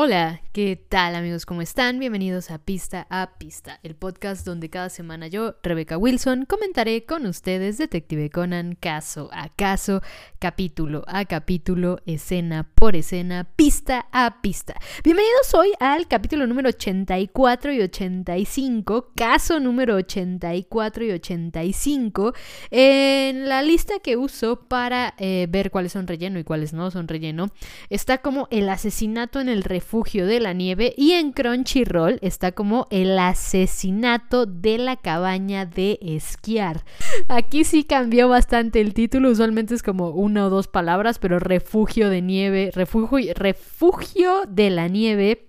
Hola, 0.00 0.42
¿qué 0.52 0.76
tal 0.76 1.16
amigos? 1.16 1.44
¿Cómo 1.44 1.60
están? 1.60 1.98
Bienvenidos 1.98 2.52
a 2.52 2.58
Pista 2.58 3.08
a 3.10 3.36
Pista, 3.36 3.80
el 3.82 3.96
podcast 3.96 4.46
donde 4.46 4.70
cada 4.70 4.90
semana 4.90 5.26
yo, 5.26 5.56
Rebecca 5.64 5.98
Wilson, 5.98 6.44
comentaré 6.44 7.04
con 7.04 7.26
ustedes 7.26 7.78
Detective 7.78 8.30
Conan 8.30 8.76
caso 8.76 9.28
a 9.32 9.48
caso, 9.48 10.00
capítulo 10.38 11.02
a 11.08 11.24
capítulo, 11.24 11.98
escena 12.06 12.70
por 12.76 12.94
escena, 12.94 13.42
pista 13.56 14.06
a 14.12 14.40
pista. 14.40 14.76
Bienvenidos 15.02 15.52
hoy 15.54 15.72
al 15.80 16.06
capítulo 16.06 16.46
número 16.46 16.68
84 16.68 17.72
y 17.72 17.80
85, 17.80 19.10
caso 19.16 19.58
número 19.58 19.96
84 19.96 21.06
y 21.06 21.10
85, 21.10 22.34
en 22.70 23.48
la 23.48 23.62
lista 23.62 23.94
que 23.98 24.16
uso 24.16 24.60
para 24.60 25.14
eh, 25.18 25.48
ver 25.50 25.72
cuáles 25.72 25.90
son 25.90 26.06
relleno 26.06 26.38
y 26.38 26.44
cuáles 26.44 26.72
no 26.72 26.88
son 26.92 27.08
relleno, 27.08 27.50
está 27.90 28.18
como 28.18 28.46
el 28.52 28.68
asesinato 28.68 29.40
en 29.40 29.48
el 29.48 29.64
refugio 29.64 29.87
refugio 29.88 30.26
de 30.26 30.38
la 30.38 30.52
nieve 30.52 30.92
y 30.98 31.12
en 31.12 31.32
Crunchyroll 31.32 32.18
está 32.20 32.52
como 32.52 32.88
el 32.90 33.18
asesinato 33.18 34.44
de 34.44 34.76
la 34.76 34.96
cabaña 34.96 35.64
de 35.64 35.98
esquiar. 36.02 36.84
Aquí 37.28 37.64
sí 37.64 37.84
cambió 37.84 38.28
bastante 38.28 38.82
el 38.82 38.92
título, 38.92 39.30
usualmente 39.30 39.74
es 39.74 39.82
como 39.82 40.10
una 40.10 40.44
o 40.44 40.50
dos 40.50 40.68
palabras, 40.68 41.18
pero 41.18 41.38
refugio 41.38 42.10
de 42.10 42.20
nieve, 42.20 42.70
refugio, 42.74 43.32
refugio 43.34 44.42
de 44.46 44.68
la 44.68 44.88
nieve 44.88 45.47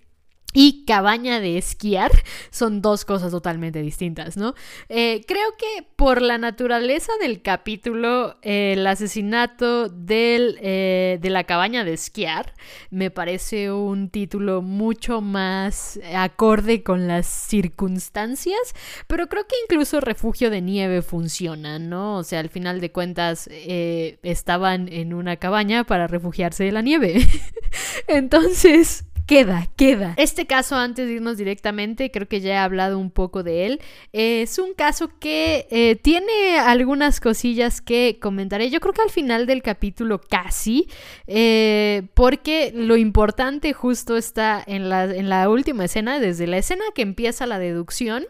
y 0.53 0.83
cabaña 0.85 1.39
de 1.39 1.57
esquiar 1.57 2.11
son 2.49 2.81
dos 2.81 3.05
cosas 3.05 3.31
totalmente 3.31 3.81
distintas, 3.81 4.35
¿no? 4.35 4.55
Eh, 4.89 5.21
creo 5.27 5.55
que 5.57 5.85
por 5.95 6.21
la 6.21 6.37
naturaleza 6.37 7.11
del 7.21 7.41
capítulo, 7.41 8.37
el 8.41 8.85
asesinato 8.87 9.89
del, 9.89 10.57
eh, 10.61 11.19
de 11.21 11.29
la 11.29 11.43
cabaña 11.43 11.83
de 11.83 11.93
esquiar 11.93 12.53
me 12.89 13.11
parece 13.11 13.71
un 13.71 14.09
título 14.09 14.61
mucho 14.61 15.21
más 15.21 15.99
acorde 16.15 16.81
con 16.83 17.07
las 17.07 17.27
circunstancias, 17.27 18.73
pero 19.07 19.27
creo 19.27 19.45
que 19.45 19.55
incluso 19.65 19.99
refugio 19.99 20.49
de 20.49 20.61
nieve 20.61 21.03
funciona, 21.03 21.77
¿no? 21.77 22.17
O 22.17 22.23
sea, 22.23 22.39
al 22.39 22.49
final 22.49 22.81
de 22.81 22.91
cuentas 22.91 23.47
eh, 23.51 24.17
estaban 24.23 24.87
en 24.91 25.13
una 25.13 25.37
cabaña 25.37 25.83
para 25.83 26.07
refugiarse 26.07 26.63
de 26.63 26.71
la 26.71 26.81
nieve. 26.81 27.27
Entonces, 28.07 29.05
queda, 29.29 29.67
queda. 29.75 30.15
Este 30.17 30.47
caso, 30.47 30.75
antes 30.75 31.07
de 31.07 31.13
irnos 31.13 31.37
directamente, 31.37 32.09
creo 32.09 32.27
que 32.27 32.41
ya 32.41 32.53
he 32.53 32.57
hablado 32.57 32.97
un 32.97 33.11
poco 33.11 33.43
de 33.43 33.67
él. 33.67 33.81
es 34.11 34.57
un 34.57 34.73
caso 34.73 35.11
que 35.19 35.67
eh, 35.69 35.95
tiene 35.97 36.57
algunas 36.57 37.19
cosillas 37.19 37.79
que 37.79 38.17
comentaré. 38.19 38.71
Yo 38.71 38.79
creo 38.79 38.93
que 38.93 39.03
al 39.03 39.11
final 39.11 39.45
del 39.45 39.61
capítulo 39.61 40.19
casi, 40.19 40.87
eh, 41.27 42.07
porque 42.15 42.71
lo 42.73 42.97
importante 42.97 43.71
justo 43.71 44.17
está 44.17 44.63
en 44.65 44.89
la, 44.89 45.03
en 45.03 45.29
la 45.29 45.47
última 45.47 45.85
escena, 45.85 46.19
desde 46.19 46.47
la 46.47 46.57
escena 46.57 46.83
que 46.95 47.03
empieza 47.03 47.45
la 47.45 47.59
deducción 47.59 48.25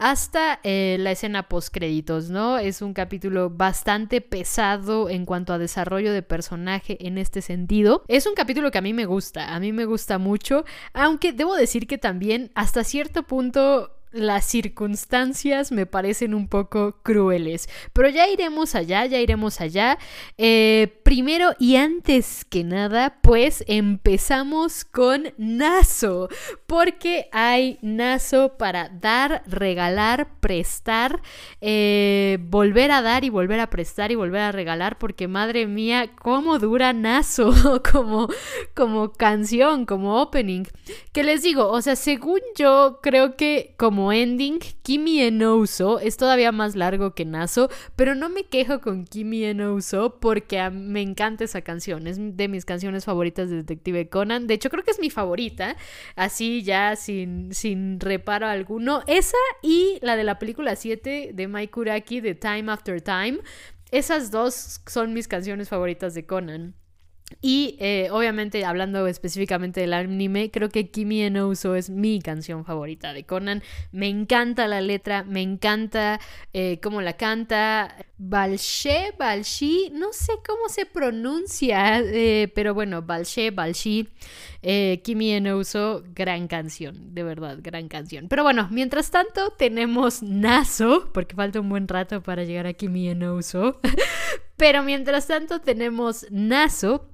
hasta 0.00 0.60
eh, 0.64 0.96
la 0.98 1.12
escena 1.12 1.46
post 1.46 1.68
créditos, 1.72 2.30
¿no? 2.30 2.56
Es 2.56 2.80
un 2.80 2.94
capítulo 2.94 3.50
bastante 3.50 4.22
pesado 4.22 5.10
en 5.10 5.26
cuanto 5.26 5.52
a 5.52 5.58
desarrollo 5.58 6.12
de 6.14 6.22
personaje 6.22 6.96
en 7.06 7.18
este 7.18 7.42
sentido. 7.42 8.02
Es 8.08 8.26
un 8.26 8.34
capítulo 8.34 8.70
que 8.70 8.78
a 8.78 8.80
mí 8.80 8.94
me 8.94 9.04
gusta, 9.04 9.54
a 9.54 9.60
mí 9.60 9.72
me 9.72 9.84
gusta 9.84 10.16
mucho, 10.16 10.39
aunque 10.92 11.32
debo 11.32 11.54
decir 11.54 11.86
que 11.86 11.98
también 11.98 12.50
hasta 12.54 12.84
cierto 12.84 13.22
punto 13.22 13.99
las 14.12 14.44
circunstancias 14.44 15.70
me 15.70 15.86
parecen 15.86 16.34
un 16.34 16.48
poco 16.48 16.96
crueles. 17.02 17.68
Pero 17.92 18.08
ya 18.08 18.28
iremos 18.28 18.74
allá, 18.74 19.06
ya 19.06 19.18
iremos 19.18 19.60
allá. 19.60 19.98
Eh, 20.36 21.00
primero 21.04 21.52
y 21.58 21.76
antes 21.76 22.44
que 22.44 22.64
nada, 22.64 23.18
pues 23.22 23.64
empezamos 23.66 24.84
con 24.84 25.32
Naso. 25.38 26.28
Porque 26.66 27.28
hay 27.32 27.78
Naso 27.82 28.56
para 28.58 28.88
dar, 28.88 29.42
regalar, 29.46 30.40
prestar, 30.40 31.20
eh, 31.60 32.38
volver 32.40 32.90
a 32.90 33.02
dar 33.02 33.24
y 33.24 33.30
volver 33.30 33.60
a 33.60 33.70
prestar 33.70 34.10
y 34.10 34.16
volver 34.16 34.42
a 34.42 34.52
regalar. 34.52 34.98
Porque 34.98 35.28
madre 35.28 35.66
mía, 35.66 36.10
cómo 36.16 36.58
dura 36.58 36.92
Naso 36.92 37.52
como, 37.92 38.28
como 38.74 39.12
canción, 39.12 39.86
como 39.86 40.20
opening. 40.20 40.64
Que 41.12 41.22
les 41.22 41.42
digo, 41.42 41.68
o 41.68 41.80
sea, 41.80 41.96
según 41.96 42.40
yo 42.56 42.98
creo 43.02 43.36
que 43.36 43.74
como 43.76 43.99
ending, 44.12 44.58
Kimi 44.82 45.28
Uso 45.44 46.00
es 46.00 46.16
todavía 46.16 46.52
más 46.52 46.76
largo 46.76 47.14
que 47.14 47.24
Naso, 47.24 47.68
pero 47.96 48.14
no 48.14 48.28
me 48.28 48.44
quejo 48.44 48.80
con 48.80 49.04
Kimi 49.04 49.50
Uso 49.62 50.18
porque 50.20 50.70
me 50.70 51.02
encanta 51.02 51.44
esa 51.44 51.62
canción, 51.62 52.06
es 52.06 52.18
de 52.18 52.48
mis 52.48 52.64
canciones 52.64 53.04
favoritas 53.04 53.50
de 53.50 53.56
Detective 53.56 54.08
Conan, 54.08 54.46
de 54.46 54.54
hecho 54.54 54.70
creo 54.70 54.84
que 54.84 54.90
es 54.92 55.00
mi 55.00 55.10
favorita, 55.10 55.76
así 56.16 56.62
ya 56.62 56.96
sin, 56.96 57.52
sin 57.52 58.00
reparo 58.00 58.46
alguno, 58.46 59.02
esa 59.06 59.36
y 59.62 59.98
la 60.02 60.16
de 60.16 60.24
la 60.24 60.38
película 60.38 60.76
7 60.76 61.32
de 61.34 61.48
Mai 61.48 61.68
Kuraki 61.68 62.20
de 62.20 62.34
Time 62.34 62.72
After 62.72 63.00
Time, 63.00 63.40
esas 63.90 64.30
dos 64.30 64.80
son 64.86 65.12
mis 65.12 65.28
canciones 65.28 65.68
favoritas 65.68 66.14
de 66.14 66.24
Conan. 66.24 66.79
Y 67.42 67.76
eh, 67.78 68.08
obviamente 68.10 68.64
hablando 68.64 69.06
específicamente 69.06 69.80
del 69.80 69.94
anime, 69.94 70.50
creo 70.50 70.68
que 70.68 70.90
Kimi 70.90 71.28
no 71.30 71.48
Uso 71.48 71.74
es 71.74 71.88
mi 71.88 72.20
canción 72.20 72.64
favorita 72.64 73.12
de 73.12 73.24
Conan. 73.24 73.62
Me 73.92 74.08
encanta 74.08 74.68
la 74.68 74.80
letra, 74.80 75.24
me 75.24 75.40
encanta 75.40 76.20
eh, 76.52 76.78
cómo 76.82 77.00
la 77.00 77.14
canta. 77.14 77.96
Balshe, 78.18 79.14
Balshi, 79.18 79.90
no 79.94 80.12
sé 80.12 80.34
cómo 80.46 80.68
se 80.68 80.84
pronuncia, 80.84 82.00
eh, 82.00 82.52
pero 82.54 82.74
bueno, 82.74 83.00
Balshe, 83.00 83.50
Balshi, 83.50 84.08
Kimi 85.02 85.40
no 85.40 85.56
Uso, 85.56 86.04
gran 86.14 86.46
canción, 86.46 87.14
de 87.14 87.22
verdad, 87.22 87.58
gran 87.62 87.88
canción. 87.88 88.28
Pero 88.28 88.42
bueno, 88.42 88.68
mientras 88.70 89.10
tanto 89.10 89.50
tenemos 89.56 90.22
Naso, 90.22 91.08
porque 91.14 91.34
falta 91.34 91.60
un 91.60 91.70
buen 91.70 91.88
rato 91.88 92.22
para 92.22 92.44
llegar 92.44 92.66
a 92.66 92.74
Kimi 92.74 93.14
no 93.14 93.36
Uso. 93.36 93.80
pero 94.58 94.82
mientras 94.82 95.26
tanto 95.26 95.62
tenemos 95.62 96.26
Naso 96.30 97.09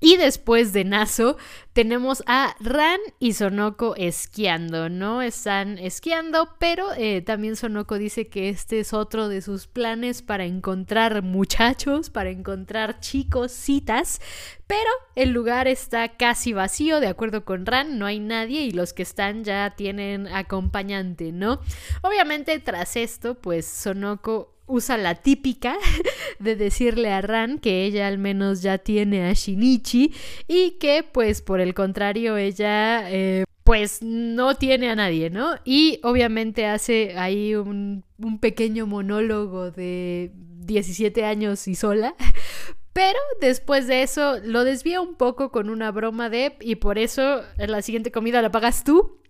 y 0.00 0.16
después 0.16 0.72
de 0.72 0.84
Naso 0.84 1.36
tenemos 1.72 2.22
a 2.26 2.54
Ran 2.60 3.00
y 3.18 3.34
Sonoko 3.34 3.94
esquiando, 3.96 4.88
¿no? 4.88 5.22
Están 5.22 5.78
esquiando, 5.78 6.48
pero 6.58 6.92
eh, 6.96 7.22
también 7.22 7.56
Sonoko 7.56 7.98
dice 7.98 8.28
que 8.28 8.48
este 8.48 8.80
es 8.80 8.92
otro 8.92 9.28
de 9.28 9.42
sus 9.42 9.66
planes 9.66 10.22
para 10.22 10.44
encontrar 10.44 11.22
muchachos, 11.22 12.10
para 12.10 12.30
encontrar 12.30 13.00
chicos, 13.00 13.52
citas, 13.52 14.20
pero 14.66 14.90
el 15.14 15.30
lugar 15.30 15.68
está 15.68 16.16
casi 16.16 16.52
vacío, 16.52 17.00
de 17.00 17.08
acuerdo 17.08 17.44
con 17.44 17.66
Ran, 17.66 17.98
no 17.98 18.06
hay 18.06 18.20
nadie 18.20 18.62
y 18.62 18.70
los 18.72 18.92
que 18.92 19.02
están 19.02 19.44
ya 19.44 19.74
tienen 19.76 20.26
acompañante, 20.28 21.32
¿no? 21.32 21.60
Obviamente 22.02 22.58
tras 22.58 22.96
esto, 22.96 23.34
pues 23.36 23.66
Sonoko 23.66 24.55
usa 24.66 24.96
la 24.96 25.14
típica 25.14 25.76
de 26.38 26.56
decirle 26.56 27.12
a 27.12 27.20
Ran 27.20 27.58
que 27.58 27.84
ella 27.84 28.06
al 28.08 28.18
menos 28.18 28.62
ya 28.62 28.78
tiene 28.78 29.24
a 29.24 29.32
Shinichi 29.32 30.12
y 30.48 30.72
que 30.72 31.02
pues 31.02 31.42
por 31.42 31.60
el 31.60 31.74
contrario 31.74 32.36
ella 32.36 33.10
eh, 33.10 33.44
pues 33.64 34.00
no 34.00 34.54
tiene 34.54 34.90
a 34.90 34.94
nadie, 34.94 35.28
¿no? 35.28 35.56
Y 35.64 35.98
obviamente 36.04 36.66
hace 36.66 37.18
ahí 37.18 37.56
un, 37.56 38.04
un 38.18 38.38
pequeño 38.38 38.86
monólogo 38.86 39.72
de 39.72 40.30
17 40.34 41.24
años 41.24 41.66
y 41.66 41.74
sola. 41.74 42.14
Pero 42.92 43.18
después 43.40 43.86
de 43.88 44.02
eso 44.02 44.38
lo 44.42 44.64
desvía 44.64 45.00
un 45.00 45.16
poco 45.16 45.50
con 45.50 45.68
una 45.68 45.90
broma 45.90 46.30
de 46.30 46.56
y 46.60 46.76
por 46.76 46.96
eso 46.96 47.42
la 47.58 47.82
siguiente 47.82 48.10
comida 48.10 48.40
la 48.40 48.50
pagas 48.50 48.84
tú. 48.84 49.20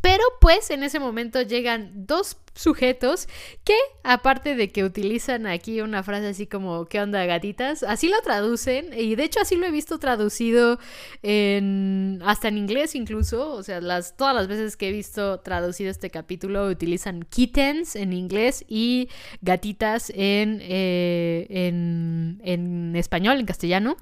Pero 0.00 0.22
pues 0.40 0.70
en 0.70 0.82
ese 0.82 1.00
momento 1.00 1.42
llegan 1.42 2.06
dos 2.06 2.36
sujetos 2.54 3.28
que 3.64 3.76
aparte 4.02 4.54
de 4.54 4.70
que 4.70 4.84
utilizan 4.84 5.46
aquí 5.46 5.80
una 5.80 6.02
frase 6.02 6.26
así 6.28 6.46
como 6.46 6.86
¿qué 6.86 7.00
onda 7.00 7.24
gatitas? 7.24 7.82
Así 7.82 8.08
lo 8.08 8.20
traducen 8.22 8.90
y 8.96 9.14
de 9.14 9.24
hecho 9.24 9.40
así 9.40 9.56
lo 9.56 9.66
he 9.66 9.70
visto 9.70 9.98
traducido 9.98 10.78
en 11.22 12.20
hasta 12.24 12.48
en 12.48 12.58
inglés 12.58 12.94
incluso, 12.94 13.52
o 13.52 13.62
sea, 13.62 13.80
las 13.80 14.16
todas 14.16 14.34
las 14.34 14.48
veces 14.48 14.76
que 14.76 14.88
he 14.88 14.92
visto 14.92 15.40
traducido 15.40 15.90
este 15.90 16.10
capítulo 16.10 16.66
utilizan 16.66 17.22
kittens 17.22 17.96
en 17.96 18.12
inglés 18.12 18.64
y 18.68 19.08
gatitas 19.42 20.10
en, 20.10 20.60
eh, 20.62 21.46
en, 21.48 22.40
en, 22.44 22.96
español, 22.96 23.38
en 23.38 23.46
castellano. 23.46 23.96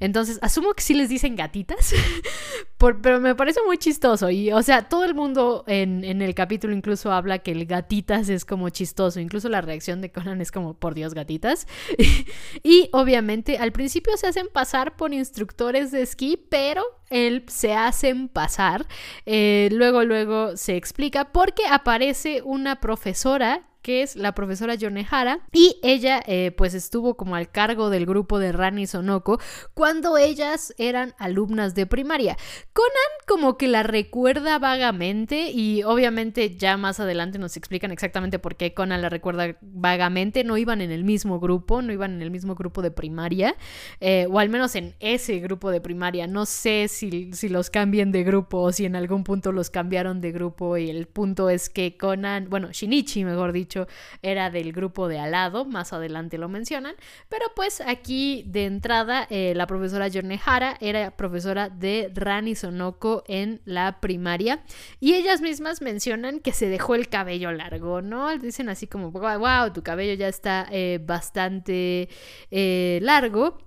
Entonces, 0.00 0.38
asumo 0.42 0.74
que 0.74 0.82
sí 0.82 0.94
les 0.94 1.08
dicen 1.08 1.34
gatitas, 1.34 1.94
pero 2.78 3.20
me 3.20 3.34
parece 3.34 3.60
muy 3.66 3.78
chistoso 3.78 4.30
y 4.30 4.52
o 4.52 4.62
sea, 4.62 4.88
todo 4.88 5.04
el 5.04 5.14
mundo 5.14 5.64
en, 5.66 6.04
en 6.04 6.22
el 6.22 6.34
capítulo 6.34 6.74
incluso 6.74 7.10
habla 7.10 7.38
que 7.38 7.52
el 7.52 7.66
gatito 7.66 7.85
gatitas 7.86 8.28
es 8.28 8.44
como 8.44 8.68
chistoso. 8.70 9.20
Incluso 9.20 9.48
la 9.48 9.60
reacción 9.60 10.00
de 10.00 10.10
Conan 10.10 10.40
es 10.40 10.50
como, 10.50 10.74
por 10.74 10.94
Dios, 10.94 11.14
gatitas. 11.14 11.68
y 12.64 12.88
obviamente 12.92 13.58
al 13.58 13.70
principio 13.70 14.16
se 14.16 14.26
hacen 14.26 14.48
pasar 14.52 14.96
por 14.96 15.14
instructores 15.14 15.92
de 15.92 16.02
esquí, 16.02 16.36
pero 16.36 16.82
él 17.10 17.44
se 17.46 17.74
hacen 17.74 18.28
pasar. 18.28 18.86
Eh, 19.24 19.68
luego, 19.70 20.02
luego 20.02 20.56
se 20.56 20.76
explica 20.76 21.32
porque 21.32 21.62
aparece 21.70 22.42
una 22.42 22.80
profesora 22.80 23.68
que 23.86 24.02
es 24.02 24.16
la 24.16 24.32
profesora 24.32 24.74
Yonehara, 24.74 25.46
y 25.52 25.78
ella 25.84 26.20
eh, 26.26 26.50
pues 26.56 26.74
estuvo 26.74 27.16
como 27.16 27.36
al 27.36 27.52
cargo 27.52 27.88
del 27.88 28.04
grupo 28.04 28.40
de 28.40 28.50
Rani 28.50 28.88
Sonoko 28.88 29.38
cuando 29.74 30.18
ellas 30.18 30.74
eran 30.76 31.14
alumnas 31.18 31.76
de 31.76 31.86
primaria. 31.86 32.36
Conan 32.72 32.90
como 33.28 33.56
que 33.56 33.68
la 33.68 33.84
recuerda 33.84 34.58
vagamente 34.58 35.52
y 35.52 35.84
obviamente 35.84 36.56
ya 36.56 36.76
más 36.76 36.98
adelante 36.98 37.38
nos 37.38 37.56
explican 37.56 37.92
exactamente 37.92 38.40
por 38.40 38.56
qué 38.56 38.74
Conan 38.74 39.02
la 39.02 39.08
recuerda 39.08 39.56
vagamente, 39.60 40.42
no 40.42 40.56
iban 40.56 40.80
en 40.80 40.90
el 40.90 41.04
mismo 41.04 41.38
grupo, 41.38 41.80
no 41.80 41.92
iban 41.92 42.14
en 42.14 42.22
el 42.22 42.32
mismo 42.32 42.56
grupo 42.56 42.82
de 42.82 42.90
primaria, 42.90 43.54
eh, 44.00 44.26
o 44.28 44.40
al 44.40 44.48
menos 44.48 44.74
en 44.74 44.96
ese 44.98 45.38
grupo 45.38 45.70
de 45.70 45.80
primaria, 45.80 46.26
no 46.26 46.44
sé 46.44 46.88
si, 46.88 47.32
si 47.32 47.48
los 47.48 47.70
cambien 47.70 48.10
de 48.10 48.24
grupo 48.24 48.62
o 48.62 48.72
si 48.72 48.84
en 48.84 48.96
algún 48.96 49.22
punto 49.22 49.52
los 49.52 49.70
cambiaron 49.70 50.20
de 50.20 50.32
grupo 50.32 50.76
y 50.76 50.90
el 50.90 51.06
punto 51.06 51.50
es 51.50 51.70
que 51.70 51.96
Conan, 51.96 52.50
bueno, 52.50 52.70
Shinichi 52.72 53.24
mejor 53.24 53.52
dicho, 53.52 53.75
era 54.22 54.50
del 54.50 54.72
grupo 54.72 55.08
de 55.08 55.18
al 55.18 55.32
lado, 55.32 55.64
más 55.64 55.92
adelante 55.92 56.38
lo 56.38 56.48
mencionan, 56.48 56.94
pero 57.28 57.44
pues 57.54 57.80
aquí 57.80 58.44
de 58.46 58.64
entrada 58.64 59.26
eh, 59.30 59.52
la 59.54 59.66
profesora 59.66 60.08
Yonehara 60.08 60.76
era 60.80 61.10
profesora 61.10 61.68
de 61.68 62.10
Rani 62.14 62.54
Sonoko 62.54 63.24
en 63.26 63.60
la 63.64 64.00
primaria 64.00 64.62
y 65.00 65.14
ellas 65.14 65.40
mismas 65.40 65.82
mencionan 65.82 66.40
que 66.40 66.52
se 66.52 66.68
dejó 66.68 66.94
el 66.94 67.08
cabello 67.08 67.52
largo, 67.52 68.02
¿no? 68.02 68.36
Dicen 68.38 68.68
así 68.68 68.86
como, 68.86 69.10
wow, 69.10 69.72
tu 69.72 69.82
cabello 69.82 70.14
ya 70.14 70.28
está 70.28 70.66
eh, 70.70 71.00
bastante 71.02 72.08
eh, 72.50 72.98
largo. 73.02 73.65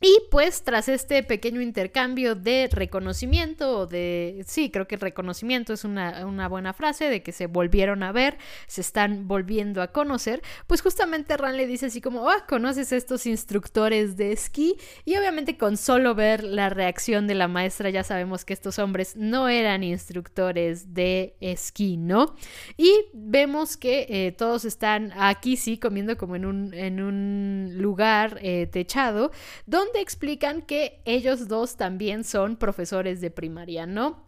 Y 0.00 0.14
pues 0.30 0.62
tras 0.62 0.90
este 0.90 1.22
pequeño 1.22 1.62
intercambio 1.62 2.34
de 2.34 2.68
reconocimiento, 2.70 3.86
de, 3.86 4.44
sí, 4.46 4.70
creo 4.70 4.86
que 4.86 4.98
reconocimiento 4.98 5.72
es 5.72 5.84
una, 5.84 6.26
una, 6.26 6.48
buena 6.48 6.74
frase, 6.74 7.08
de 7.08 7.22
que 7.22 7.32
se 7.32 7.46
volvieron 7.46 8.02
a 8.02 8.12
ver, 8.12 8.36
se 8.66 8.82
están 8.82 9.26
volviendo 9.26 9.80
a 9.80 9.92
conocer, 9.92 10.42
pues 10.66 10.82
justamente 10.82 11.36
Ran 11.38 11.56
le 11.56 11.66
dice 11.66 11.86
así 11.86 12.02
como, 12.02 12.28
ah, 12.28 12.44
conoces 12.46 12.92
a 12.92 12.96
estos 12.96 13.24
instructores 13.26 14.18
de 14.18 14.32
esquí, 14.32 14.76
y 15.06 15.16
obviamente 15.16 15.56
con 15.56 15.78
solo 15.78 16.14
ver 16.14 16.44
la 16.44 16.68
reacción 16.68 17.26
de 17.26 17.34
la 17.34 17.48
maestra 17.48 17.88
ya 17.88 18.04
sabemos 18.04 18.44
que 18.44 18.52
estos 18.52 18.78
hombres 18.78 19.16
no 19.16 19.48
eran 19.48 19.82
instructores 19.82 20.92
de 20.92 21.36
esquí, 21.40 21.96
¿no? 21.96 22.34
Y 22.76 22.92
vemos 23.14 23.78
que 23.78 24.06
eh, 24.10 24.32
todos 24.32 24.66
están 24.66 25.12
aquí 25.16 25.56
sí 25.56 25.78
comiendo 25.78 26.18
como 26.18 26.36
en 26.36 26.44
un, 26.44 26.74
en 26.74 27.00
un 27.00 27.72
lugar 27.78 28.38
eh, 28.42 28.66
techado, 28.66 29.30
donde 29.64 29.85
donde 29.86 30.00
explican 30.00 30.62
que 30.62 31.00
ellos 31.04 31.48
dos 31.48 31.76
también 31.76 32.24
son 32.24 32.56
profesores 32.56 33.20
de 33.20 33.30
primaria, 33.30 33.86
¿no? 33.86 34.24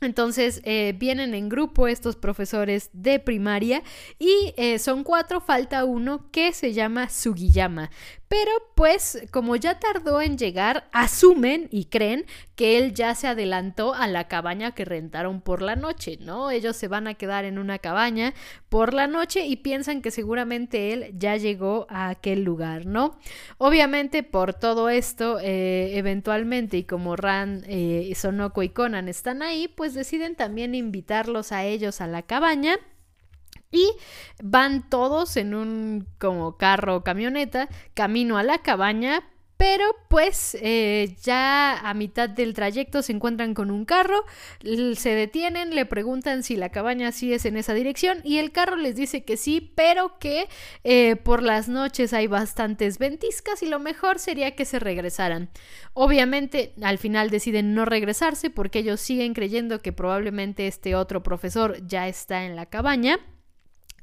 Entonces 0.00 0.60
eh, 0.64 0.94
vienen 0.98 1.34
en 1.34 1.48
grupo 1.48 1.88
estos 1.88 2.16
profesores 2.16 2.90
de 2.92 3.18
primaria 3.18 3.82
y 4.18 4.52
eh, 4.58 4.78
son 4.78 5.04
cuatro, 5.04 5.40
falta 5.40 5.84
uno 5.84 6.30
que 6.30 6.52
se 6.52 6.74
llama 6.74 7.08
Sugiyama. 7.08 7.90
Pero 8.28 8.50
pues 8.74 9.24
como 9.30 9.54
ya 9.56 9.78
tardó 9.78 10.20
en 10.20 10.36
llegar, 10.36 10.88
asumen 10.92 11.68
y 11.70 11.84
creen 11.84 12.26
que 12.56 12.78
él 12.78 12.92
ya 12.92 13.14
se 13.14 13.28
adelantó 13.28 13.94
a 13.94 14.08
la 14.08 14.26
cabaña 14.26 14.72
que 14.72 14.84
rentaron 14.84 15.40
por 15.40 15.62
la 15.62 15.76
noche, 15.76 16.18
¿no? 16.20 16.50
Ellos 16.50 16.76
se 16.76 16.88
van 16.88 17.06
a 17.06 17.14
quedar 17.14 17.44
en 17.44 17.58
una 17.58 17.78
cabaña 17.78 18.34
por 18.68 18.94
la 18.94 19.06
noche 19.06 19.46
y 19.46 19.56
piensan 19.56 20.02
que 20.02 20.10
seguramente 20.10 20.92
él 20.92 21.14
ya 21.16 21.36
llegó 21.36 21.86
a 21.88 22.08
aquel 22.08 22.42
lugar, 22.42 22.86
¿no? 22.86 23.18
Obviamente 23.58 24.22
por 24.22 24.54
todo 24.54 24.88
esto, 24.88 25.38
eh, 25.40 25.96
eventualmente 25.96 26.78
y 26.78 26.84
como 26.84 27.14
Ran, 27.14 27.62
eh, 27.66 28.12
Sonoko 28.16 28.62
y 28.62 28.70
Conan 28.70 29.08
están 29.08 29.42
ahí, 29.42 29.68
pues 29.68 29.94
deciden 29.94 30.34
también 30.34 30.74
invitarlos 30.74 31.52
a 31.52 31.64
ellos 31.64 32.00
a 32.00 32.06
la 32.08 32.22
cabaña 32.22 32.76
y 33.70 33.90
van 34.42 34.88
todos 34.88 35.36
en 35.36 35.54
un 35.54 36.06
como 36.18 36.56
carro 36.56 36.96
o 36.96 37.04
camioneta 37.04 37.68
camino 37.94 38.38
a 38.38 38.42
la 38.42 38.58
cabaña 38.58 39.22
pero 39.56 39.84
pues 40.08 40.56
eh, 40.60 41.16
ya 41.22 41.78
a 41.78 41.94
mitad 41.94 42.28
del 42.28 42.52
trayecto 42.52 43.02
se 43.02 43.12
encuentran 43.12 43.54
con 43.54 43.70
un 43.70 43.84
carro, 43.84 44.24
se 44.60 45.14
detienen, 45.14 45.74
le 45.74 45.86
preguntan 45.86 46.42
si 46.42 46.56
la 46.56 46.68
cabaña 46.68 47.10
sí 47.12 47.32
es 47.32 47.46
en 47.46 47.56
esa 47.56 47.72
dirección 47.72 48.20
y 48.22 48.38
el 48.38 48.52
carro 48.52 48.76
les 48.76 48.96
dice 48.96 49.24
que 49.24 49.36
sí, 49.36 49.72
pero 49.74 50.18
que 50.18 50.48
eh, 50.84 51.16
por 51.16 51.42
las 51.42 51.68
noches 51.68 52.12
hay 52.12 52.26
bastantes 52.26 52.98
ventiscas 52.98 53.62
y 53.62 53.66
lo 53.66 53.78
mejor 53.78 54.18
sería 54.18 54.54
que 54.54 54.66
se 54.66 54.78
regresaran. 54.78 55.48
Obviamente 55.94 56.74
al 56.82 56.98
final 56.98 57.30
deciden 57.30 57.74
no 57.74 57.86
regresarse 57.86 58.50
porque 58.50 58.80
ellos 58.80 59.00
siguen 59.00 59.32
creyendo 59.32 59.80
que 59.80 59.92
probablemente 59.92 60.66
este 60.66 60.94
otro 60.94 61.22
profesor 61.22 61.78
ya 61.86 62.08
está 62.08 62.44
en 62.44 62.56
la 62.56 62.66
cabaña. 62.66 63.18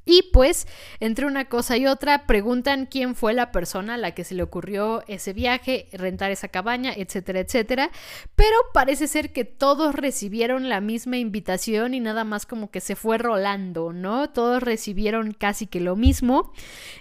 Y 0.04 0.30
pues, 0.32 0.66
entre 1.00 1.26
una 1.26 1.46
cosa 1.46 1.76
y 1.76 1.86
otra, 1.86 2.26
preguntan 2.26 2.86
quién 2.86 3.14
fue 3.14 3.32
la 3.32 3.52
persona 3.52 3.94
a 3.94 3.98
la 3.98 4.12
que 4.12 4.24
se 4.24 4.34
le 4.34 4.42
ocurrió 4.42 5.02
ese 5.08 5.32
viaje, 5.32 5.88
rentar 5.92 6.30
esa 6.30 6.48
cabaña, 6.48 6.92
etcétera, 6.94 7.40
etcétera. 7.40 7.90
Pero 8.34 8.56
parece 8.72 9.08
ser 9.08 9.32
que 9.32 9.44
todos 9.44 9.94
recibieron 9.94 10.68
la 10.68 10.80
misma 10.80 11.16
invitación 11.16 11.94
y 11.94 12.00
nada 12.00 12.24
más 12.24 12.44
como 12.44 12.70
que 12.70 12.80
se 12.80 12.96
fue 12.96 13.18
rolando, 13.18 13.92
¿no? 13.92 14.30
Todos 14.30 14.62
recibieron 14.62 15.32
casi 15.32 15.66
que 15.66 15.80
lo 15.80 15.96
mismo. 15.96 16.52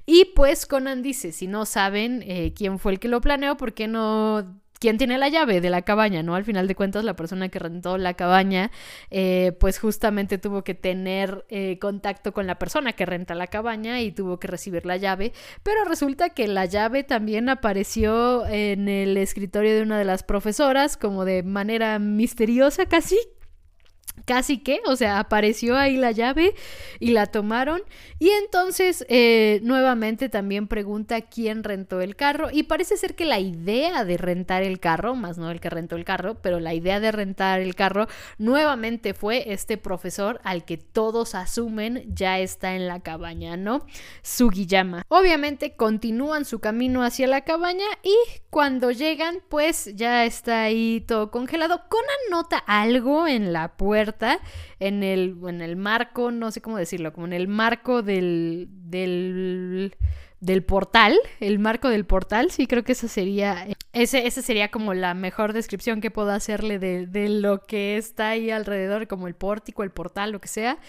Y 0.06 0.26
pues 0.36 0.66
Conan 0.66 1.02
dice, 1.02 1.32
si 1.32 1.48
no 1.48 1.66
saben 1.66 2.24
eh, 2.26 2.54
quién 2.56 2.80
fue 2.80 2.94
el 2.94 3.00
que 3.00 3.10
lo 3.10 3.22
planeó, 3.22 3.58
¿por 3.58 3.74
qué 3.74 3.88
no 3.88 4.63
quién 4.84 4.98
tiene 4.98 5.18
la 5.18 5.30
llave 5.30 5.62
de 5.62 5.70
la 5.70 5.84
cabaña, 5.84 6.24
¿no? 6.24 6.36
Al 6.36 6.44
final 6.44 6.68
de 6.68 6.76
cuentas, 6.76 7.06
la 7.06 7.16
persona 7.16 7.48
que 7.48 7.58
rentó 7.58 7.98
la 7.98 8.16
cabaña, 8.16 8.70
eh, 9.12 9.54
pues 9.58 9.80
justamente 9.80 10.38
tuvo 10.38 10.66
que 10.66 10.74
tener 10.74 11.46
eh, 11.48 11.80
contacto 11.80 12.34
con 12.34 12.48
la 12.48 12.60
persona 12.60 12.92
que 12.92 13.06
renta 13.06 13.34
la 13.34 13.48
cabaña 13.48 14.02
y 14.02 14.12
tuvo 14.12 14.42
que 14.42 14.50
recibir 14.50 14.86
la 14.86 14.98
llave, 14.98 15.32
pero 15.64 15.86
resulta 15.86 16.32
que 16.32 16.50
la 16.50 16.66
llave 16.66 17.06
también 17.06 17.48
apareció 17.48 18.46
en 18.46 18.90
el 18.90 19.16
escritorio 19.16 19.74
de 19.74 19.84
una 19.84 19.98
de 19.98 20.04
las 20.04 20.24
profesoras 20.24 20.98
como 20.98 21.24
de 21.24 21.44
manera 21.44 21.98
misteriosa 21.98 22.86
casi, 22.86 23.18
casi 24.26 24.60
que, 24.60 24.80
o 24.86 24.96
sea, 24.96 25.20
apareció 25.20 25.78
ahí 25.78 25.98
la 25.98 26.12
llave 26.12 26.56
y 27.00 27.12
la 27.12 27.28
tomaron. 27.28 27.82
Y 28.20 28.30
entonces 28.30 29.06
eh, 29.10 29.60
nuevamente 29.64 30.30
también 30.30 30.68
pregunta 30.68 31.22
quién 31.22 31.64
rentó 31.64 32.02
el 32.02 32.16
carro. 32.16 32.50
Y 32.52 32.64
parece 32.64 32.98
ser 32.98 33.16
que 33.16 33.26
la 33.26 33.40
idea 33.40 34.06
de 34.06 34.18
rentar 34.18 34.64
el 34.64 34.80
carro, 34.80 35.16
más 35.16 35.38
no 35.38 35.52
el 35.52 35.60
que 35.60 35.70
rentó 35.70 35.96
el 35.96 36.06
carro, 36.06 36.36
pero 36.42 36.60
la 36.60 36.74
idea 36.74 37.00
de 37.00 37.12
rentar 37.12 37.60
el 37.60 37.76
carro 37.76 38.08
nuevamente 38.38 39.14
fue 39.14 39.52
este 39.52 39.78
profesor 39.78 40.40
al 40.44 40.66
que 40.66 40.78
todos 40.78 41.36
asumen 41.36 42.04
ya 42.08 42.40
está 42.40 42.76
en 42.76 42.88
la 42.88 43.02
cabaña, 43.02 43.58
¿no? 43.58 43.86
Sugiyama. 44.22 45.04
Obviamente 45.10 45.76
continúan 45.76 46.46
su 46.46 46.60
camino 46.60 47.04
hacia 47.04 47.28
la 47.28 47.42
cabaña 47.42 47.86
y 48.04 48.16
cuando 48.50 48.92
llegan, 48.92 49.40
pues 49.50 49.92
ya 49.96 50.26
está 50.26 50.64
ahí 50.64 51.04
todo 51.08 51.32
congelado. 51.32 51.82
Conan 51.90 52.08
nota 52.30 52.58
algo 52.58 53.28
en 53.28 53.52
la 53.52 53.76
puerta 53.76 54.03
en 54.80 55.04
el, 55.04 55.38
en 55.48 55.62
el 55.62 55.76
marco, 55.76 56.32
no 56.32 56.52
sé 56.52 56.62
cómo 56.62 56.78
decirlo, 56.78 57.14
como 57.14 57.26
en 57.28 57.34
el 57.34 57.48
marco 57.48 58.02
del, 58.02 58.68
del, 58.70 59.96
del 60.40 60.64
portal, 60.64 61.18
el 61.40 61.60
marco 61.60 61.90
del 61.90 62.06
portal, 62.06 62.52
sí 62.52 62.68
creo 62.68 62.84
que 62.84 62.92
esa 62.92 63.08
sería, 63.08 63.68
ese, 63.94 64.28
esa 64.28 64.42
sería 64.42 64.70
como 64.72 64.94
la 64.94 65.14
mejor 65.14 65.54
descripción 65.54 66.02
que 66.02 66.12
puedo 66.12 66.32
hacerle 66.32 66.80
de, 66.80 67.08
de 67.08 67.30
lo 67.30 67.66
que 67.66 67.98
está 67.98 68.30
ahí 68.30 68.52
alrededor, 68.52 69.08
como 69.08 69.28
el 69.28 69.36
pórtico, 69.36 69.84
el 69.84 69.92
portal, 69.92 70.32
lo 70.32 70.42
que 70.42 70.48
sea. 70.48 70.80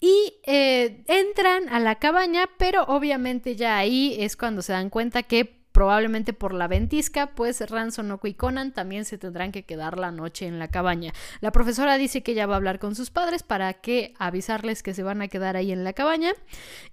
Y 0.00 0.40
eh, 0.46 1.04
entran 1.06 1.68
a 1.68 1.78
la 1.78 2.00
cabaña, 2.00 2.50
pero 2.58 2.82
obviamente 2.84 3.54
ya 3.54 3.78
ahí 3.78 4.16
es 4.18 4.36
cuando 4.36 4.60
se 4.60 4.72
dan 4.72 4.90
cuenta 4.90 5.22
que 5.22 5.61
probablemente 5.82 6.32
por 6.32 6.54
la 6.54 6.68
ventisca, 6.68 7.34
pues 7.34 7.60
Ranson, 7.68 8.16
y 8.22 8.34
Conan 8.34 8.70
también 8.70 9.04
se 9.04 9.18
tendrán 9.18 9.50
que 9.50 9.64
quedar 9.64 9.98
la 9.98 10.12
noche 10.12 10.46
en 10.46 10.60
la 10.60 10.68
cabaña. 10.68 11.12
La 11.40 11.50
profesora 11.50 11.98
dice 11.98 12.22
que 12.22 12.30
ella 12.30 12.46
va 12.46 12.54
a 12.54 12.58
hablar 12.58 12.78
con 12.78 12.94
sus 12.94 13.10
padres 13.10 13.42
para 13.42 13.72
que 13.72 14.14
avisarles 14.20 14.84
que 14.84 14.94
se 14.94 15.02
van 15.02 15.22
a 15.22 15.26
quedar 15.26 15.56
ahí 15.56 15.72
en 15.72 15.82
la 15.82 15.92
cabaña. 15.92 16.34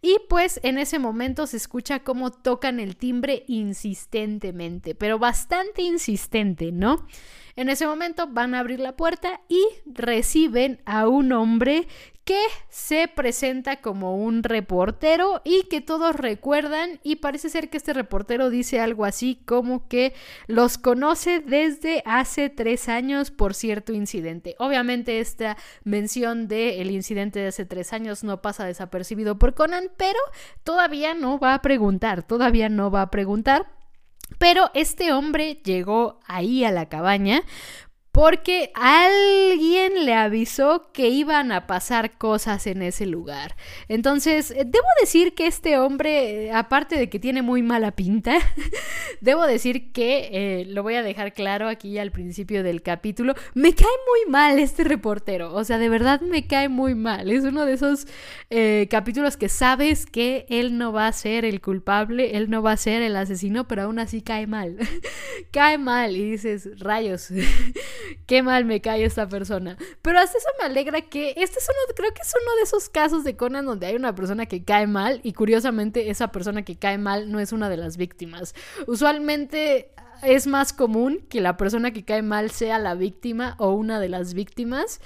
Y 0.02 0.18
pues 0.28 0.60
en 0.64 0.80
ese 0.80 0.98
momento 0.98 1.46
se 1.46 1.58
escucha 1.58 2.00
cómo 2.00 2.32
tocan 2.32 2.80
el 2.80 2.96
timbre 2.96 3.44
insistentemente, 3.46 4.96
pero 4.96 5.20
bastante 5.20 5.84
insistente, 5.84 6.72
¿no? 6.72 7.06
En 7.56 7.70
ese 7.70 7.86
momento 7.86 8.26
van 8.26 8.56
a 8.56 8.60
abrir 8.60 8.80
la 8.80 8.96
puerta 8.96 9.42
y 9.50 9.64
reciben 9.86 10.82
a 10.86 11.08
un 11.08 11.32
hombre 11.32 11.88
que 12.30 12.46
se 12.70 13.08
presenta 13.08 13.78
como 13.78 14.16
un 14.16 14.44
reportero 14.44 15.42
y 15.44 15.64
que 15.64 15.82
todos 15.82 16.16
recuerdan 16.16 17.00
y 17.02 17.16
parece 17.16 17.50
ser 17.50 17.72
que 17.72 17.78
este 17.78 17.92
reportero 17.92 18.52
dice 18.52 18.80
algo 18.80 19.06
así 19.06 19.42
como 19.48 19.88
que 19.88 20.14
los 20.46 20.78
conoce 20.78 21.40
desde 21.40 22.04
hace 22.06 22.52
tres 22.52 22.88
años 22.88 23.32
por 23.32 23.56
cierto 23.56 23.94
incidente. 23.94 24.56
Obviamente 24.60 25.20
esta 25.20 25.58
mención 25.84 26.48
del 26.48 26.92
incidente 26.92 27.40
de 27.40 27.48
hace 27.48 27.66
tres 27.66 27.94
años 27.94 28.24
no 28.24 28.44
pasa 28.44 28.64
desapercibido 28.64 29.40
por 29.40 29.56
Conan, 29.56 29.90
pero 29.98 30.20
todavía 30.64 31.16
no 31.16 31.40
va 31.40 31.56
a 31.56 31.64
preguntar, 31.64 32.22
todavía 32.22 32.70
no 32.70 32.92
va 32.92 33.02
a 33.02 33.10
preguntar. 33.10 33.72
Pero 34.38 34.70
este 34.76 35.12
hombre 35.14 35.56
llegó 35.64 36.20
ahí 36.28 36.64
a 36.64 36.72
la 36.72 36.88
cabaña 36.90 37.42
porque 38.12 38.72
alguien 38.74 40.06
le 40.06 40.14
avisó 40.14 40.92
que 40.94 41.10
iban 41.10 41.52
a 41.52 41.68
pasar 41.68 42.18
cosas 42.18 42.66
en 42.68 42.82
ese 42.82 43.06
lugar. 43.06 43.56
Entonces, 43.88 44.52
eh, 44.52 44.64
debo 44.66 44.88
decir 45.00 45.36
que 45.36 45.48
este 45.48 45.78
hombre, 45.78 46.48
eh, 46.48 46.52
aparte 46.52 46.98
de 46.98 47.10
que 47.10 47.20
tiene 47.20 47.42
muy 47.42 47.62
mala 47.62 47.92
pinta, 47.92 48.38
debo 49.22 49.46
decir 49.46 49.92
que, 49.92 50.30
eh, 50.32 50.66
lo 50.66 50.84
voy 50.84 50.96
a 50.96 51.04
dejar 51.04 51.34
claro 51.34 51.68
aquí 51.68 51.98
al 52.00 52.12
principio 52.12 52.64
del 52.64 52.82
capítulo, 52.82 53.36
me 53.54 53.74
cae 53.74 53.88
muy 53.88 54.32
mal 54.32 54.58
este 54.58 54.84
reportero, 54.84 55.54
o 55.54 55.64
sea, 55.64 55.78
de 55.78 55.90
verdad 55.90 56.22
me 56.22 56.48
cae 56.48 56.68
muy 56.68 56.96
mal. 56.96 57.30
Es 57.30 57.44
uno 57.44 57.66
de 57.66 57.74
esos 57.74 58.08
capítulos 58.90 59.38
que 59.38 59.48
sabes 59.48 60.06
que 60.06 60.46
él 60.50 60.78
no 60.78 60.92
va 60.92 61.08
a 61.08 61.14
ser 61.14 61.46
el 61.46 61.62
culpable, 61.62 62.36
él 62.36 62.50
no 62.50 62.64
va 62.64 62.72
a 62.72 62.78
ser 62.78 63.04
el 63.04 63.16
asesino, 63.16 63.68
pero 63.68 63.84
aún 63.84 64.00
así 64.00 64.22
cae 64.22 64.48
mal. 64.48 64.78
cae 65.52 65.78
mal 65.78 66.16
y 66.16 66.32
dices, 66.32 66.80
rayos 66.80 67.30
qué 68.26 68.44
mal 68.44 68.66
me 68.66 68.82
cae 68.82 69.04
esta 69.04 69.28
persona. 69.28 69.78
Pero 70.02 70.20
hasta 70.20 70.38
eso 70.38 70.48
me 70.60 70.66
alegra 70.66 71.02
que 71.02 71.34
este 71.38 71.60
es 71.60 71.68
uno, 71.70 71.96
creo 71.96 72.14
que 72.14 72.22
es 72.22 72.34
uno 72.42 72.56
de 72.56 72.64
esos 72.64 72.90
casos 72.90 73.24
de 73.24 73.36
Conan 73.36 73.66
donde 73.66 73.88
hay 73.88 73.96
una 73.96 74.16
persona 74.16 74.46
que 74.46 74.64
cae 74.64 74.88
mal 74.88 75.20
y 75.24 75.34
curiosamente 75.34 76.10
esa 76.10 76.32
persona 76.32 76.64
que 76.64 76.78
cae 76.78 76.98
mal 76.98 77.32
no 77.32 77.40
es 77.40 77.52
una 77.52 77.70
de 77.70 77.78
las 77.78 77.98
víctimas. 77.98 78.56
Usualmente 78.88 79.92
es 80.22 80.48
más 80.48 80.74
común 80.74 81.26
que 81.30 81.42
la 81.42 81.58
persona 81.58 81.92
que 81.92 82.04
cae 82.04 82.22
mal 82.22 82.52
sea 82.52 82.80
la 82.80 82.96
víctima 82.96 83.56
o 83.58 83.72
una 83.72 84.00
de 84.00 84.10
las 84.10 84.34
víctimas. 84.34 85.00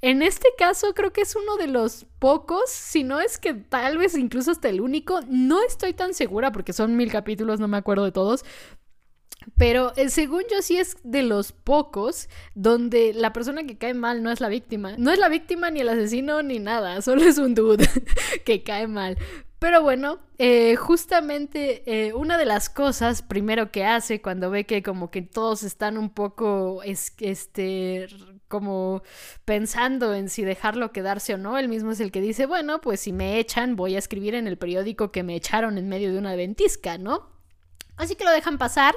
En 0.00 0.22
este 0.22 0.48
caso 0.58 0.94
creo 0.94 1.12
que 1.12 1.22
es 1.22 1.36
uno 1.36 1.56
de 1.56 1.68
los 1.68 2.06
pocos, 2.18 2.70
si 2.70 3.04
no 3.04 3.20
es 3.20 3.38
que 3.38 3.54
tal 3.54 3.98
vez 3.98 4.16
incluso 4.16 4.50
hasta 4.50 4.68
el 4.68 4.80
único, 4.80 5.20
no 5.28 5.62
estoy 5.62 5.92
tan 5.92 6.14
segura 6.14 6.52
porque 6.52 6.72
son 6.72 6.96
mil 6.96 7.10
capítulos, 7.10 7.60
no 7.60 7.68
me 7.68 7.76
acuerdo 7.76 8.04
de 8.04 8.12
todos, 8.12 8.44
pero 9.56 9.92
eh, 9.96 10.08
según 10.08 10.42
yo 10.50 10.62
sí 10.62 10.76
es 10.76 10.96
de 11.02 11.22
los 11.22 11.52
pocos 11.52 12.28
donde 12.54 13.14
la 13.14 13.32
persona 13.32 13.64
que 13.64 13.78
cae 13.78 13.94
mal 13.94 14.22
no 14.22 14.30
es 14.30 14.40
la 14.40 14.48
víctima. 14.48 14.94
No 14.98 15.10
es 15.10 15.18
la 15.18 15.28
víctima 15.28 15.70
ni 15.70 15.80
el 15.80 15.88
asesino 15.88 16.42
ni 16.42 16.58
nada, 16.58 17.00
solo 17.02 17.22
es 17.22 17.38
un 17.38 17.54
dude 17.54 17.88
que 18.44 18.62
cae 18.62 18.86
mal. 18.86 19.16
Pero 19.58 19.82
bueno, 19.82 20.18
eh, 20.36 20.76
justamente 20.76 21.82
eh, 21.86 22.12
una 22.12 22.36
de 22.36 22.44
las 22.44 22.68
cosas 22.68 23.22
primero 23.22 23.72
que 23.72 23.86
hace 23.86 24.20
cuando 24.20 24.50
ve 24.50 24.64
que 24.64 24.82
como 24.82 25.10
que 25.10 25.22
todos 25.22 25.62
están 25.62 25.96
un 25.96 26.10
poco, 26.10 26.82
este, 26.84 28.06
como 28.48 29.02
pensando 29.46 30.14
en 30.14 30.28
si 30.28 30.44
dejarlo 30.44 30.92
quedarse 30.92 31.34
o 31.34 31.38
no, 31.38 31.56
él 31.56 31.68
mismo 31.68 31.92
es 31.92 32.00
el 32.00 32.12
que 32.12 32.20
dice, 32.20 32.44
bueno, 32.44 32.82
pues 32.82 33.00
si 33.00 33.12
me 33.12 33.38
echan 33.38 33.76
voy 33.76 33.96
a 33.96 33.98
escribir 33.98 34.34
en 34.34 34.46
el 34.46 34.58
periódico 34.58 35.10
que 35.10 35.22
me 35.22 35.36
echaron 35.36 35.78
en 35.78 35.88
medio 35.88 36.12
de 36.12 36.18
una 36.18 36.36
ventisca, 36.36 36.98
¿no? 36.98 37.35
Así 37.96 38.14
que 38.14 38.24
lo 38.24 38.30
dejan 38.30 38.58
pasar 38.58 38.94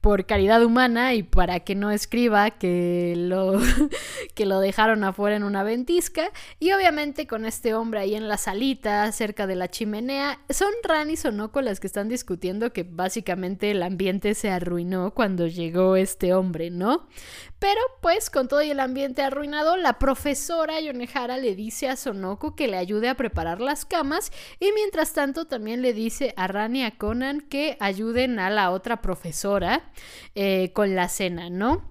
por 0.00 0.24
caridad 0.24 0.64
humana 0.64 1.14
y 1.14 1.22
para 1.22 1.60
que 1.60 1.74
no 1.74 1.90
escriba 1.90 2.50
que 2.50 3.14
lo, 3.16 3.58
que 4.34 4.46
lo 4.46 4.60
dejaron 4.60 5.04
afuera 5.04 5.36
en 5.36 5.42
una 5.42 5.62
ventisca. 5.62 6.30
Y 6.58 6.72
obviamente 6.72 7.26
con 7.26 7.44
este 7.44 7.74
hombre 7.74 8.00
ahí 8.00 8.14
en 8.14 8.28
la 8.28 8.38
salita, 8.38 9.10
cerca 9.12 9.46
de 9.46 9.56
la 9.56 9.68
chimenea, 9.68 10.40
son 10.48 10.70
Ran 10.84 11.10
y 11.10 11.16
Sonoko 11.16 11.60
las 11.60 11.80
que 11.80 11.86
están 11.86 12.08
discutiendo 12.08 12.72
que 12.72 12.82
básicamente 12.82 13.70
el 13.70 13.82
ambiente 13.82 14.34
se 14.34 14.50
arruinó 14.50 15.12
cuando 15.12 15.46
llegó 15.46 15.96
este 15.96 16.32
hombre, 16.32 16.70
¿no? 16.70 17.06
Pero 17.58 17.80
pues 18.00 18.30
con 18.30 18.48
todo 18.48 18.62
y 18.62 18.70
el 18.70 18.80
ambiente 18.80 19.20
arruinado, 19.20 19.76
la 19.76 19.98
profesora 19.98 20.80
Yonehara 20.80 21.36
le 21.36 21.54
dice 21.54 21.90
a 21.90 21.96
Sonoko 21.96 22.56
que 22.56 22.68
le 22.68 22.78
ayude 22.78 23.10
a 23.10 23.16
preparar 23.16 23.60
las 23.60 23.84
camas 23.84 24.32
y 24.58 24.72
mientras 24.72 25.12
tanto 25.12 25.44
también 25.44 25.82
le 25.82 25.92
dice 25.92 26.32
a 26.38 26.46
Ran 26.46 26.74
y 26.74 26.84
a 26.84 26.96
Conan 26.96 27.42
que 27.42 27.76
ayuden 27.78 28.38
a 28.38 28.48
la 28.48 28.70
otra 28.70 29.02
profesora 29.02 29.89
eh, 30.34 30.72
con 30.72 30.94
la 30.94 31.08
cena, 31.08 31.50
¿no? 31.50 31.90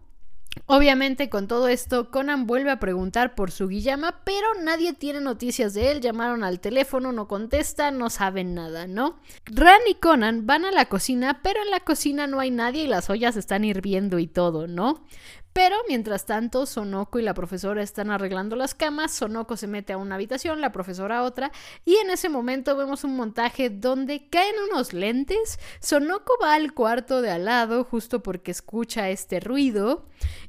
Obviamente 0.65 1.29
con 1.29 1.48
todo 1.48 1.68
esto, 1.68 2.12
Conan 2.12 2.46
vuelve 2.46 2.72
a 2.72 2.79
preguntar 2.79 3.36
por 3.36 3.51
su 3.51 3.68
Guillama, 3.68 4.22
pero 4.24 4.48
nadie 4.63 4.94
tiene 4.94 5.22
noticias 5.22 5.74
de 5.74 5.91
él, 5.91 6.01
llamaron 6.01 6.44
al 6.44 6.60
teléfono, 6.60 7.12
no 7.12 7.27
contesta, 7.27 7.91
no 7.91 8.10
saben 8.10 8.56
nada, 8.56 8.88
¿no? 8.88 9.20
Ran 9.46 9.79
y 9.88 9.96
Conan 9.96 10.46
van 10.48 10.65
a 10.65 10.72
la 10.72 10.86
cocina, 10.86 11.41
pero 11.44 11.62
en 11.62 11.72
la 11.72 11.79
cocina 11.79 12.27
no 12.27 12.39
hay 12.39 12.51
nadie 12.51 12.84
y 12.84 12.88
las 12.88 13.10
ollas 13.10 13.38
están 13.38 13.63
hirviendo 13.63 14.20
y 14.20 14.27
todo, 14.27 14.68
¿no? 14.68 15.06
Pero 15.53 15.75
mientras 15.88 16.25
tanto, 16.25 16.65
Sonoko 16.65 17.20
y 17.20 17.24
la 17.24 17.34
profesora 17.34 17.82
están 17.82 18.12
arreglando 18.12 18.56
las 18.56 18.75
camas, 18.75 19.12
Sonoko 19.12 19.58
se 19.58 19.68
mete 19.68 19.94
a 19.94 19.98
una 19.98 20.15
habitación, 20.15 20.62
la 20.62 20.72
profesora 20.72 21.20
a 21.20 21.24
otra, 21.24 21.51
y 21.86 21.96
en 21.96 22.12
ese 22.12 22.29
momento 22.29 22.77
vemos 22.77 23.03
un 23.03 23.15
montaje 23.15 23.70
donde 23.70 24.29
caen 24.29 24.56
unos 24.72 24.94
lentes, 24.94 25.60
Sonoko 25.79 26.34
va 26.41 26.53
al 26.53 26.74
cuarto 26.74 27.22
de 27.22 27.32
al 27.32 27.46
lado 27.46 27.84
justo 27.84 28.22
porque 28.22 28.51
escucha 28.51 29.10
este 29.10 29.39
ruido, 29.39 30.06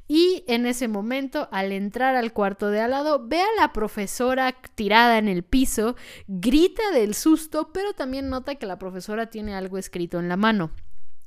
y 0.07 0.43
en 0.47 0.65
ese 0.65 0.87
momento, 0.87 1.47
al 1.51 1.71
entrar 1.71 2.15
al 2.15 2.33
cuarto 2.33 2.69
de 2.69 2.81
al 2.81 2.91
lado, 2.91 3.27
ve 3.27 3.41
a 3.41 3.61
la 3.61 3.73
profesora 3.73 4.55
tirada 4.75 5.17
en 5.17 5.27
el 5.27 5.43
piso, 5.43 5.95
grita 6.27 6.91
del 6.91 7.15
susto, 7.15 7.71
pero 7.73 7.93
también 7.93 8.29
nota 8.29 8.55
que 8.55 8.65
la 8.65 8.77
profesora 8.77 9.29
tiene 9.29 9.55
algo 9.55 9.77
escrito 9.77 10.19
en 10.19 10.29
la 10.29 10.37
mano. 10.37 10.71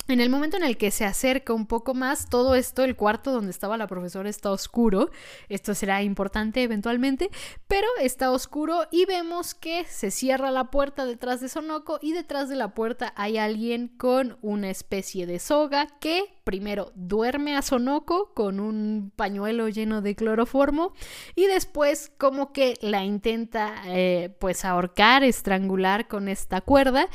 En 0.07 0.21
el 0.21 0.29
momento 0.29 0.59
en 0.59 0.65
el 0.65 0.77
que 0.77 0.91
se 0.91 1.07
acerca 1.07 1.55
un 1.55 1.67
poco 1.67 1.95
más, 1.95 2.29
todo 2.29 2.55
esto, 2.55 2.85
el 2.85 2.95
cuarto 2.95 3.33
donde 3.33 3.51
estaba 3.51 3.79
la 3.79 3.87
profesora 3.87 4.29
está 4.29 4.51
oscuro. 4.51 5.11
Esto 5.49 5.75
será 5.75 6.03
importante 6.03 6.63
eventualmente, 6.63 7.31
pero 7.69 7.87
está 8.03 8.31
oscuro 8.31 8.83
y 8.91 9.07
vemos 9.07 9.55
que 9.55 9.85
se 9.85 10.11
cierra 10.11 10.51
la 10.51 10.71
puerta 10.71 11.07
detrás 11.07 11.41
de 11.41 11.49
Sonoko 11.49 11.99
y 12.03 12.13
detrás 12.13 12.51
de 12.51 12.57
la 12.57 12.75
puerta 12.75 13.15
hay 13.17 13.39
alguien 13.39 13.89
con 13.89 14.37
una 14.43 14.69
especie 14.69 15.27
de 15.27 15.39
soga 15.39 15.87
que 16.01 16.35
primero 16.45 16.93
duerme 16.95 17.57
a 17.57 17.63
Sonoko 17.63 18.35
con 18.35 18.61
un 18.61 19.11
pañuelo 19.17 19.71
lleno 19.71 20.03
de 20.03 20.15
cloroformo 20.15 20.93
y 21.35 21.47
después 21.47 22.13
como 22.19 22.53
que 22.53 22.75
la 22.83 23.05
intenta 23.05 23.83
eh, 23.87 24.37
pues 24.39 24.67
ahorcar, 24.67 25.25
estrangular 25.25 26.07
con 26.07 26.29
esta 26.29 26.61
cuerda, 26.61 27.09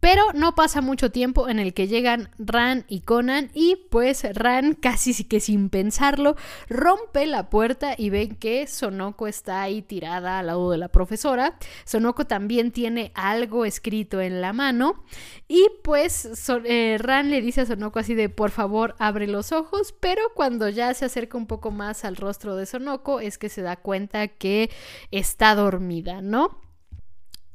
pero 0.00 0.22
no 0.34 0.54
pasa 0.54 0.80
mucho 0.80 1.10
tiempo 1.10 1.48
en 1.48 1.58
el 1.58 1.74
que 1.74 1.86
llegan 1.86 2.30
Ran 2.38 2.84
y 2.88 3.00
Conan 3.00 3.50
y 3.54 3.76
pues 3.90 4.24
Ran 4.34 4.74
casi 4.74 5.24
que 5.24 5.40
sin 5.40 5.68
pensarlo 5.68 6.36
rompe 6.68 7.26
la 7.26 7.50
puerta 7.50 7.94
y 7.96 8.10
ven 8.10 8.36
que 8.36 8.66
Sonoko 8.66 9.26
está 9.26 9.62
ahí 9.62 9.82
tirada 9.82 10.38
al 10.38 10.46
lado 10.46 10.70
de 10.70 10.78
la 10.78 10.88
profesora. 10.88 11.58
Sonoko 11.84 12.26
también 12.26 12.72
tiene 12.72 13.12
algo 13.14 13.64
escrito 13.64 14.20
en 14.20 14.40
la 14.40 14.52
mano 14.52 15.04
y 15.48 15.66
pues 15.84 16.28
eh, 16.64 16.96
Ran 16.98 17.30
le 17.30 17.42
dice 17.42 17.62
a 17.62 17.66
Sonoko 17.66 17.98
así 17.98 18.14
de 18.14 18.28
por 18.28 18.50
favor 18.50 18.94
abre 18.98 19.26
los 19.26 19.52
ojos, 19.52 19.94
pero 20.00 20.22
cuando 20.34 20.68
ya 20.68 20.92
se 20.94 21.04
acerca 21.04 21.36
un 21.36 21.46
poco 21.46 21.70
más 21.70 22.04
al 22.04 22.16
rostro 22.16 22.56
de 22.56 22.66
Sonoko 22.66 23.20
es 23.20 23.38
que 23.38 23.48
se 23.48 23.62
da 23.62 23.76
cuenta 23.76 24.28
que 24.28 24.70
está 25.10 25.54
dormida, 25.54 26.22
¿no? 26.22 26.69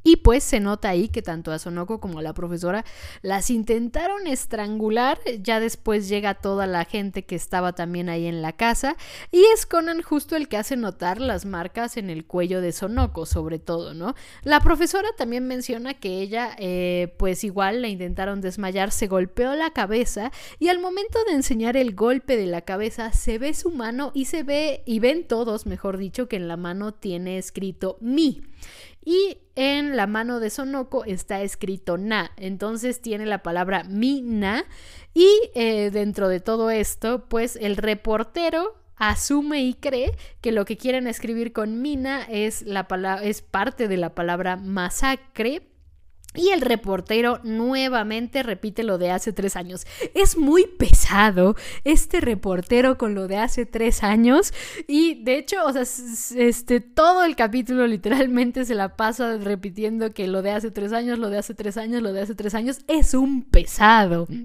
Y 0.07 0.17
pues 0.17 0.43
se 0.43 0.59
nota 0.59 0.89
ahí 0.89 1.09
que 1.09 1.23
tanto 1.23 1.51
a 1.51 1.57
Sonoko 1.57 1.99
como 1.99 2.19
a 2.19 2.21
la 2.21 2.35
profesora 2.35 2.85
las 3.23 3.49
intentaron 3.49 4.27
estrangular. 4.27 5.19
Ya 5.41 5.59
después 5.59 6.07
llega 6.07 6.35
toda 6.35 6.67
la 6.67 6.85
gente 6.85 7.25
que 7.25 7.33
estaba 7.33 7.73
también 7.73 8.07
ahí 8.07 8.27
en 8.27 8.43
la 8.43 8.53
casa. 8.53 8.97
Y 9.31 9.43
es 9.55 9.65
Conan 9.65 10.03
justo 10.03 10.35
el 10.35 10.47
que 10.47 10.57
hace 10.57 10.77
notar 10.77 11.19
las 11.19 11.45
marcas 11.45 11.97
en 11.97 12.11
el 12.11 12.25
cuello 12.25 12.61
de 12.61 12.71
Sonoko, 12.71 13.25
sobre 13.25 13.57
todo, 13.57 13.95
¿no? 13.95 14.13
La 14.43 14.59
profesora 14.59 15.09
también 15.17 15.47
menciona 15.47 15.95
que 15.95 16.21
ella, 16.21 16.55
eh, 16.59 17.15
pues 17.17 17.43
igual 17.43 17.81
la 17.81 17.87
intentaron 17.87 18.41
desmayar, 18.41 18.91
se 18.91 19.07
golpeó 19.07 19.55
la 19.55 19.71
cabeza. 19.71 20.31
Y 20.59 20.67
al 20.67 20.77
momento 20.77 21.17
de 21.25 21.33
enseñar 21.33 21.77
el 21.77 21.95
golpe 21.95 22.37
de 22.37 22.45
la 22.45 22.61
cabeza, 22.61 23.11
se 23.11 23.39
ve 23.39 23.55
su 23.55 23.71
mano 23.71 24.11
y 24.13 24.25
se 24.25 24.43
ve, 24.43 24.83
y 24.85 24.99
ven 24.99 25.27
todos, 25.27 25.65
mejor 25.65 25.97
dicho, 25.97 26.27
que 26.27 26.35
en 26.35 26.47
la 26.47 26.57
mano 26.57 26.93
tiene 26.93 27.39
escrito 27.39 27.97
mi 28.01 28.43
y 29.05 29.37
en 29.55 29.95
la 29.95 30.07
mano 30.07 30.39
de 30.39 30.49
Sonoko 30.49 31.05
está 31.05 31.41
escrito 31.41 31.97
na, 31.97 32.31
entonces 32.35 33.01
tiene 33.01 33.25
la 33.25 33.43
palabra 33.43 33.83
mina 33.83 34.65
y 35.13 35.29
eh, 35.53 35.91
dentro 35.91 36.27
de 36.27 36.41
todo 36.41 36.71
esto, 36.71 37.29
pues 37.29 37.55
el 37.55 37.77
reportero 37.77 38.75
asume 38.97 39.63
y 39.63 39.73
cree 39.75 40.17
que 40.41 40.51
lo 40.51 40.65
que 40.65 40.77
quieren 40.77 41.07
escribir 41.07 41.53
con 41.53 41.81
mina 41.81 42.23
es, 42.23 42.63
la 42.63 42.87
es 43.23 43.41
parte 43.41 43.87
de 43.87 43.97
la 43.97 44.15
palabra 44.15 44.57
masacre 44.57 45.74
y 46.35 46.49
el 46.49 46.61
reportero 46.61 47.39
nuevamente 47.43 48.43
repite 48.43 48.83
lo 48.83 48.97
de 48.97 49.11
hace 49.11 49.33
tres 49.33 49.55
años. 49.55 49.85
Es 50.13 50.37
muy 50.37 50.67
pesado 50.67 51.55
este 51.83 52.21
reportero 52.21 52.97
con 52.97 53.15
lo 53.15 53.27
de 53.27 53.37
hace 53.37 53.65
tres 53.65 54.03
años. 54.03 54.53
Y 54.87 55.23
de 55.23 55.37
hecho, 55.37 55.65
o 55.65 55.71
sea, 55.73 55.83
este, 55.83 56.79
todo 56.81 57.23
el 57.23 57.35
capítulo 57.35 57.87
literalmente 57.87 58.65
se 58.65 58.75
la 58.75 58.95
pasa 58.95 59.37
repitiendo 59.37 60.11
que 60.11 60.27
lo 60.27 60.41
de 60.41 60.51
hace 60.51 60.71
tres 60.71 60.93
años, 60.93 61.19
lo 61.19 61.29
de 61.29 61.37
hace 61.37 61.53
tres 61.53 61.77
años, 61.77 62.01
lo 62.01 62.13
de 62.13 62.21
hace 62.21 62.35
tres 62.35 62.55
años. 62.55 62.79
Es 62.87 63.13
un 63.13 63.43
pesado. 63.43 64.27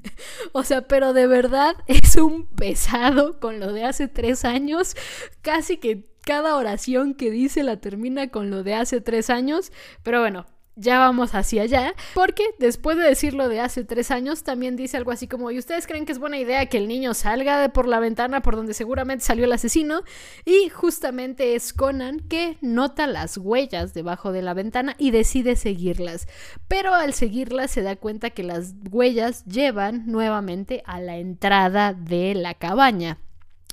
O 0.52 0.64
sea, 0.64 0.82
pero 0.82 1.12
de 1.12 1.26
verdad 1.26 1.76
es 1.86 2.16
un 2.16 2.46
pesado 2.46 3.38
con 3.40 3.60
lo 3.60 3.72
de 3.72 3.84
hace 3.84 4.08
tres 4.08 4.44
años. 4.44 4.96
Casi 5.42 5.76
que 5.76 6.10
cada 6.24 6.56
oración 6.56 7.14
que 7.14 7.30
dice 7.30 7.62
la 7.62 7.78
termina 7.78 8.28
con 8.28 8.50
lo 8.50 8.62
de 8.62 8.74
hace 8.74 9.00
tres 9.00 9.30
años. 9.30 9.72
Pero 10.02 10.20
bueno, 10.20 10.46
ya 10.80 10.98
vamos 10.98 11.34
hacia 11.34 11.62
allá, 11.62 11.94
porque 12.14 12.42
después 12.58 12.96
de 12.96 13.04
decirlo 13.04 13.48
de 13.48 13.60
hace 13.60 13.84
tres 13.84 14.10
años, 14.10 14.42
también 14.42 14.76
dice 14.76 14.96
algo 14.96 15.10
así 15.10 15.28
como, 15.28 15.50
¿y 15.50 15.58
ustedes 15.58 15.86
creen 15.86 16.06
que 16.06 16.12
es 16.12 16.18
buena 16.18 16.38
idea 16.38 16.66
que 16.66 16.78
el 16.78 16.88
niño 16.88 17.12
salga 17.12 17.60
de 17.60 17.68
por 17.68 17.86
la 17.86 18.00
ventana 18.00 18.40
por 18.40 18.56
donde 18.56 18.72
seguramente 18.72 19.24
salió 19.24 19.44
el 19.44 19.52
asesino? 19.52 20.02
Y 20.44 20.70
justamente 20.70 21.54
es 21.54 21.72
Conan 21.72 22.20
que 22.20 22.56
nota 22.62 23.06
las 23.06 23.36
huellas 23.36 23.92
debajo 23.92 24.32
de 24.32 24.42
la 24.42 24.54
ventana 24.54 24.96
y 24.98 25.10
decide 25.10 25.54
seguirlas, 25.54 26.26
pero 26.66 26.94
al 26.94 27.12
seguirlas 27.12 27.70
se 27.70 27.82
da 27.82 27.96
cuenta 27.96 28.30
que 28.30 28.42
las 28.42 28.74
huellas 28.90 29.44
llevan 29.44 30.06
nuevamente 30.06 30.82
a 30.86 31.00
la 31.00 31.18
entrada 31.18 31.92
de 31.92 32.34
la 32.34 32.54
cabaña. 32.54 33.18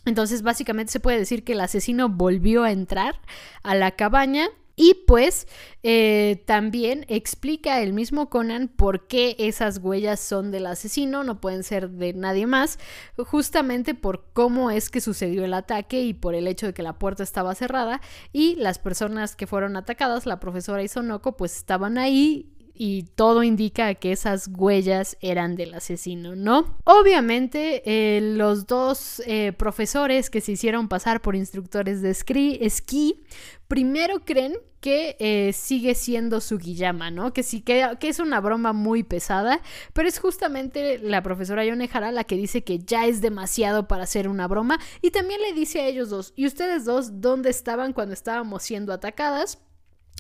Entonces 0.06 0.42
básicamente 0.42 0.92
se 0.92 1.00
puede 1.00 1.20
decir 1.20 1.44
que 1.44 1.54
el 1.54 1.62
asesino 1.62 2.10
volvió 2.10 2.64
a 2.64 2.72
entrar 2.72 3.20
a 3.64 3.76
la 3.76 3.92
cabaña 3.92 4.50
y 4.80 4.94
pues 5.08 5.48
eh, 5.82 6.44
también 6.46 7.04
explica 7.10 7.82
el 7.82 7.94
mismo 7.94 8.30
Conan 8.30 8.68
por 8.68 9.08
qué 9.08 9.36
esas 9.40 9.80
huellas 9.80 10.20
son 10.20 10.52
del 10.52 10.68
asesino, 10.68 11.24
no 11.24 11.42
pueden 11.42 11.64
ser 11.64 11.90
de 11.90 12.14
nadie 12.14 12.46
más, 12.46 12.78
justamente 13.18 13.96
por 13.96 14.26
cómo 14.34 14.70
es 14.70 14.92
que 14.92 15.02
sucedió 15.02 15.44
el 15.44 15.56
ataque 15.56 16.04
y 16.04 16.14
por 16.14 16.36
el 16.36 16.48
hecho 16.48 16.68
de 16.68 16.74
que 16.76 16.84
la 16.84 17.00
puerta 17.00 17.24
estaba 17.24 17.56
cerrada 17.56 18.02
y 18.32 18.56
las 18.56 18.78
personas 18.78 19.36
que 19.36 19.48
fueron 19.48 19.76
atacadas, 19.76 20.28
la 20.28 20.40
profesora 20.40 20.84
y 20.84 20.88
Sonoko, 20.88 21.36
pues 21.36 21.58
estaban 21.58 21.98
ahí 21.98 22.54
y 22.78 23.04
todo 23.16 23.44
indica 23.44 23.96
que 23.96 24.12
esas 24.12 24.50
huellas 24.56 25.18
eran 25.22 25.56
del 25.56 25.74
asesino, 25.74 26.36
¿no? 26.36 26.78
Obviamente, 26.84 27.82
eh, 27.86 28.22
los 28.22 28.68
dos 28.68 29.22
eh, 29.26 29.54
profesores 29.54 30.30
que 30.30 30.42
se 30.42 30.54
hicieron 30.54 30.88
pasar 30.88 31.22
por 31.22 31.36
instructores 31.36 32.02
de 32.02 32.12
esquí, 32.12 33.24
primero 33.68 34.24
creen 34.26 34.54
que 34.80 35.18
eh, 35.20 35.54
sigue 35.54 35.96
siendo 35.96 36.40
Sugiyama, 36.40 37.10
¿no? 37.12 37.34
Que 37.34 37.44
sí, 37.44 37.62
que, 37.62 37.98
que, 38.00 38.10
es 38.10 38.20
una 38.20 38.40
broma 38.40 38.74
muy 38.74 39.04
pesada, 39.04 39.62
pero 39.94 40.08
es 40.08 40.20
justamente 40.20 41.00
la 41.00 41.24
profesora 41.24 41.66
Yonehara 41.66 42.12
la 42.12 42.24
que 42.24 42.36
dice 42.38 42.64
que 42.64 42.80
ya 42.80 43.06
es 43.06 43.22
demasiado 43.22 43.88
para 43.88 44.04
hacer 44.04 44.28
una 44.28 44.48
broma 44.48 44.80
y 45.02 45.12
también 45.12 45.42
le 45.42 45.54
dice 45.54 45.82
a 45.82 45.88
ellos 45.88 46.10
dos, 46.10 46.34
¿y 46.36 46.46
ustedes 46.46 46.86
dos 46.86 47.22
dónde 47.22 47.50
estaban 47.50 47.94
cuando 47.94 48.14
estábamos 48.14 48.64
siendo 48.64 48.94
atacadas? 48.94 49.60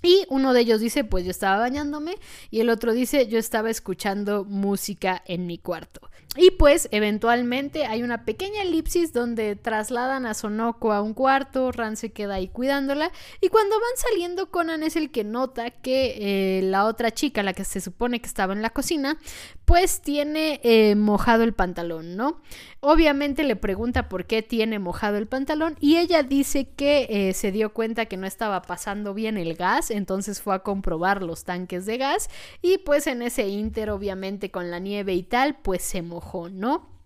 Y 0.03 0.25
uno 0.29 0.53
de 0.53 0.61
ellos 0.61 0.79
dice, 0.79 1.03
pues 1.03 1.25
yo 1.25 1.31
estaba 1.31 1.57
bañándome, 1.57 2.15
y 2.51 2.59
el 2.59 2.69
otro 2.69 2.93
dice, 2.93 3.27
yo 3.27 3.39
estaba 3.39 3.69
escuchando 3.69 4.45
música 4.45 5.23
en 5.25 5.47
mi 5.47 5.57
cuarto. 5.57 6.01
Y 6.37 6.51
pues 6.51 6.87
eventualmente 6.91 7.85
hay 7.85 8.03
una 8.03 8.23
pequeña 8.23 8.61
elipsis 8.61 9.11
donde 9.11 9.55
trasladan 9.55 10.25
a 10.25 10.33
Sonoko 10.33 10.93
a 10.93 11.01
un 11.01 11.13
cuarto, 11.13 11.71
Ran 11.71 11.97
se 11.97 12.11
queda 12.11 12.35
ahí 12.35 12.47
cuidándola, 12.47 13.11
y 13.41 13.49
cuando 13.49 13.75
van 13.75 13.97
saliendo 13.97 14.51
Conan 14.51 14.83
es 14.83 14.95
el 14.95 15.11
que 15.11 15.23
nota 15.23 15.71
que 15.71 16.59
eh, 16.59 16.61
la 16.61 16.85
otra 16.85 17.11
chica, 17.11 17.43
la 17.43 17.53
que 17.53 17.63
se 17.63 17.81
supone 17.81 18.19
que 18.19 18.27
estaba 18.27 18.53
en 18.53 18.61
la 18.61 18.69
cocina, 18.69 19.17
pues 19.65 20.01
tiene 20.01 20.61
eh, 20.63 20.95
mojado 20.95 21.43
el 21.43 21.53
pantalón, 21.53 22.15
¿no? 22.15 22.39
Obviamente 22.79 23.43
le 23.43 23.55
pregunta 23.55 24.07
por 24.07 24.25
qué 24.25 24.41
tiene 24.41 24.79
mojado 24.79 25.17
el 25.17 25.27
pantalón 25.27 25.75
y 25.81 25.97
ella 25.97 26.23
dice 26.23 26.69
que 26.69 27.07
eh, 27.09 27.33
se 27.33 27.51
dio 27.51 27.73
cuenta 27.73 28.05
que 28.05 28.15
no 28.15 28.27
estaba 28.27 28.61
pasando 28.61 29.13
bien 29.13 29.37
el 29.37 29.55
gas, 29.55 29.91
entonces 29.91 30.41
fue 30.41 30.55
a 30.55 30.59
comprobar 30.59 31.21
los 31.21 31.43
tanques 31.43 31.85
de 31.85 31.97
gas 31.97 32.29
y 32.61 32.77
pues 32.77 33.07
en 33.07 33.21
ese 33.23 33.47
inter 33.49 33.89
obviamente 33.89 34.51
con 34.51 34.71
la 34.71 34.79
nieve 34.79 35.15
y 35.15 35.23
tal 35.23 35.57
pues 35.57 35.81
se 35.81 36.01
mojó, 36.01 36.26
¿no? 36.51 36.97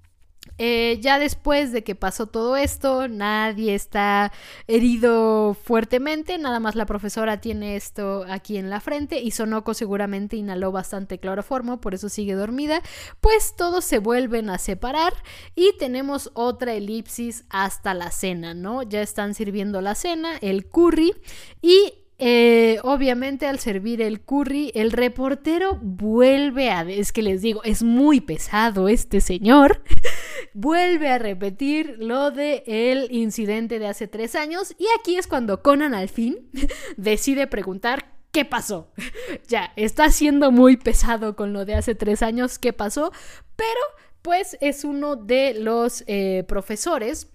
Eh, 0.57 0.99
ya 1.01 1.19
después 1.19 1.71
de 1.71 1.83
que 1.83 1.95
pasó 1.95 2.27
todo 2.27 2.55
esto, 2.55 3.07
nadie 3.07 3.75
está 3.75 4.31
herido 4.67 5.53
fuertemente, 5.53 6.37
nada 6.37 6.59
más 6.59 6.75
la 6.75 6.85
profesora 6.85 7.41
tiene 7.41 7.75
esto 7.75 8.25
aquí 8.27 8.57
en 8.57 8.69
la 8.69 8.79
frente 8.79 9.19
y 9.21 9.31
Sonoko 9.31 9.73
seguramente 9.73 10.35
inhaló 10.35 10.71
bastante 10.71 11.19
cloroformo, 11.19 11.79
por 11.79 11.93
eso 11.93 12.09
sigue 12.09 12.33
dormida, 12.33 12.81
pues 13.21 13.55
todos 13.55 13.85
se 13.85 13.99
vuelven 13.99 14.49
a 14.49 14.57
separar 14.57 15.13
y 15.55 15.73
tenemos 15.77 16.31
otra 16.33 16.73
elipsis 16.73 17.45
hasta 17.49 17.93
la 17.93 18.11
cena, 18.11 18.53
¿no? 18.53 18.83
Ya 18.83 19.01
están 19.01 19.35
sirviendo 19.35 19.79
la 19.81 19.95
cena, 19.95 20.37
el 20.41 20.67
curry 20.67 21.13
y 21.61 22.00
eh, 22.23 22.79
obviamente 22.83 23.47
al 23.47 23.57
servir 23.57 23.99
el 24.01 24.21
curry, 24.21 24.71
el 24.75 24.91
reportero 24.91 25.79
vuelve 25.81 26.69
a... 26.69 26.83
Es 26.83 27.11
que 27.11 27.23
les 27.23 27.41
digo, 27.41 27.63
es 27.63 27.81
muy 27.81 28.21
pesado 28.21 28.87
este 28.87 29.21
señor. 29.21 29.81
vuelve 30.53 31.09
a 31.09 31.17
repetir 31.17 31.95
lo 31.97 32.29
de 32.29 32.63
el 32.67 33.11
incidente 33.11 33.79
de 33.79 33.87
hace 33.87 34.07
tres 34.07 34.35
años 34.35 34.75
y 34.77 34.85
aquí 34.99 35.15
es 35.15 35.25
cuando 35.25 35.63
Conan 35.63 35.95
al 35.95 36.09
fin 36.09 36.49
decide 36.97 37.47
preguntar 37.47 38.13
¿qué 38.31 38.45
pasó? 38.45 38.91
ya, 39.47 39.73
está 39.75 40.09
siendo 40.09 40.51
muy 40.51 40.77
pesado 40.77 41.35
con 41.35 41.53
lo 41.53 41.65
de 41.65 41.75
hace 41.75 41.95
tres 41.95 42.21
años, 42.21 42.59
¿qué 42.59 42.73
pasó? 42.73 43.11
Pero 43.55 43.81
pues 44.21 44.57
es 44.61 44.83
uno 44.83 45.15
de 45.15 45.55
los 45.55 46.03
eh, 46.05 46.45
profesores 46.47 47.31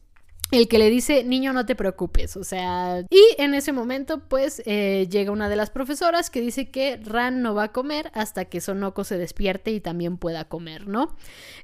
el 0.52 0.68
que 0.68 0.78
le 0.78 0.90
dice, 0.90 1.24
niño, 1.24 1.52
no 1.52 1.66
te 1.66 1.74
preocupes, 1.74 2.37
o 2.37 2.44
sea, 2.44 3.04
y 3.11 3.22
en 3.38 3.54
ese 3.54 3.72
momento 3.72 4.28
pues 4.28 4.62
eh, 4.64 5.09
llega 5.11 5.32
una 5.32 5.48
de 5.48 5.56
las 5.56 5.70
profesoras 5.70 6.30
que 6.30 6.40
dice 6.40 6.70
que 6.70 6.98
Ran 7.02 7.42
no 7.42 7.54
va 7.54 7.64
a 7.64 7.72
comer 7.72 8.11
hasta 8.14 8.44
que 8.44 8.61
Sonoko 8.61 9.02
se 9.02 9.18
despierte 9.18 9.72
y 9.72 9.80
también 9.80 10.18
pueda 10.18 10.44
comer, 10.44 10.87
¿no? 10.87 11.16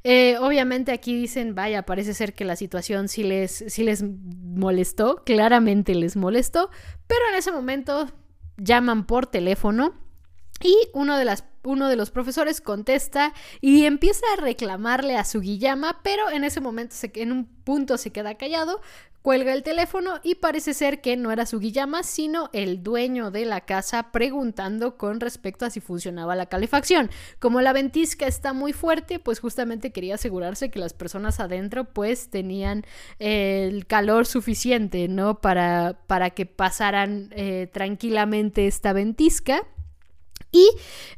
Eh, 0.02 0.36
obviamente 0.38 0.90
aquí 0.90 1.14
dicen, 1.14 1.54
vaya, 1.54 1.86
parece 1.86 2.12
ser 2.12 2.34
que 2.34 2.44
la 2.44 2.56
situación 2.56 3.08
sí 3.08 3.22
les, 3.22 3.64
sí 3.68 3.84
les 3.84 4.02
molestó, 4.02 5.22
claramente 5.24 5.94
les 5.94 6.16
molestó, 6.16 6.70
pero 7.06 7.20
en 7.30 7.36
ese 7.36 7.52
momento 7.52 8.08
llaman 8.56 9.06
por 9.06 9.26
teléfono 9.26 9.94
y 10.60 10.76
uno 10.92 11.16
de, 11.16 11.24
las, 11.24 11.44
uno 11.62 11.88
de 11.88 11.96
los 11.96 12.11
profesores 12.11 12.61
contesta 12.61 13.33
y 13.61 13.85
empieza 13.85 14.25
a 14.33 14.40
reclamarle 14.40 15.16
a 15.16 15.25
Sugiyama, 15.25 16.01
pero 16.03 16.31
en 16.31 16.44
ese 16.44 16.61
momento, 16.61 16.94
se, 16.94 17.11
en 17.14 17.33
un 17.33 17.46
punto 17.46 17.98
se 17.98 18.11
queda 18.11 18.35
callado, 18.37 18.81
cuelga 19.22 19.53
el 19.53 19.62
teléfono 19.62 20.18
y 20.22 20.35
parece 20.35 20.75
ser 20.75 21.01
que 21.01 21.16
no 21.16 21.31
era 21.31 21.46
Sugiyama, 21.46 22.03
sino 22.03 22.51
el 22.53 22.83
dueño 22.83 23.31
de 23.31 23.44
la 23.44 23.62
casa 23.62 24.11
preguntando 24.11 24.96
con 24.98 25.20
respecto 25.20 25.64
a 25.64 25.70
si 25.70 25.81
funcionaba 25.81 26.35
la 26.35 26.46
calefacción. 26.46 27.09
Como 27.38 27.61
la 27.61 27.72
ventisca 27.72 28.27
está 28.27 28.53
muy 28.53 28.72
fuerte, 28.72 29.20
pues 29.20 29.38
justamente 29.38 29.92
quería 29.92 30.16
asegurarse 30.16 30.70
que 30.70 30.81
las 30.81 30.92
personas 30.92 31.38
adentro 31.38 31.85
pues 31.85 32.31
tenían 32.31 32.85
el 33.20 33.87
calor 33.87 34.27
suficiente, 34.27 35.07
¿no? 35.09 35.40
Para, 35.40 36.01
para 36.09 36.31
que 36.31 36.44
pasaran 36.44 37.29
eh, 37.31 37.68
tranquilamente 37.72 38.66
esta 38.66 38.92
ventisca. 38.92 39.62
Y 40.52 40.68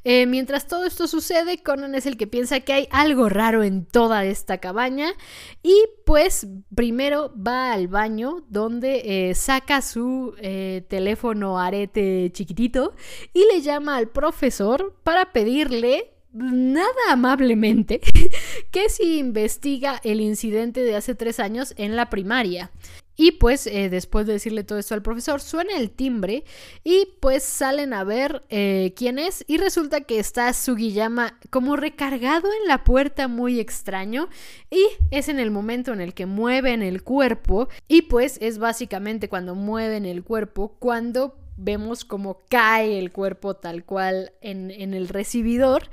eh, 0.04 0.26
mientras 0.26 0.68
todo 0.68 0.84
esto 0.84 1.08
sucede, 1.08 1.58
Conan 1.58 1.96
es 1.96 2.06
el 2.06 2.16
que 2.16 2.28
piensa 2.28 2.60
que 2.60 2.72
hay 2.72 2.88
algo 2.92 3.28
raro 3.28 3.64
en 3.64 3.84
toda 3.84 4.24
esta 4.24 4.58
cabaña 4.58 5.12
y 5.60 5.74
pues 6.06 6.46
primero 6.72 7.34
va 7.36 7.72
al 7.72 7.88
baño 7.88 8.44
donde 8.48 9.30
eh, 9.30 9.34
saca 9.34 9.82
su 9.82 10.34
eh, 10.38 10.86
teléfono 10.88 11.58
arete 11.58 12.30
chiquitito 12.32 12.94
y 13.32 13.44
le 13.52 13.60
llama 13.60 13.96
al 13.96 14.08
profesor 14.08 14.94
para 15.02 15.32
pedirle 15.32 16.12
nada 16.32 16.90
amablemente 17.10 18.00
que 18.70 18.88
si 18.88 19.18
investiga 19.18 20.00
el 20.04 20.20
incidente 20.20 20.82
de 20.82 20.94
hace 20.94 21.16
tres 21.16 21.40
años 21.40 21.74
en 21.76 21.96
la 21.96 22.08
primaria. 22.08 22.70
Y 23.16 23.32
pues 23.32 23.66
eh, 23.66 23.88
después 23.90 24.26
de 24.26 24.34
decirle 24.34 24.64
todo 24.64 24.78
esto 24.78 24.94
al 24.94 25.02
profesor, 25.02 25.40
suena 25.40 25.76
el 25.76 25.90
timbre 25.90 26.44
y 26.82 27.08
pues 27.20 27.42
salen 27.44 27.92
a 27.92 28.04
ver 28.04 28.44
eh, 28.48 28.92
quién 28.96 29.18
es. 29.18 29.44
Y 29.46 29.58
resulta 29.58 30.00
que 30.00 30.18
está 30.18 30.52
Sugiyama 30.52 31.38
como 31.50 31.76
recargado 31.76 32.48
en 32.62 32.68
la 32.68 32.84
puerta 32.84 33.28
muy 33.28 33.60
extraño. 33.60 34.28
Y 34.70 34.84
es 35.10 35.28
en 35.28 35.38
el 35.38 35.50
momento 35.50 35.92
en 35.92 36.00
el 36.00 36.14
que 36.14 36.26
mueven 36.26 36.82
el 36.82 37.02
cuerpo. 37.02 37.68
Y 37.88 38.02
pues 38.02 38.38
es 38.40 38.58
básicamente 38.58 39.28
cuando 39.28 39.54
mueven 39.54 40.04
el 40.06 40.24
cuerpo 40.24 40.76
cuando 40.78 41.36
vemos 41.56 42.04
como 42.04 42.40
cae 42.48 42.98
el 42.98 43.12
cuerpo 43.12 43.54
tal 43.54 43.84
cual 43.84 44.32
en, 44.40 44.70
el 44.70 45.08
recibidor. 45.08 45.90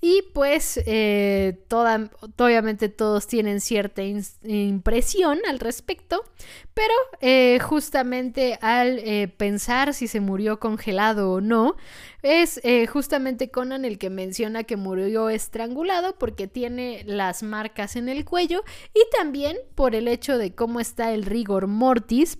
Y 0.00 0.22
pues 0.34 0.80
eh, 0.86 1.64
toda, 1.68 2.10
obviamente 2.38 2.88
todos 2.88 3.26
tienen 3.26 3.60
cierta 3.60 4.02
impresión 4.42 5.38
al 5.48 5.58
respecto 5.60 6.24
pero 6.74 6.92
eh, 7.20 7.58
justamente 7.60 8.58
al 8.60 8.98
eh, 8.98 9.28
pensar 9.28 9.94
si 9.94 10.08
se 10.08 10.20
murió 10.20 10.58
congelado 10.58 11.32
o 11.32 11.40
no 11.40 11.76
es 12.22 12.60
justamente 12.88 13.50
Conan 13.50 13.84
el 13.84 13.98
que 13.98 14.08
menciona 14.08 14.64
que 14.64 14.76
murió 14.76 15.28
estrangulado 15.28 16.18
porque 16.18 16.48
tiene 16.48 17.02
las 17.04 17.42
marcas 17.42 17.96
en 17.96 18.08
el 18.08 18.24
cuello 18.24 18.64
y 18.94 19.00
también 19.14 19.58
por 19.74 19.94
el 19.94 20.08
hecho 20.08 20.38
de 20.38 20.54
cómo 20.54 20.80
está 20.80 21.12
el 21.12 21.24
rigor 21.24 21.66
mortis 21.66 22.38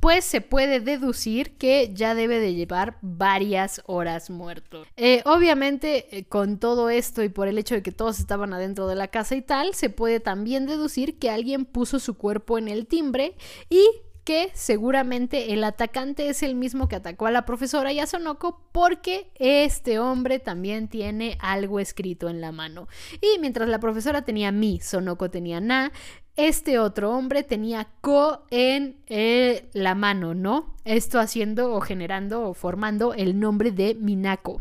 pues 0.00 0.24
se 0.24 0.40
puede 0.40 0.80
deducir 0.80 1.56
que 1.56 1.90
ya 1.92 2.14
debe 2.14 2.38
de 2.38 2.54
llevar 2.54 2.98
varias 3.02 3.82
horas 3.86 4.30
muerto. 4.30 4.86
Eh, 4.96 5.22
obviamente, 5.24 6.16
eh, 6.16 6.24
con 6.24 6.58
todo 6.58 6.90
esto 6.90 7.22
y 7.22 7.28
por 7.28 7.48
el 7.48 7.58
hecho 7.58 7.74
de 7.74 7.82
que 7.82 7.92
todos 7.92 8.18
estaban 8.18 8.52
adentro 8.52 8.86
de 8.86 8.94
la 8.94 9.08
casa 9.08 9.36
y 9.36 9.42
tal, 9.42 9.74
se 9.74 9.90
puede 9.90 10.20
también 10.20 10.66
deducir 10.66 11.18
que 11.18 11.30
alguien 11.30 11.64
puso 11.64 11.98
su 11.98 12.14
cuerpo 12.14 12.58
en 12.58 12.68
el 12.68 12.86
timbre 12.86 13.34
y 13.68 13.84
que 14.26 14.50
seguramente 14.54 15.52
el 15.52 15.62
atacante 15.62 16.28
es 16.28 16.42
el 16.42 16.56
mismo 16.56 16.88
que 16.88 16.96
atacó 16.96 17.26
a 17.26 17.30
la 17.30 17.46
profesora 17.46 17.92
y 17.92 18.00
a 18.00 18.08
Sonoko 18.08 18.60
porque 18.72 19.30
este 19.36 20.00
hombre 20.00 20.40
también 20.40 20.88
tiene 20.88 21.38
algo 21.40 21.78
escrito 21.78 22.28
en 22.28 22.40
la 22.40 22.50
mano. 22.50 22.88
Y 23.20 23.38
mientras 23.38 23.68
la 23.68 23.78
profesora 23.78 24.22
tenía 24.22 24.50
mi, 24.50 24.80
Sonoko 24.80 25.30
tenía 25.30 25.60
na, 25.60 25.92
este 26.36 26.78
otro 26.78 27.10
hombre 27.12 27.42
tenía 27.42 27.88
ko 28.00 28.42
en 28.50 28.96
eh, 29.06 29.68
la 29.72 29.94
mano, 29.94 30.34
¿no? 30.34 30.74
Esto 30.84 31.18
haciendo 31.18 31.72
o 31.72 31.80
generando 31.80 32.48
o 32.48 32.54
formando 32.54 33.14
el 33.14 33.40
nombre 33.40 33.72
de 33.72 33.94
Minako. 33.94 34.60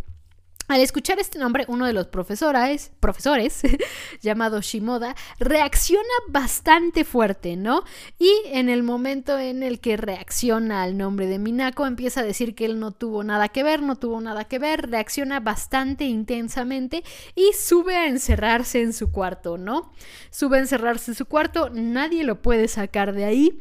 Al 0.67 0.81
escuchar 0.81 1.19
este 1.19 1.37
nombre, 1.37 1.65
uno 1.67 1.85
de 1.85 1.93
los 1.93 2.07
profesores, 2.07 2.91
profesores 2.99 3.61
llamado 4.21 4.61
Shimoda, 4.61 5.15
reacciona 5.37 6.03
bastante 6.27 7.03
fuerte, 7.03 7.55
¿no? 7.55 7.83
Y 8.17 8.31
en 8.45 8.69
el 8.69 8.81
momento 8.81 9.37
en 9.37 9.61
el 9.61 9.79
que 9.79 9.95
reacciona 9.95 10.81
al 10.81 10.97
nombre 10.97 11.27
de 11.27 11.37
Minako, 11.37 11.85
empieza 11.85 12.21
a 12.21 12.23
decir 12.23 12.55
que 12.55 12.65
él 12.65 12.79
no 12.79 12.91
tuvo 12.91 13.23
nada 13.23 13.49
que 13.49 13.61
ver, 13.61 13.83
no 13.83 13.97
tuvo 13.97 14.19
nada 14.21 14.45
que 14.45 14.57
ver, 14.57 14.89
reacciona 14.89 15.39
bastante 15.39 16.05
intensamente 16.05 17.03
y 17.35 17.51
sube 17.53 17.95
a 17.95 18.07
encerrarse 18.07 18.81
en 18.81 18.93
su 18.93 19.11
cuarto, 19.11 19.59
¿no? 19.59 19.91
Sube 20.31 20.57
a 20.57 20.61
encerrarse 20.61 21.11
en 21.11 21.15
su 21.15 21.27
cuarto, 21.27 21.69
nadie 21.69 22.23
lo 22.23 22.41
puede 22.41 22.67
sacar 22.67 23.13
de 23.13 23.25
ahí. 23.25 23.59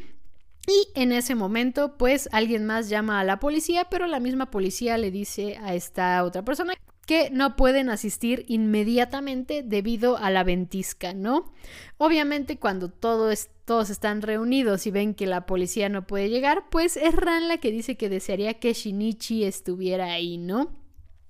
Y 0.67 0.89
en 0.99 1.13
ese 1.13 1.35
momento, 1.35 1.99
pues 1.99 2.31
alguien 2.33 2.65
más 2.65 2.89
llama 2.89 3.21
a 3.21 3.25
la 3.25 3.39
policía, 3.39 3.89
pero 3.91 4.07
la 4.07 4.21
misma 4.21 4.51
policía 4.51 4.97
le 4.97 5.11
dice 5.11 5.59
a 5.63 5.75
esta 5.75 6.25
otra 6.25 6.43
persona 6.43 6.73
que 7.05 7.31
no 7.31 7.57
pueden 7.57 7.91
asistir 7.91 8.45
inmediatamente 8.49 9.63
debido 9.65 10.17
a 10.17 10.31
la 10.31 10.45
ventisca, 10.45 11.15
¿no? 11.15 11.53
Obviamente 11.99 12.59
cuando 12.59 12.91
todos 12.91 13.91
están 13.91 14.23
reunidos 14.23 14.87
y 14.87 14.91
ven 14.91 15.15
que 15.15 15.27
la 15.27 15.47
policía 15.47 15.89
no 15.89 16.07
puede 16.07 16.29
llegar, 16.29 16.65
pues 16.71 16.97
es 16.97 17.15
Ran 17.15 17.49
la 17.49 17.59
que 17.59 17.71
dice 17.71 17.97
que 17.97 18.09
desearía 18.09 18.55
que 18.55 18.73
Shinichi 18.73 19.45
estuviera 19.45 20.13
ahí, 20.13 20.39
¿no? 20.39 20.84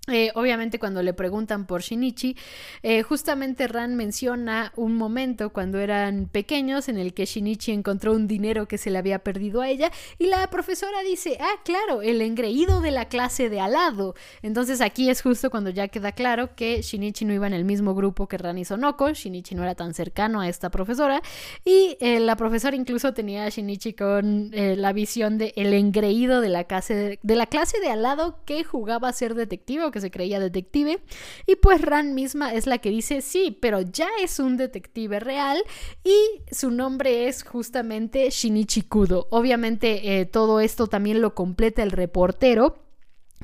Eh, 0.06 0.32
obviamente 0.34 0.78
cuando 0.78 1.02
le 1.02 1.14
preguntan 1.14 1.66
por 1.66 1.80
Shinichi, 1.80 2.36
eh, 2.82 3.02
justamente 3.02 3.66
Ran 3.66 3.96
menciona 3.96 4.70
un 4.76 4.96
momento 4.96 5.50
cuando 5.50 5.78
eran 5.78 6.28
pequeños 6.30 6.90
en 6.90 6.98
el 6.98 7.14
que 7.14 7.24
Shinichi 7.24 7.72
encontró 7.72 8.12
un 8.12 8.26
dinero 8.26 8.68
que 8.68 8.76
se 8.76 8.90
le 8.90 8.98
había 8.98 9.20
perdido 9.20 9.62
a 9.62 9.70
ella 9.70 9.90
y 10.18 10.26
la 10.26 10.46
profesora 10.48 11.02
dice, 11.02 11.38
ah, 11.40 11.58
claro, 11.64 12.02
el 12.02 12.20
engreído 12.20 12.82
de 12.82 12.90
la 12.90 13.06
clase 13.06 13.48
de 13.48 13.60
al 13.60 13.72
lado. 13.72 14.14
Entonces 14.42 14.82
aquí 14.82 15.08
es 15.08 15.22
justo 15.22 15.50
cuando 15.50 15.70
ya 15.70 15.88
queda 15.88 16.12
claro 16.12 16.54
que 16.54 16.82
Shinichi 16.82 17.24
no 17.24 17.32
iba 17.32 17.46
en 17.46 17.54
el 17.54 17.64
mismo 17.64 17.94
grupo 17.94 18.28
que 18.28 18.36
Ran 18.36 18.58
y 18.58 18.66
Sonoko, 18.66 19.10
Shinichi 19.10 19.54
no 19.54 19.62
era 19.62 19.74
tan 19.74 19.94
cercano 19.94 20.42
a 20.42 20.48
esta 20.48 20.70
profesora 20.70 21.22
y 21.64 21.96
eh, 22.00 22.20
la 22.20 22.36
profesora 22.36 22.76
incluso 22.76 23.14
tenía 23.14 23.46
a 23.46 23.48
Shinichi 23.48 23.94
con 23.94 24.50
la 24.52 24.92
visión 24.92 25.38
de 25.38 25.52
el 25.56 25.72
engreído 25.72 26.40
de 26.40 26.48
la, 26.48 26.64
clase 26.64 26.94
de, 26.94 27.18
de 27.22 27.36
la 27.36 27.46
clase 27.46 27.80
de 27.80 27.88
al 27.88 28.04
que 28.44 28.64
jugaba 28.64 29.08
a 29.08 29.12
ser 29.12 29.34
detective 29.34 29.84
que 29.94 30.00
se 30.00 30.10
creía 30.10 30.40
detective. 30.40 30.98
Y 31.46 31.56
pues 31.56 31.80
Ran 31.80 32.14
misma 32.14 32.52
es 32.52 32.66
la 32.66 32.78
que 32.78 32.90
dice, 32.90 33.22
sí, 33.22 33.56
pero 33.62 33.80
ya 33.80 34.08
es 34.20 34.40
un 34.40 34.56
detective 34.56 35.20
real 35.20 35.62
y 36.02 36.16
su 36.52 36.70
nombre 36.70 37.28
es 37.28 37.44
justamente 37.44 38.28
Shinichi 38.28 38.82
Kudo. 38.82 39.28
Obviamente 39.30 40.20
eh, 40.20 40.26
todo 40.26 40.58
esto 40.58 40.88
también 40.88 41.22
lo 41.22 41.34
completa 41.34 41.84
el 41.84 41.92
reportero 41.92 42.80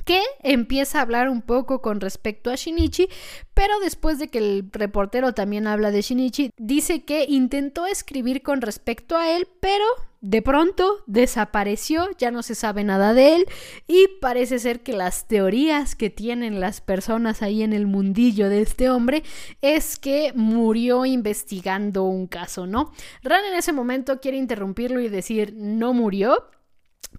que 0.04 0.22
empieza 0.42 0.98
a 0.98 1.02
hablar 1.02 1.28
un 1.28 1.42
poco 1.42 1.82
con 1.82 2.00
respecto 2.00 2.50
a 2.50 2.56
Shinichi, 2.56 3.08
pero 3.54 3.78
después 3.80 4.18
de 4.18 4.28
que 4.28 4.38
el 4.38 4.70
reportero 4.72 5.34
también 5.34 5.66
habla 5.66 5.90
de 5.90 6.02
Shinichi, 6.02 6.50
dice 6.56 7.04
que 7.04 7.26
intentó 7.28 7.86
escribir 7.86 8.42
con 8.42 8.60
respecto 8.60 9.16
a 9.16 9.30
él, 9.30 9.46
pero 9.60 9.84
de 10.20 10.42
pronto 10.42 11.02
desapareció, 11.06 12.08
ya 12.18 12.30
no 12.30 12.42
se 12.42 12.54
sabe 12.54 12.84
nada 12.84 13.14
de 13.14 13.36
él 13.36 13.46
y 13.86 14.06
parece 14.20 14.58
ser 14.58 14.82
que 14.82 14.92
las 14.92 15.26
teorías 15.26 15.96
que 15.96 16.10
tienen 16.10 16.60
las 16.60 16.80
personas 16.80 17.42
ahí 17.42 17.62
en 17.62 17.72
el 17.72 17.86
mundillo 17.86 18.48
de 18.48 18.60
este 18.60 18.90
hombre 18.90 19.22
es 19.62 19.98
que 19.98 20.32
murió 20.34 21.06
investigando 21.06 22.04
un 22.04 22.26
caso, 22.26 22.66
¿no? 22.66 22.92
Ran 23.22 23.44
en 23.44 23.54
ese 23.54 23.72
momento 23.72 24.20
quiere 24.20 24.36
interrumpirlo 24.36 25.00
y 25.00 25.08
decir 25.08 25.54
no 25.56 25.94
murió, 25.94 26.50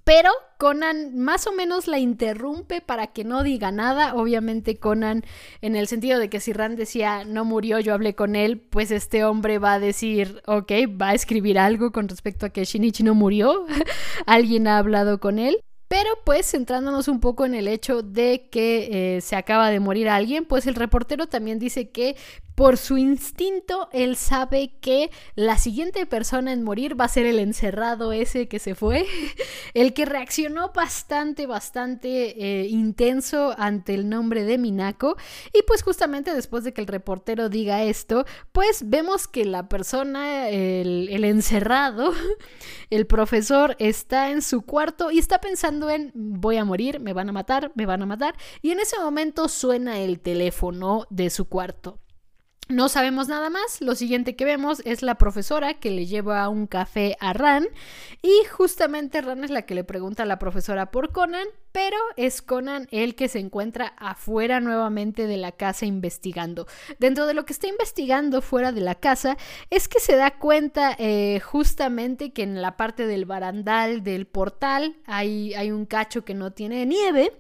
pero 0.04 0.30
Conan 0.58 1.17
más 1.17 1.47
o 1.47 1.51
menos 1.51 1.88
la 1.88 1.99
interrumpe 1.99 2.82
para 2.82 3.08
que 3.08 3.23
no 3.23 3.43
diga 3.43 3.71
nada. 3.71 4.15
Obviamente 4.15 4.77
Conan, 4.77 5.23
en 5.62 5.75
el 5.75 5.88
sentido 5.88 6.19
de 6.19 6.30
que 6.30 6.39
si 6.39 6.54
Rand 6.54 6.77
decía 6.77 7.23
no 7.25 7.45
murió, 7.45 7.80
yo 7.80 7.93
hablé 7.93 8.15
con 8.15 8.36
él, 8.36 8.60
pues 8.60 8.91
este 8.91 9.23
hombre 9.23 9.58
va 9.58 9.73
a 9.73 9.80
decir, 9.80 10.41
ok, 10.45 10.71
va 11.01 11.10
a 11.10 11.13
escribir 11.13 11.60
algo 11.60 11.91
con 11.91 12.08
respecto 12.08 12.45
a 12.45 12.49
que 12.49 12.65
Shinichi 12.65 13.04
no 13.04 13.15
murió. 13.15 13.65
Alguien 14.25 14.67
ha 14.67 14.77
hablado 14.77 15.19
con 15.19 15.39
él. 15.39 15.60
Pero 15.88 16.10
pues 16.23 16.49
centrándonos 16.49 17.10
un 17.10 17.19
poco 17.19 17.45
en 17.45 17.54
el 17.54 17.67
hecho 17.67 18.01
de 18.01 18.47
que 18.49 19.17
eh, 19.17 19.21
se 19.21 19.36
acaba 19.36 19.69
de 19.69 19.82
morir 19.82 20.08
alguien, 20.08 20.45
pues 20.45 20.65
el 20.65 20.75
reportero 20.75 21.27
también 21.27 21.60
dice 21.60 21.89
que 21.89 22.15
por 22.62 22.78
su 22.78 23.00
instinto, 23.00 23.89
él 23.91 24.15
sabe 24.15 24.74
que 24.82 25.10
la 25.34 25.58
siguiente 25.58 26.06
persona 26.06 26.54
en 26.54 26.62
morir 26.62 26.95
va 27.00 27.06
a 27.06 27.08
ser 27.08 27.26
el 27.26 27.39
encerrado 27.39 28.13
ese 28.13 28.47
que 28.47 28.60
se 28.60 28.76
fue, 28.76 29.08
el 29.74 29.95
que 29.95 30.06
reaccionó 30.06 30.71
bastante, 30.71 31.47
bastante 31.47 32.36
eh, 32.38 32.67
intenso 32.67 33.56
ante 33.58 33.95
el 33.95 34.08
nombre 34.08 34.43
de 34.43 34.60
Minako. 34.60 35.17
Y 35.52 35.63
pues 35.63 35.82
justamente 35.82 36.36
después 36.36 36.63
de 36.63 36.71
que 36.71 36.82
el 36.82 36.88
reportero 36.88 37.50
diga 37.50 37.82
esto, 37.82 38.26
pues 38.52 38.88
vemos 38.88 39.28
que 39.28 39.43
la 39.43 39.67
persona, 39.67 40.47
el, 40.47 41.10
el 41.10 41.24
encerrado, 41.24 42.13
el 42.91 43.08
profesor, 43.08 43.76
está 43.80 44.30
en 44.30 44.43
su 44.43 44.62
cuarto 44.62 45.10
y 45.10 45.17
está 45.17 45.41
pensando 45.41 45.89
en 45.89 46.12
voy 46.13 46.58
a 46.58 46.63
morir, 46.63 47.00
me 47.00 47.13
van 47.13 47.28
a 47.28 47.32
matar, 47.32 47.71
me 47.74 47.88
van 47.88 48.04
a 48.04 48.06
matar. 48.06 48.36
Y 48.62 48.69
en 48.69 48.80
ese 48.80 49.00
momento 49.00 49.50
suena 49.50 49.97
el 49.97 50.19
teléfono 50.19 51.08
de 51.10 51.32
su 51.32 51.45
cuarto. 51.45 51.97
No 52.69 52.88
sabemos 52.88 53.28
nada 53.28 53.50
más. 53.50 53.82
Lo 53.82 53.95
siguiente 53.95 54.36
que 54.36 54.45
vemos 54.45 54.82
es 54.86 55.02
la 55.02 55.15
profesora 55.15 55.74
que 55.74 55.91
le 55.91 56.06
lleva 56.06 56.47
un 56.47 56.67
café 56.67 57.17
a 57.19 57.34
Ran. 57.34 57.67
Y 58.21 58.45
justamente 58.50 59.21
Ran 59.21 59.43
es 59.43 59.50
la 59.50 59.63
que 59.63 59.76
le 59.76 59.84
pregunta 59.84 60.24
a 60.24 60.26
la 60.26 60.39
profesora 60.39 60.91
por 60.91 61.12
Conan, 61.12 61.47
pero 61.72 61.98
es 62.16 62.42
Conan 62.42 62.88
el 62.92 63.16
que 63.16 63.28
se 63.28 63.40
encuentra 63.40 63.94
afuera 63.98 64.60
nuevamente 64.60 65.28
de 65.28 65.38
la 65.38 65.52
casa 65.52 65.86
investigando. 65.86 66.68
Dentro 67.00 67.26
de 67.26 67.34
lo 67.34 67.46
que 67.46 67.54
está 67.54 67.68
investigando 67.68 68.42
fuera 68.42 68.72
de 68.72 68.82
la 68.82 68.96
casa 68.96 69.38
es 69.70 69.88
que 69.88 70.00
se 70.00 70.16
da 70.16 70.32
cuenta 70.38 70.96
eh, 70.98 71.40
justamente 71.40 72.32
que 72.32 72.44
en 72.44 72.62
la 72.62 72.78
parte 72.78 73.06
del 73.06 73.26
barandal 73.26 74.04
del 74.04 74.28
portal 74.28 74.98
hay, 75.06 75.54
un 75.72 75.86
cacho 75.86 76.26
que 76.26 76.34
no 76.34 76.52
tiene 76.52 76.86
nieve 76.86 77.32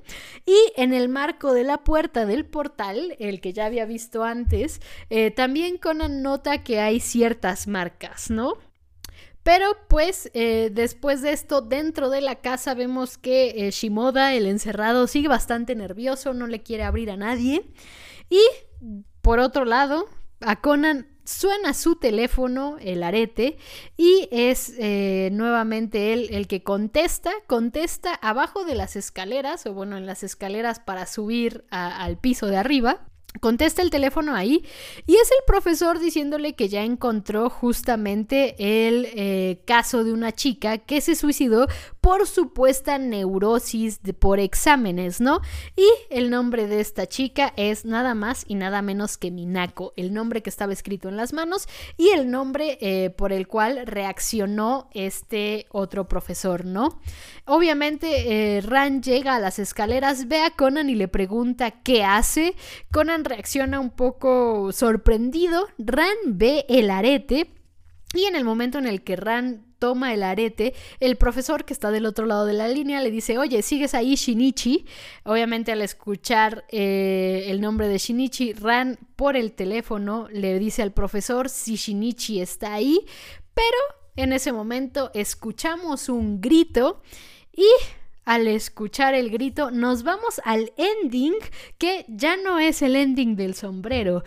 y 0.45 0.57
en 0.75 0.93
el 0.93 1.09
marco 1.09 1.53
de 1.53 1.63
la 1.63 1.79
puerta 1.79 2.25
del 2.25 2.45
portal, 2.45 3.15
el 3.19 3.41
que 3.41 3.53
ya 3.53 3.65
había 3.65 3.85
visto 3.85 4.23
antes, 4.23 4.81
eh, 5.09 5.31
también 5.31 5.77
Conan 5.77 6.21
nota 6.21 6.63
que 6.63 6.79
hay 6.79 6.99
ciertas 6.99 7.67
marcas, 7.67 8.29
¿no? 8.29 8.57
Pero 9.43 9.75
pues 9.87 10.29
eh, 10.33 10.69
después 10.71 11.21
de 11.21 11.31
esto, 11.31 11.61
dentro 11.61 12.09
de 12.09 12.21
la 12.21 12.35
casa 12.35 12.73
vemos 12.73 13.17
que 13.17 13.67
eh, 13.67 13.71
Shimoda, 13.71 14.33
el 14.33 14.45
encerrado, 14.45 15.07
sigue 15.07 15.27
bastante 15.27 15.75
nervioso, 15.75 16.33
no 16.33 16.47
le 16.47 16.61
quiere 16.61 16.83
abrir 16.83 17.09
a 17.09 17.17
nadie. 17.17 17.65
Y 18.29 18.41
por 19.21 19.39
otro 19.39 19.65
lado, 19.65 20.05
a 20.41 20.61
Conan 20.61 21.07
suena 21.23 21.73
su 21.73 21.95
teléfono, 21.95 22.77
el 22.79 23.03
arete, 23.03 23.57
y 23.97 24.27
es 24.31 24.73
eh, 24.77 25.29
nuevamente 25.31 26.13
él 26.13 26.27
el 26.31 26.47
que 26.47 26.63
contesta, 26.63 27.31
contesta 27.47 28.13
abajo 28.13 28.63
de 28.65 28.75
las 28.75 28.95
escaleras, 28.95 29.65
o 29.65 29.73
bueno, 29.73 29.97
en 29.97 30.05
las 30.05 30.23
escaleras 30.23 30.79
para 30.79 31.05
subir 31.05 31.65
al 31.69 32.17
piso 32.17 32.47
de 32.47 32.57
arriba. 32.57 33.07
Contesta 33.39 33.81
el 33.81 33.89
teléfono 33.89 34.35
ahí 34.35 34.65
y 35.07 35.15
es 35.15 35.31
el 35.31 35.37
profesor 35.47 35.99
diciéndole 35.99 36.53
que 36.53 36.67
ya 36.67 36.83
encontró 36.83 37.49
justamente 37.49 38.55
el 38.59 39.07
eh, 39.13 39.61
caso 39.65 40.03
de 40.03 40.11
una 40.11 40.33
chica 40.33 40.79
que 40.79 40.99
se 40.99 41.15
suicidó 41.15 41.67
por 42.01 42.27
supuesta 42.27 42.97
neurosis 42.97 43.99
por 44.19 44.39
exámenes, 44.39 45.21
¿no? 45.21 45.41
Y 45.75 45.87
el 46.09 46.31
nombre 46.31 46.67
de 46.67 46.81
esta 46.81 47.05
chica 47.05 47.53
es 47.55 47.85
nada 47.85 48.15
más 48.15 48.43
y 48.47 48.55
nada 48.55 48.81
menos 48.81 49.17
que 49.17 49.29
Minako, 49.29 49.93
el 49.95 50.11
nombre 50.13 50.41
que 50.41 50.49
estaba 50.49 50.73
escrito 50.73 51.09
en 51.09 51.15
las 51.15 51.31
manos 51.31 51.67
y 51.97 52.09
el 52.09 52.31
nombre 52.31 52.79
eh, 52.81 53.11
por 53.11 53.31
el 53.31 53.47
cual 53.47 53.85
reaccionó 53.85 54.89
este 54.93 55.67
otro 55.69 56.07
profesor, 56.07 56.65
¿no? 56.65 56.99
Obviamente 57.45 58.57
eh, 58.57 58.61
Ran 58.61 59.03
llega 59.03 59.35
a 59.35 59.39
las 59.39 59.59
escaleras, 59.59 60.27
ve 60.27 60.41
a 60.41 60.51
Conan 60.51 60.89
y 60.89 60.95
le 60.95 61.07
pregunta 61.07 61.71
qué 61.71 62.03
hace. 62.03 62.55
Conan 62.91 63.25
reacciona 63.25 63.79
un 63.79 63.91
poco 63.91 64.71
sorprendido. 64.71 65.67
Ran 65.77 66.15
ve 66.25 66.65
el 66.67 66.89
arete 66.89 67.51
y 68.13 68.25
en 68.25 68.35
el 68.35 68.43
momento 68.43 68.79
en 68.79 68.87
el 68.87 69.03
que 69.03 69.15
Ran 69.15 69.70
toma 69.81 70.13
el 70.13 70.21
arete, 70.21 70.75
el 70.99 71.17
profesor 71.17 71.65
que 71.65 71.73
está 71.73 71.89
del 71.89 72.05
otro 72.05 72.27
lado 72.27 72.45
de 72.45 72.53
la 72.53 72.67
línea 72.67 73.01
le 73.01 73.09
dice, 73.09 73.39
oye, 73.39 73.63
¿sigues 73.63 73.95
ahí 73.95 74.13
Shinichi? 74.13 74.85
Obviamente 75.23 75.71
al 75.71 75.81
escuchar 75.81 76.65
eh, 76.69 77.45
el 77.47 77.61
nombre 77.61 77.87
de 77.87 77.97
Shinichi, 77.97 78.53
Ran 78.53 78.99
por 79.15 79.35
el 79.35 79.53
teléfono 79.53 80.27
le 80.31 80.59
dice 80.59 80.83
al 80.83 80.91
profesor 80.91 81.49
si 81.49 81.77
Shinichi 81.77 82.41
está 82.41 82.75
ahí, 82.75 82.99
pero 83.55 83.77
en 84.15 84.33
ese 84.33 84.51
momento 84.51 85.09
escuchamos 85.15 86.09
un 86.09 86.41
grito 86.41 87.01
y 87.51 87.65
al 88.23 88.47
escuchar 88.47 89.15
el 89.15 89.31
grito 89.31 89.71
nos 89.71 90.03
vamos 90.03 90.39
al 90.43 90.73
ending 90.77 91.33
que 91.79 92.05
ya 92.07 92.37
no 92.37 92.59
es 92.59 92.83
el 92.83 92.95
ending 92.95 93.35
del 93.35 93.55
sombrero. 93.55 94.23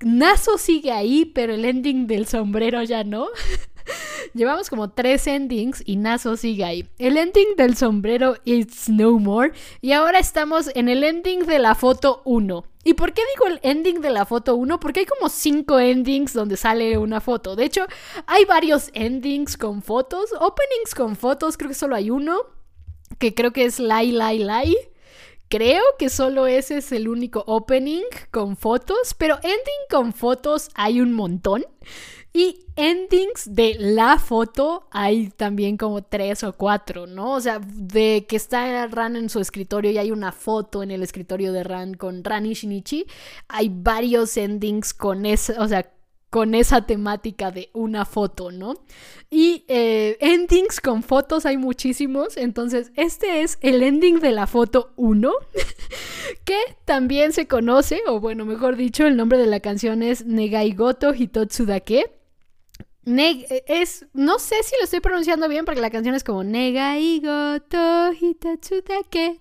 Naso 0.00 0.56
sigue 0.56 0.92
ahí, 0.92 1.24
pero 1.24 1.54
el 1.54 1.64
ending 1.64 2.06
del 2.06 2.28
sombrero 2.28 2.84
ya 2.84 3.02
no. 3.02 3.26
Llevamos 4.34 4.70
como 4.70 4.90
tres 4.90 5.26
endings 5.26 5.82
y 5.84 5.96
Naso 5.96 6.36
sigue 6.36 6.64
ahí. 6.64 6.88
El 6.98 7.16
ending 7.16 7.56
del 7.56 7.76
sombrero 7.76 8.36
It's 8.44 8.88
No 8.88 9.18
More. 9.18 9.52
Y 9.80 9.92
ahora 9.92 10.18
estamos 10.18 10.70
en 10.74 10.88
el 10.88 11.04
ending 11.04 11.46
de 11.46 11.58
la 11.58 11.74
foto 11.74 12.22
1. 12.24 12.64
¿Y 12.84 12.94
por 12.94 13.12
qué 13.12 13.22
digo 13.34 13.46
el 13.46 13.60
ending 13.62 14.00
de 14.00 14.10
la 14.10 14.24
foto 14.24 14.56
1? 14.56 14.80
Porque 14.80 15.00
hay 15.00 15.06
como 15.06 15.28
cinco 15.28 15.78
endings 15.78 16.32
donde 16.32 16.56
sale 16.56 16.96
una 16.98 17.20
foto. 17.20 17.56
De 17.56 17.64
hecho, 17.64 17.86
hay 18.26 18.44
varios 18.44 18.90
endings 18.94 19.56
con 19.56 19.82
fotos. 19.82 20.30
Openings 20.38 20.94
con 20.96 21.16
fotos, 21.16 21.56
creo 21.56 21.68
que 21.68 21.74
solo 21.74 21.96
hay 21.96 22.10
uno. 22.10 22.38
Que 23.18 23.34
creo 23.34 23.52
que 23.52 23.64
es 23.64 23.78
Lai 23.78 24.12
Lai 24.12 24.38
Lai. 24.38 24.76
Creo 25.50 25.82
que 25.98 26.10
solo 26.10 26.46
ese 26.46 26.76
es 26.76 26.92
el 26.92 27.08
único 27.08 27.42
opening 27.46 28.04
con 28.30 28.54
fotos, 28.58 29.14
pero 29.16 29.36
ending 29.36 29.86
con 29.88 30.12
fotos 30.12 30.68
hay 30.74 31.00
un 31.00 31.14
montón. 31.14 31.64
Y 32.32 32.66
endings 32.76 33.54
de 33.54 33.76
la 33.78 34.18
foto 34.18 34.86
hay 34.90 35.30
también 35.30 35.76
como 35.76 36.02
tres 36.02 36.44
o 36.44 36.52
cuatro, 36.52 37.06
¿no? 37.06 37.32
O 37.32 37.40
sea, 37.40 37.58
de 37.58 38.26
que 38.28 38.36
está 38.36 38.86
Ran 38.86 39.16
en 39.16 39.30
su 39.30 39.40
escritorio 39.40 39.90
y 39.90 39.98
hay 39.98 40.10
una 40.10 40.32
foto 40.32 40.82
en 40.82 40.90
el 40.90 41.02
escritorio 41.02 41.52
de 41.52 41.64
Ran 41.64 41.94
con 41.94 42.22
Ran 42.22 42.46
y 42.46 42.54
Shinichi, 42.54 43.06
hay 43.48 43.70
varios 43.72 44.36
endings 44.36 44.92
con 44.92 45.24
esa, 45.24 45.60
o 45.62 45.66
sea, 45.66 45.90
con 46.30 46.54
esa 46.54 46.84
temática 46.84 47.50
de 47.50 47.70
una 47.72 48.04
foto, 48.04 48.50
¿no? 48.50 48.74
Y 49.30 49.64
eh, 49.68 50.18
endings 50.20 50.80
con 50.80 51.02
fotos 51.02 51.46
hay 51.46 51.56
muchísimos, 51.56 52.36
entonces 52.36 52.92
este 52.96 53.40
es 53.40 53.58
el 53.62 53.82
ending 53.82 54.20
de 54.20 54.32
la 54.32 54.46
foto 54.46 54.92
1, 54.96 55.32
que 56.44 56.58
también 56.84 57.32
se 57.32 57.46
conoce, 57.46 58.02
o 58.06 58.20
bueno, 58.20 58.44
mejor 58.44 58.76
dicho, 58.76 59.06
el 59.06 59.16
nombre 59.16 59.38
de 59.38 59.46
la 59.46 59.60
canción 59.60 60.02
es 60.02 60.26
Negaigoto 60.26 61.14
Hitotsu 61.14 61.64
Dake 61.64 62.17
es, 63.66 64.06
no 64.12 64.38
sé 64.38 64.62
si 64.62 64.76
lo 64.78 64.84
estoy 64.84 65.00
pronunciando 65.00 65.48
bien 65.48 65.64
porque 65.64 65.80
la 65.80 65.90
canción 65.90 66.14
es 66.14 66.24
como 66.24 66.44
Negaigo 66.44 67.60
to 67.68 68.12
Hitatsutake. 68.12 69.40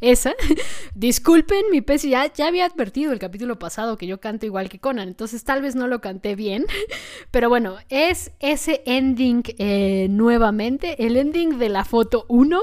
Esa. 0.00 0.34
Disculpen 0.94 1.64
mi 1.70 1.80
pez, 1.80 2.02
ya, 2.02 2.30
ya 2.30 2.48
había 2.48 2.66
advertido 2.66 3.12
el 3.12 3.18
capítulo 3.18 3.58
pasado 3.58 3.96
que 3.96 4.06
yo 4.06 4.20
canto 4.20 4.44
igual 4.44 4.68
que 4.68 4.78
Conan, 4.78 5.08
entonces 5.08 5.44
tal 5.44 5.62
vez 5.62 5.76
no 5.76 5.86
lo 5.88 6.02
canté 6.02 6.34
bien. 6.34 6.66
Pero 7.30 7.48
bueno, 7.48 7.76
es 7.88 8.32
ese 8.40 8.82
ending 8.84 9.42
eh, 9.58 10.08
nuevamente, 10.10 11.06
el 11.06 11.16
ending 11.16 11.58
de 11.58 11.70
la 11.70 11.86
foto 11.86 12.26
1. 12.28 12.60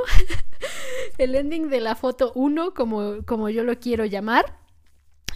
el 1.18 1.34
ending 1.34 1.70
de 1.70 1.80
la 1.80 1.96
foto 1.96 2.32
1, 2.36 2.76
como, 2.76 3.26
como 3.26 3.50
yo 3.50 3.64
lo 3.64 3.80
quiero 3.80 4.06
llamar. 4.06 4.61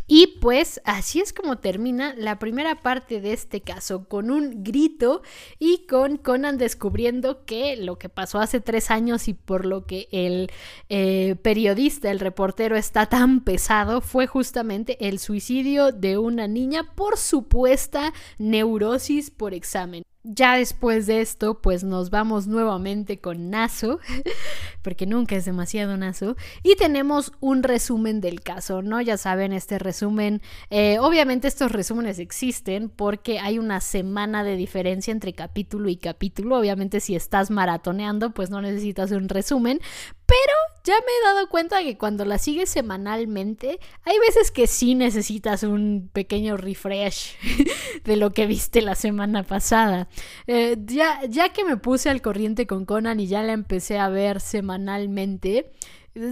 Y 0.08 0.38
pues 0.40 0.82
así 0.86 1.20
es 1.20 1.34
como 1.34 1.58
termina 1.58 2.14
la 2.16 2.38
primera 2.38 2.82
parte 2.84 3.22
de 3.22 3.34
este 3.34 3.62
caso, 3.62 4.08
con 4.08 4.30
un 4.30 4.64
grito 4.64 5.24
y 5.58 5.88
con 5.88 6.18
Conan 6.18 6.60
descubriendo 6.60 7.44
que 7.46 7.76
lo 7.76 7.98
que 7.98 8.10
pasó 8.10 8.40
hace 8.40 8.62
tres 8.62 8.92
años 8.92 9.28
y 9.28 9.34
por 9.34 9.66
lo 9.66 9.86
que 9.86 10.08
el 10.12 10.52
eh, 10.90 11.36
periodista, 11.42 12.12
el 12.12 12.20
reportero 12.20 12.76
está 12.76 13.08
tan 13.08 13.44
pesado, 13.44 14.00
fue 14.02 14.28
justamente 14.28 15.08
el 15.08 15.18
suicidio 15.18 15.92
de 15.92 16.20
una 16.20 16.48
niña 16.48 16.94
por 16.96 17.18
supuesta 17.18 18.14
neurosis 18.38 19.32
por 19.32 19.56
examen. 19.56 20.04
Ya 20.28 20.58
después 20.58 21.06
de 21.06 21.22
esto, 21.22 21.62
pues 21.62 21.84
nos 21.84 22.10
vamos 22.10 22.48
nuevamente 22.48 23.20
con 23.20 23.52
Naso, 23.52 24.00
porque 24.82 25.06
nunca 25.06 25.36
es 25.36 25.46
demasiado 25.46 25.98
Naso, 25.98 26.36
y 26.64 26.76
tenemos 26.78 27.32
un 27.42 27.62
resumen 27.62 28.22
del 28.22 28.42
caso, 28.42 28.82
¿no? 28.82 29.02
Ya 29.02 29.18
saben, 29.18 29.54
este 29.54 29.78
resumen, 29.78 30.42
eh, 30.72 30.98
obviamente 30.98 31.48
estos 31.48 31.72
resúmenes 31.72 32.18
existen 32.18 32.90
porque 32.90 33.38
hay 33.38 33.60
una 33.60 33.82
semana 33.82 34.44
de 34.44 34.56
diferencia 34.56 35.12
entre 35.12 35.34
capítulo 35.34 35.90
y 35.90 35.98
capítulo, 35.98 36.58
obviamente 36.58 37.02
si 37.02 37.16
estás 37.16 37.52
maratoneando, 37.52 38.32
pues 38.32 38.50
no 38.50 38.64
necesitas 38.64 39.12
un 39.12 39.30
resumen, 39.30 39.80
pero 40.26 40.54
ya 40.84 40.94
me 40.94 41.12
he 41.12 41.34
dado 41.34 41.50
cuenta 41.50 41.84
que 41.84 41.98
cuando 41.98 42.26
la 42.26 42.38
sigues 42.38 42.70
semanalmente, 42.70 43.80
hay 44.04 44.20
veces 44.20 44.52
que 44.52 44.68
sí 44.68 44.96
necesitas 44.96 45.64
un 45.64 46.10
pequeño 46.12 46.58
refresh 46.58 47.36
de 48.04 48.16
lo 48.16 48.32
que 48.32 48.46
viste 48.48 48.82
la 48.82 48.96
semana 48.96 49.44
pasada. 49.44 50.08
Eh, 50.48 50.78
ya, 50.86 51.22
ya 51.28 51.50
que 51.50 51.64
me 51.64 51.78
puse 51.78 52.10
al 52.10 52.22
corriente 52.22 52.68
con 52.68 52.86
Conan 52.86 53.20
y 53.20 53.28
ya 53.28 53.44
la 53.44 53.54
empecé 53.54 53.98
a 54.00 54.10
ver 54.10 54.42
semanalmente, 54.42 55.72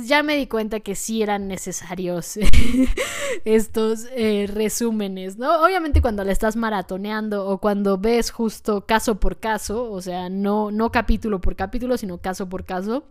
ya 0.05 0.23
me 0.23 0.37
di 0.37 0.47
cuenta 0.47 0.79
que 0.79 0.95
sí 0.95 1.21
eran 1.21 1.47
necesarios 1.47 2.39
estos 3.45 4.07
eh, 4.15 4.47
resúmenes, 4.51 5.37
¿no? 5.37 5.61
Obviamente 5.63 6.01
cuando 6.01 6.23
la 6.23 6.31
estás 6.31 6.55
maratoneando 6.55 7.45
o 7.47 7.57
cuando 7.57 7.97
ves 7.97 8.31
justo 8.31 8.85
caso 8.85 9.19
por 9.19 9.39
caso, 9.39 9.91
o 9.91 10.01
sea, 10.01 10.29
no, 10.29 10.71
no 10.71 10.91
capítulo 10.91 11.41
por 11.41 11.55
capítulo, 11.55 11.97
sino 11.97 12.19
caso 12.19 12.47
por 12.47 12.65
caso, 12.65 13.03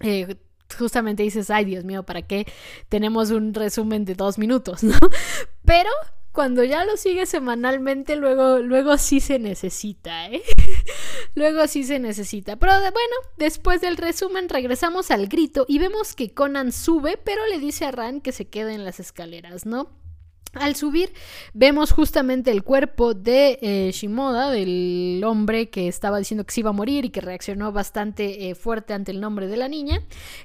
eh, 0.00 0.36
justamente 0.78 1.22
dices, 1.22 1.50
ay 1.50 1.64
Dios 1.64 1.84
mío, 1.84 2.02
¿para 2.02 2.22
qué 2.22 2.46
tenemos 2.88 3.30
un 3.30 3.54
resumen 3.54 4.04
de 4.04 4.14
dos 4.14 4.38
minutos? 4.38 4.82
¿no? 4.82 4.98
Pero 5.64 5.90
cuando 6.32 6.64
ya 6.64 6.84
lo 6.84 6.96
sigues 6.96 7.28
semanalmente, 7.28 8.16
luego, 8.16 8.58
luego 8.58 8.98
sí 8.98 9.20
se 9.20 9.38
necesita, 9.38 10.26
¿eh? 10.26 10.42
luego 11.36 11.68
sí 11.68 11.84
se 11.84 12.00
necesita. 12.00 12.56
Pero 12.56 12.72
bueno, 12.72 13.16
después 13.36 13.80
del 13.80 13.96
resumen 13.96 14.48
regresamos 14.48 15.12
al 15.12 15.28
grito 15.28 15.64
y 15.68 15.78
vemos 15.78 16.14
que 16.14 16.34
Conan 16.34 16.72
sube, 16.72 17.16
pero 17.16 17.46
le 17.46 17.60
dice 17.60 17.84
a 17.84 17.92
Ran 17.92 18.20
que 18.20 18.32
se 18.32 18.48
quede 18.48 18.74
en 18.74 18.84
las 18.84 18.98
escaleras, 18.98 19.64
¿no? 19.64 20.03
Al 20.54 20.76
subir 20.76 21.12
vemos 21.52 21.92
justamente 21.92 22.50
el 22.50 22.62
cuerpo 22.62 23.14
de 23.14 23.58
eh, 23.60 23.90
Shimoda, 23.92 24.50
del 24.50 25.22
hombre 25.24 25.68
que 25.70 25.88
estaba 25.88 26.18
diciendo 26.18 26.44
que 26.44 26.52
se 26.52 26.60
iba 26.60 26.70
a 26.70 26.74
morir 26.74 27.04
y 27.04 27.10
que 27.10 27.20
reaccionó 27.20 27.72
bastante 27.72 28.48
eh, 28.48 28.54
fuerte 28.54 28.94
ante 28.94 29.10
el 29.10 29.20
nombre 29.20 29.48
de 29.48 29.56
la 29.56 29.68
niña, 29.68 30.00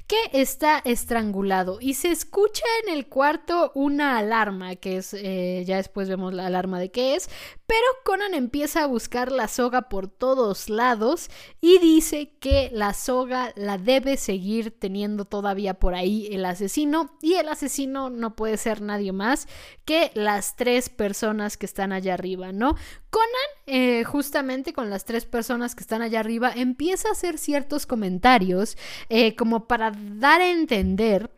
que 0.07 0.17
está 0.33 0.79
estrangulado. 0.79 1.77
Y 1.79 1.93
se 1.93 2.11
escucha 2.11 2.63
en 2.83 2.93
el 2.93 3.07
cuarto 3.07 3.71
una 3.75 4.17
alarma, 4.17 4.75
que 4.75 4.97
es, 4.97 5.13
eh, 5.13 5.63
ya 5.65 5.77
después 5.77 6.09
vemos 6.09 6.33
la 6.33 6.47
alarma 6.47 6.79
de 6.79 6.91
qué 6.91 7.15
es, 7.15 7.29
pero 7.69 7.85
Conan 8.03 8.33
empieza 8.33 8.83
a 8.83 8.87
buscar 8.87 9.31
la 9.31 9.47
soga 9.47 9.89
por 9.89 10.07
todos 10.07 10.69
lados 10.69 11.29
y 11.61 11.77
dice 11.77 12.31
que 12.39 12.71
la 12.73 12.95
soga 12.95 13.53
la 13.55 13.77
debe 13.77 14.17
seguir 14.17 14.71
teniendo 14.71 15.25
todavía 15.25 15.75
por 15.75 15.93
ahí 15.93 16.27
el 16.31 16.45
asesino 16.45 17.15
y 17.21 17.35
el 17.35 17.47
asesino 17.47 18.09
no 18.09 18.35
puede 18.35 18.57
ser 18.57 18.81
nadie 18.81 19.11
más 19.11 19.47
que 19.85 19.98
las 20.13 20.55
tres 20.55 20.89
personas 20.89 21.57
que 21.57 21.65
están 21.65 21.91
allá 21.91 22.13
arriba, 22.13 22.51
¿no? 22.51 22.75
Conan, 23.09 23.29
eh, 23.65 24.03
justamente 24.03 24.73
con 24.73 24.89
las 24.89 25.05
tres 25.05 25.25
personas 25.25 25.75
que 25.75 25.81
están 25.81 26.01
allá 26.01 26.19
arriba, 26.19 26.51
empieza 26.55 27.09
a 27.09 27.11
hacer 27.13 27.37
ciertos 27.37 27.85
comentarios 27.85 28.77
eh, 29.09 29.35
como 29.35 29.67
para 29.67 29.91
dar 29.95 30.41
a 30.41 30.51
entender 30.51 31.31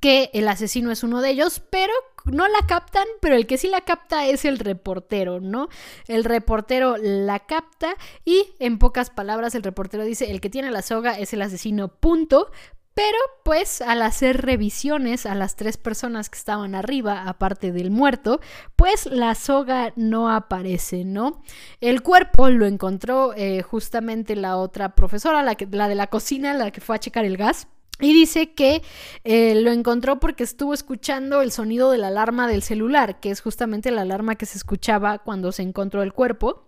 que 0.00 0.30
el 0.34 0.48
asesino 0.48 0.90
es 0.90 1.02
uno 1.02 1.20
de 1.20 1.30
ellos, 1.30 1.62
pero 1.70 1.92
no 2.24 2.48
la 2.48 2.66
captan, 2.66 3.06
pero 3.20 3.36
el 3.36 3.46
que 3.46 3.58
sí 3.58 3.68
la 3.68 3.82
capta 3.82 4.26
es 4.26 4.44
el 4.44 4.58
reportero, 4.58 5.40
¿no? 5.40 5.68
El 6.08 6.24
reportero 6.24 6.96
la 6.96 7.40
capta 7.40 7.94
y 8.24 8.54
en 8.58 8.78
pocas 8.78 9.10
palabras 9.10 9.54
el 9.54 9.62
reportero 9.62 10.04
dice, 10.04 10.30
el 10.30 10.40
que 10.40 10.50
tiene 10.50 10.70
la 10.70 10.82
soga 10.82 11.18
es 11.18 11.32
el 11.32 11.42
asesino, 11.42 11.88
punto. 11.88 12.50
Pero 12.96 13.18
pues 13.44 13.82
al 13.82 14.00
hacer 14.00 14.40
revisiones 14.40 15.26
a 15.26 15.34
las 15.34 15.54
tres 15.54 15.76
personas 15.76 16.30
que 16.30 16.38
estaban 16.38 16.74
arriba, 16.74 17.24
aparte 17.28 17.70
del 17.70 17.90
muerto, 17.90 18.40
pues 18.74 19.04
la 19.04 19.34
soga 19.34 19.92
no 19.96 20.30
aparece, 20.30 21.04
¿no? 21.04 21.42
El 21.82 22.00
cuerpo 22.00 22.48
lo 22.48 22.64
encontró 22.64 23.34
eh, 23.36 23.60
justamente 23.60 24.34
la 24.34 24.56
otra 24.56 24.94
profesora, 24.94 25.42
la, 25.42 25.56
que, 25.56 25.66
la 25.70 25.88
de 25.88 25.94
la 25.94 26.06
cocina, 26.06 26.54
la 26.54 26.70
que 26.70 26.80
fue 26.80 26.96
a 26.96 26.98
checar 26.98 27.26
el 27.26 27.36
gas. 27.36 27.68
Y 28.00 28.14
dice 28.14 28.54
que 28.54 28.82
eh, 29.24 29.60
lo 29.60 29.72
encontró 29.72 30.18
porque 30.18 30.44
estuvo 30.44 30.72
escuchando 30.72 31.42
el 31.42 31.52
sonido 31.52 31.90
de 31.90 31.98
la 31.98 32.08
alarma 32.08 32.48
del 32.48 32.62
celular, 32.62 33.20
que 33.20 33.30
es 33.30 33.42
justamente 33.42 33.90
la 33.90 34.02
alarma 34.02 34.36
que 34.36 34.46
se 34.46 34.56
escuchaba 34.56 35.18
cuando 35.18 35.52
se 35.52 35.60
encontró 35.60 36.02
el 36.02 36.14
cuerpo. 36.14 36.65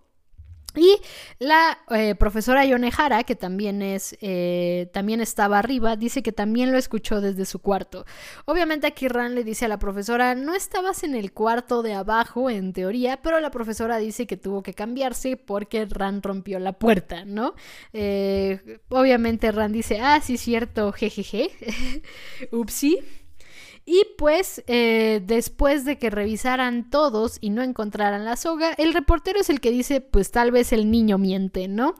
Y 0.75 0.97
la 1.39 1.79
eh, 1.89 2.15
profesora 2.15 2.65
Yonehara, 2.65 3.23
que 3.23 3.35
también 3.35 3.81
es, 3.81 4.15
eh, 4.21 4.89
también 4.93 5.19
estaba 5.19 5.59
arriba, 5.59 5.95
dice 5.95 6.21
que 6.21 6.31
también 6.31 6.71
lo 6.71 6.77
escuchó 6.77 7.21
desde 7.21 7.45
su 7.45 7.59
cuarto. 7.59 8.05
Obviamente 8.45 8.87
aquí 8.87 9.07
Ran 9.07 9.35
le 9.35 9.43
dice 9.43 9.65
a 9.65 9.67
la 9.67 9.79
profesora, 9.79 10.35
no 10.35 10.53
estabas 10.53 11.03
en 11.03 11.15
el 11.15 11.31
cuarto 11.33 11.81
de 11.81 11.93
abajo 11.93 12.49
en 12.49 12.73
teoría, 12.73 13.19
pero 13.21 13.39
la 13.39 13.51
profesora 13.51 13.97
dice 13.97 14.27
que 14.27 14.37
tuvo 14.37 14.61
que 14.61 14.73
cambiarse 14.73 15.37
porque 15.37 15.85
Ran 15.85 16.21
rompió 16.21 16.59
la 16.59 16.73
puerta, 16.73 17.25
¿no? 17.25 17.55
Eh, 17.93 18.79
obviamente 18.89 19.51
Ran 19.51 19.71
dice, 19.71 19.99
ah, 19.99 20.21
sí, 20.21 20.37
cierto, 20.37 20.91
jejeje, 20.91 21.49
upsi. 22.51 22.99
Y 23.85 24.05
pues 24.17 24.63
eh, 24.67 25.21
después 25.25 25.85
de 25.85 25.97
que 25.97 26.09
revisaran 26.09 26.89
todos 26.89 27.37
y 27.41 27.49
no 27.49 27.63
encontraran 27.63 28.25
la 28.25 28.35
soga, 28.35 28.73
el 28.73 28.93
reportero 28.93 29.39
es 29.39 29.49
el 29.49 29.61
que 29.61 29.71
dice 29.71 30.01
pues 30.01 30.31
tal 30.31 30.51
vez 30.51 30.71
el 30.73 30.91
niño 30.91 31.17
miente, 31.17 31.67
¿no? 31.67 31.95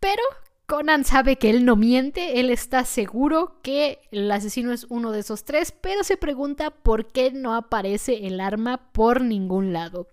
Pero 0.00 0.22
Conan 0.66 1.04
sabe 1.04 1.36
que 1.36 1.50
él 1.50 1.64
no 1.64 1.76
miente, 1.76 2.40
él 2.40 2.50
está 2.50 2.84
seguro 2.84 3.60
que 3.62 4.00
el 4.10 4.30
asesino 4.30 4.72
es 4.72 4.86
uno 4.88 5.12
de 5.12 5.20
esos 5.20 5.44
tres, 5.44 5.72
pero 5.72 6.04
se 6.04 6.16
pregunta 6.16 6.70
por 6.70 7.12
qué 7.12 7.30
no 7.32 7.54
aparece 7.54 8.26
el 8.26 8.40
arma 8.40 8.90
por 8.92 9.20
ningún 9.20 9.72
lado. 9.72 10.08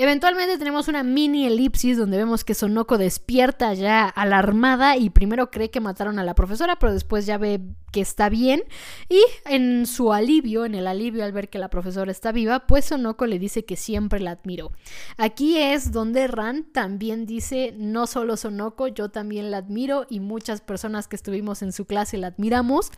Eventualmente 0.00 0.58
tenemos 0.58 0.86
una 0.86 1.02
mini 1.02 1.44
elipsis 1.44 1.98
donde 1.98 2.18
vemos 2.18 2.44
que 2.44 2.54
Sonoko 2.54 2.98
despierta 2.98 3.74
ya 3.74 4.06
alarmada 4.06 4.96
y 4.96 5.10
primero 5.10 5.50
cree 5.50 5.72
que 5.72 5.80
mataron 5.80 6.20
a 6.20 6.24
la 6.24 6.36
profesora, 6.36 6.78
pero 6.78 6.92
después 6.92 7.26
ya 7.26 7.36
ve 7.36 7.60
que 7.90 8.00
está 8.00 8.28
bien 8.28 8.62
y 9.08 9.20
en 9.44 9.86
su 9.86 10.12
alivio, 10.12 10.64
en 10.64 10.76
el 10.76 10.86
alivio 10.86 11.24
al 11.24 11.32
ver 11.32 11.48
que 11.48 11.58
la 11.58 11.68
profesora 11.68 12.12
está 12.12 12.30
viva, 12.30 12.64
pues 12.68 12.84
Sonoko 12.84 13.26
le 13.26 13.40
dice 13.40 13.64
que 13.64 13.74
siempre 13.74 14.20
la 14.20 14.30
admiró. 14.30 14.70
Aquí 15.16 15.58
es 15.58 15.90
donde 15.90 16.28
Ran 16.28 16.62
también 16.72 17.26
dice, 17.26 17.74
no 17.76 18.06
solo 18.06 18.36
Sonoko, 18.36 18.86
yo 18.86 19.08
también 19.08 19.50
la 19.50 19.56
admiro 19.56 20.06
y 20.08 20.20
muchas 20.20 20.60
personas 20.60 21.08
que 21.08 21.16
estuvimos 21.16 21.60
en 21.62 21.72
su 21.72 21.86
clase 21.86 22.18
la 22.18 22.28
admiramos. 22.28 22.92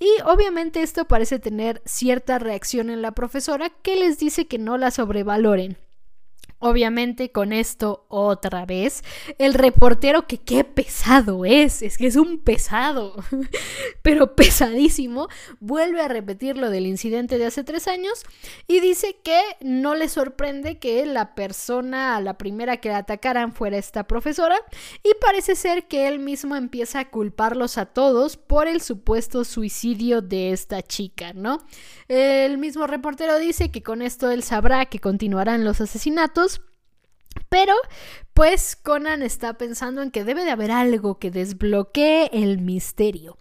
Y 0.00 0.08
obviamente 0.24 0.82
esto 0.82 1.04
parece 1.04 1.38
tener 1.38 1.80
cierta 1.84 2.40
reacción 2.40 2.90
en 2.90 3.02
la 3.02 3.12
profesora 3.12 3.70
que 3.70 3.94
les 3.94 4.18
dice 4.18 4.48
que 4.48 4.58
no 4.58 4.78
la 4.78 4.90
sobrevaloren. 4.90 5.78
Obviamente 6.60 7.32
con 7.32 7.52
esto 7.52 8.04
otra 8.08 8.66
vez, 8.66 9.02
el 9.38 9.54
reportero 9.54 10.26
que 10.26 10.38
qué 10.38 10.62
pesado 10.62 11.44
es, 11.44 11.82
es 11.82 11.98
que 11.98 12.06
es 12.06 12.16
un 12.16 12.38
pesado, 12.38 13.16
pero 14.02 14.36
pesadísimo, 14.36 15.28
vuelve 15.58 16.02
a 16.02 16.08
repetir 16.08 16.56
lo 16.56 16.70
del 16.70 16.86
incidente 16.86 17.38
de 17.38 17.46
hace 17.46 17.64
tres 17.64 17.88
años 17.88 18.24
y 18.68 18.80
dice 18.80 19.16
que 19.24 19.40
no 19.60 19.94
le 19.94 20.08
sorprende 20.08 20.78
que 20.78 21.04
la 21.06 21.34
persona 21.34 22.20
la 22.20 22.34
primera 22.34 22.76
que 22.78 22.90
la 22.90 22.98
atacaran 22.98 23.52
fuera 23.52 23.78
esta 23.78 24.04
profesora 24.04 24.56
y 25.02 25.12
parece 25.20 25.54
ser 25.54 25.86
que 25.86 26.08
él 26.08 26.18
mismo 26.18 26.56
empieza 26.56 27.00
a 27.00 27.10
culparlos 27.10 27.78
a 27.78 27.86
todos 27.86 28.36
por 28.36 28.68
el 28.68 28.80
supuesto 28.80 29.44
suicidio 29.44 30.22
de 30.22 30.52
esta 30.52 30.82
chica, 30.82 31.32
¿no? 31.32 31.64
El 32.08 32.58
mismo 32.58 32.86
reportero 32.86 33.38
dice 33.38 33.70
que 33.70 33.82
con 33.82 34.02
esto 34.02 34.30
él 34.30 34.42
sabrá 34.42 34.86
que 34.86 34.98
continuarán 34.98 35.64
los 35.64 35.80
asesinatos 35.80 36.49
pero, 37.48 37.74
pues 38.34 38.76
Conan 38.76 39.22
está 39.22 39.54
pensando 39.54 40.02
en 40.02 40.10
que 40.10 40.24
debe 40.24 40.44
de 40.44 40.50
haber 40.50 40.70
algo 40.70 41.18
que 41.18 41.30
desbloquee 41.30 42.30
el 42.32 42.58
misterio. 42.58 43.38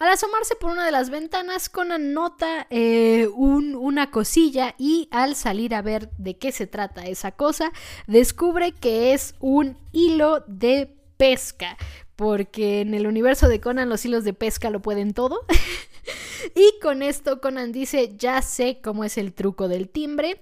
Al 0.00 0.08
asomarse 0.08 0.54
por 0.56 0.70
una 0.70 0.86
de 0.86 0.92
las 0.92 1.10
ventanas, 1.10 1.68
Conan 1.68 2.14
nota 2.14 2.66
eh, 2.70 3.28
una 3.36 4.10
cosilla 4.10 4.74
y 4.78 5.08
al 5.10 5.36
salir 5.36 5.74
a 5.74 5.82
ver 5.82 6.10
de 6.16 6.38
qué 6.38 6.52
se 6.52 6.66
trata 6.66 7.04
esa 7.04 7.32
cosa, 7.32 7.70
descubre 8.06 8.72
que 8.72 9.12
es 9.12 9.34
un 9.40 9.76
hilo 9.92 10.42
de 10.46 10.96
pesca, 11.18 11.76
porque 12.16 12.80
en 12.80 12.94
el 12.94 13.06
universo 13.06 13.46
de 13.46 13.60
Conan 13.60 13.90
los 13.90 14.02
hilos 14.06 14.24
de 14.24 14.32
pesca 14.32 14.70
lo 14.70 14.80
pueden 14.80 15.12
todo. 15.12 15.44
y 16.54 16.80
con 16.80 17.02
esto 17.02 17.42
Conan 17.42 17.70
dice, 17.70 18.14
ya 18.16 18.40
sé 18.40 18.80
cómo 18.82 19.04
es 19.04 19.18
el 19.18 19.34
truco 19.34 19.68
del 19.68 19.90
timbre, 19.90 20.40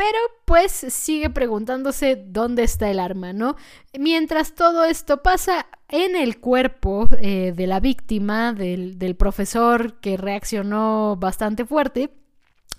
pero 0.00 0.18
pues 0.46 0.72
sigue 0.72 1.28
preguntándose 1.28 2.16
dónde 2.16 2.62
está 2.62 2.90
el 2.90 2.98
arma, 2.98 3.34
¿no? 3.34 3.56
Mientras 3.98 4.54
todo 4.54 4.86
esto 4.86 5.22
pasa 5.22 5.66
en 5.90 6.16
el 6.16 6.40
cuerpo 6.40 7.06
eh, 7.20 7.52
de 7.54 7.66
la 7.66 7.80
víctima, 7.80 8.54
del, 8.54 8.98
del 8.98 9.14
profesor 9.14 10.00
que 10.00 10.16
reaccionó 10.16 11.16
bastante 11.16 11.66
fuerte, 11.66 12.08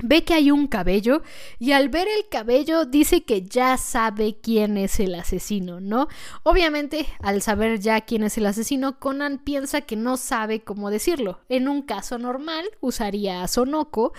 ve 0.04 0.24
que 0.24 0.34
hay 0.34 0.52
un 0.52 0.68
cabello 0.68 1.22
y 1.60 1.72
al 1.72 1.90
ver 1.90 2.08
el 2.08 2.28
cabello 2.30 2.86
dice 2.86 3.24
que 3.24 3.44
ya 3.44 3.78
sabe 3.78 4.38
quién 4.42 4.78
es 4.78 5.00
el 5.00 5.16
asesino, 5.16 5.80
¿no? 5.80 6.08
Obviamente, 6.44 7.08
al 7.20 7.42
saber 7.42 7.80
ya 7.80 8.02
quién 8.02 8.24
es 8.24 8.38
el 8.38 8.46
asesino, 8.46 9.00
Conan 9.00 9.40
piensa 9.40 9.82
que 9.82 9.96
no 9.96 10.18
sabe 10.18 10.62
cómo 10.62 10.90
decirlo. 10.90 11.40
En 11.50 11.68
un 11.68 11.82
caso 11.82 12.18
normal 12.18 12.66
usaría 12.80 13.44
a 13.44 13.48
Sonoko, 13.48 14.14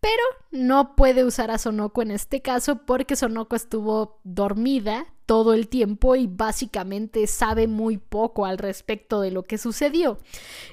pero 0.00 0.22
no 0.50 0.94
puede 0.94 1.24
usar 1.24 1.50
a 1.50 1.58
Sonoko 1.58 2.02
en 2.02 2.12
este 2.12 2.40
caso 2.40 2.86
porque 2.86 3.16
Sonoko 3.16 3.56
estuvo 3.56 4.20
dormida 4.24 5.06
todo 5.28 5.52
el 5.52 5.68
tiempo 5.68 6.16
y 6.16 6.26
básicamente 6.26 7.26
sabe 7.26 7.66
muy 7.66 7.98
poco 7.98 8.46
al 8.46 8.56
respecto 8.56 9.20
de 9.20 9.30
lo 9.30 9.42
que 9.42 9.58
sucedió. 9.58 10.16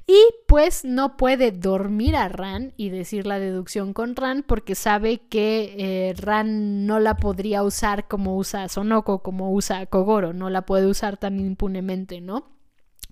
Y 0.08 0.18
pues 0.48 0.86
no 0.86 1.18
puede 1.18 1.52
dormir 1.52 2.16
a 2.16 2.30
Ran 2.30 2.72
y 2.78 2.88
decir 2.88 3.28
la 3.28 3.38
deducción 3.38 3.92
con 3.92 4.16
Ran 4.16 4.44
porque 4.48 4.74
sabe 4.74 5.18
que 5.28 5.76
eh, 5.78 6.14
Ran 6.16 6.86
no 6.86 7.02
la 7.02 7.18
podría 7.18 7.64
usar 7.64 8.08
como 8.08 8.38
usa 8.38 8.64
a 8.64 8.70
Sonoko, 8.70 9.22
como 9.22 9.52
usa 9.52 9.80
a 9.80 9.86
Kogoro, 9.88 10.32
no 10.32 10.50
la 10.50 10.62
puede 10.62 10.88
usar 10.88 11.18
tan 11.18 11.38
impunemente, 11.42 12.22
¿no? 12.22 12.48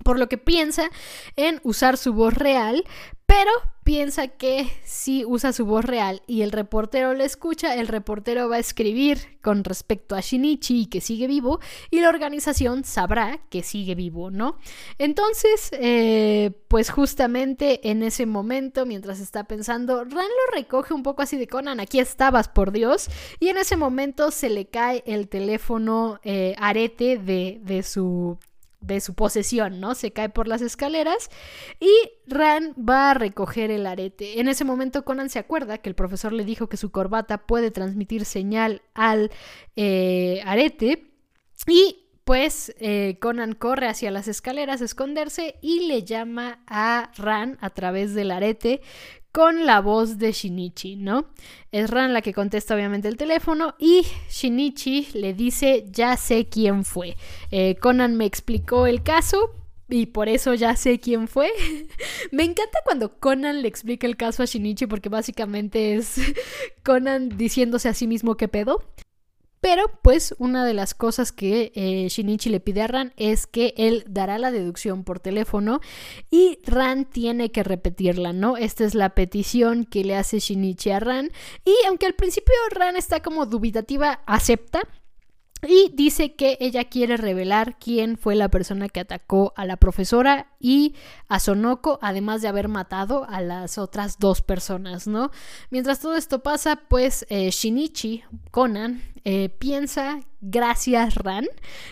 Por 0.01 0.19
lo 0.19 0.29
que 0.29 0.38
piensa 0.38 0.91
en 1.36 1.60
usar 1.63 1.97
su 1.97 2.13
voz 2.13 2.36
real, 2.36 2.86
pero 3.25 3.51
piensa 3.83 4.27
que 4.27 4.71
si 4.83 5.25
usa 5.25 5.53
su 5.53 5.65
voz 5.65 5.85
real 5.85 6.21
y 6.27 6.41
el 6.41 6.51
reportero 6.51 7.13
le 7.13 7.25
escucha, 7.25 7.75
el 7.75 7.87
reportero 7.87 8.49
va 8.49 8.55
a 8.57 8.59
escribir 8.59 9.39
con 9.41 9.63
respecto 9.63 10.15
a 10.15 10.21
Shinichi 10.21 10.81
y 10.81 10.85
que 10.85 11.01
sigue 11.01 11.27
vivo 11.27 11.59
y 11.91 11.99
la 11.99 12.09
organización 12.09 12.83
sabrá 12.83 13.39
que 13.49 13.61
sigue 13.61 13.95
vivo, 13.95 14.31
¿no? 14.31 14.57
Entonces, 14.97 15.69
eh, 15.73 16.51
pues 16.67 16.89
justamente 16.89 17.89
en 17.89 18.03
ese 18.03 18.25
momento, 18.25 18.85
mientras 18.85 19.19
está 19.19 19.43
pensando, 19.43 20.03
Ran 20.05 20.11
lo 20.13 20.55
recoge 20.55 20.93
un 20.93 21.03
poco 21.03 21.21
así 21.21 21.37
de 21.37 21.47
Conan, 21.47 21.79
aquí 21.79 21.99
estabas, 21.99 22.47
por 22.47 22.71
Dios, 22.71 23.09
y 23.39 23.49
en 23.49 23.57
ese 23.57 23.75
momento 23.75 24.31
se 24.31 24.49
le 24.49 24.67
cae 24.67 25.03
el 25.05 25.27
teléfono 25.27 26.19
eh, 26.23 26.55
arete 26.57 27.17
de, 27.17 27.59
de 27.61 27.83
su 27.83 28.37
de 28.83 28.99
su 29.01 29.13
posesión, 29.13 29.79
¿no? 29.79 29.95
Se 29.95 30.11
cae 30.11 30.29
por 30.29 30.47
las 30.47 30.61
escaleras 30.61 31.29
y 31.79 31.91
Ran 32.27 32.73
va 32.77 33.11
a 33.11 33.13
recoger 33.13 33.71
el 33.71 33.85
arete. 33.85 34.39
En 34.39 34.47
ese 34.47 34.65
momento 34.65 35.05
Conan 35.05 35.29
se 35.29 35.39
acuerda 35.39 35.77
que 35.77 35.89
el 35.89 35.95
profesor 35.95 36.33
le 36.33 36.45
dijo 36.45 36.67
que 36.67 36.77
su 36.77 36.91
corbata 36.91 37.45
puede 37.45 37.71
transmitir 37.71 38.25
señal 38.25 38.81
al 38.93 39.31
eh, 39.75 40.41
arete 40.45 41.11
y 41.67 42.03
pues 42.23 42.73
eh, 42.79 43.17
Conan 43.19 43.53
corre 43.53 43.87
hacia 43.87 44.11
las 44.11 44.27
escaleras 44.27 44.81
a 44.81 44.85
esconderse 44.85 45.55
y 45.61 45.87
le 45.87 46.03
llama 46.03 46.63
a 46.67 47.11
Ran 47.17 47.57
a 47.61 47.69
través 47.69 48.13
del 48.13 48.31
arete 48.31 48.81
con 49.33 49.65
la 49.65 49.81
voz 49.81 50.19
de 50.19 50.31
Shinichi, 50.31 50.95
¿no? 50.95 51.25
Es 51.71 51.89
Ran 51.89 52.13
la 52.13 52.21
que 52.21 52.33
contesta 52.33 52.75
obviamente 52.75 53.07
el 53.07 53.17
teléfono 53.17 53.73
y 53.79 54.05
Shinichi 54.29 55.07
le 55.15 55.33
dice 55.33 55.87
ya 55.91 56.15
sé 56.15 56.47
quién 56.47 56.85
fue. 56.85 57.17
Eh, 57.49 57.75
Conan 57.81 58.15
me 58.15 58.25
explicó 58.25 58.85
el 58.85 59.01
caso, 59.01 59.49
y 59.89 60.05
por 60.05 60.29
eso 60.29 60.53
ya 60.53 60.75
sé 60.75 60.99
quién 60.99 61.27
fue. 61.27 61.51
Me 62.31 62.43
encanta 62.43 62.79
cuando 62.83 63.19
Conan 63.19 63.61
le 63.61 63.67
explica 63.67 64.07
el 64.07 64.17
caso 64.17 64.43
a 64.43 64.45
Shinichi 64.45 64.87
porque 64.87 65.09
básicamente 65.09 65.95
es 65.95 66.15
Conan 66.83 67.29
diciéndose 67.37 67.89
a 67.89 67.93
sí 67.93 68.07
mismo 68.07 68.35
qué 68.35 68.47
pedo. 68.47 68.83
Pero 69.63 69.86
pues 70.02 70.36
una 70.39 70.65
de 70.65 70.73
las 70.73 70.93
cosas 70.93 71.32
que 71.32 71.71
eh, 71.73 72.10
Shinichi 72.10 72.49
le 72.49 72.60
pide 72.60 72.82
a 72.82 72.88
Ran 72.88 73.13
es 73.15 73.47
que 73.47 73.73
él 73.78 74.04
dará 74.10 74.38
la 74.38 74.52
deducción 74.52 75.06
por 75.06 75.21
teléfono 75.21 75.80
y 76.30 76.60
Ran 76.65 77.06
tiene 77.06 77.49
que 77.49 77.63
repetirla, 77.63 78.34
¿no? 78.34 78.58
Esta 78.58 78.84
es 78.84 78.93
la 78.93 79.15
petición 79.15 79.86
que 79.86 80.04
le 80.04 80.17
hace 80.17 80.39
Shinichi 80.39 80.89
a 80.91 80.99
Ran 80.99 81.30
y 81.63 81.73
aunque 81.88 82.08
al 82.08 82.13
principio 82.13 82.54
Ran 82.71 82.97
está 82.97 83.21
como 83.21 83.45
dubitativa, 83.45 84.19
acepta 84.26 84.82
y 85.67 85.91
dice 85.93 86.36
que 86.36 86.58
ella 86.60 86.86
quiere 86.86 87.17
revelar 87.17 87.78
quién 87.80 88.17
fue 88.17 88.36
la 88.36 88.49
persona 88.49 88.89
que 88.89 88.99
atacó 88.99 89.54
a 89.56 89.65
la 89.65 89.78
profesora 89.78 90.47
y 90.60 90.95
a 91.28 91.39
Sonoko, 91.39 91.99
además 92.02 92.41
de 92.41 92.47
haber 92.47 92.67
matado 92.67 93.26
a 93.30 93.41
las 93.41 93.78
otras 93.78 94.19
dos 94.19 94.41
personas, 94.41 95.08
¿no? 95.08 95.32
Mientras 95.69 95.99
todo 95.99 96.15
esto 96.15 96.43
pasa, 96.43 96.76
pues 96.88 97.26
eh, 97.30 97.49
Shinichi, 97.49 98.23
Conan, 98.52 99.02
eh, 99.26 99.49
piensa, 99.49 100.19
gracias 100.41 101.15
Ran. 101.15 101.45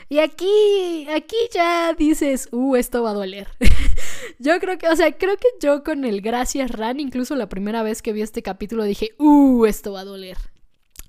Y 0.10 0.20
aquí, 0.20 1.08
aquí 1.16 1.38
ya 1.54 1.94
dices, 1.94 2.50
uh, 2.52 2.76
esto 2.76 3.04
va 3.04 3.12
a 3.12 3.14
doler. 3.14 3.48
yo 4.40 4.60
creo 4.60 4.78
que, 4.78 4.90
o 4.90 4.96
sea, 4.96 5.18
creo 5.18 5.38
que 5.38 5.48
yo 5.62 5.84
con 5.84 6.04
el 6.04 6.22
gracias 6.22 6.72
Ran, 6.72 7.00
incluso 7.00 7.36
la 7.36 7.48
primera 7.48 7.84
vez 7.84 8.02
que 8.02 8.12
vi 8.12 8.22
este 8.22 8.44
capítulo 8.44 8.84
dije, 8.84 9.12
uh, 9.18 9.66
esto 9.66 9.94
va 9.94 10.02
a 10.02 10.06
doler. 10.06 10.38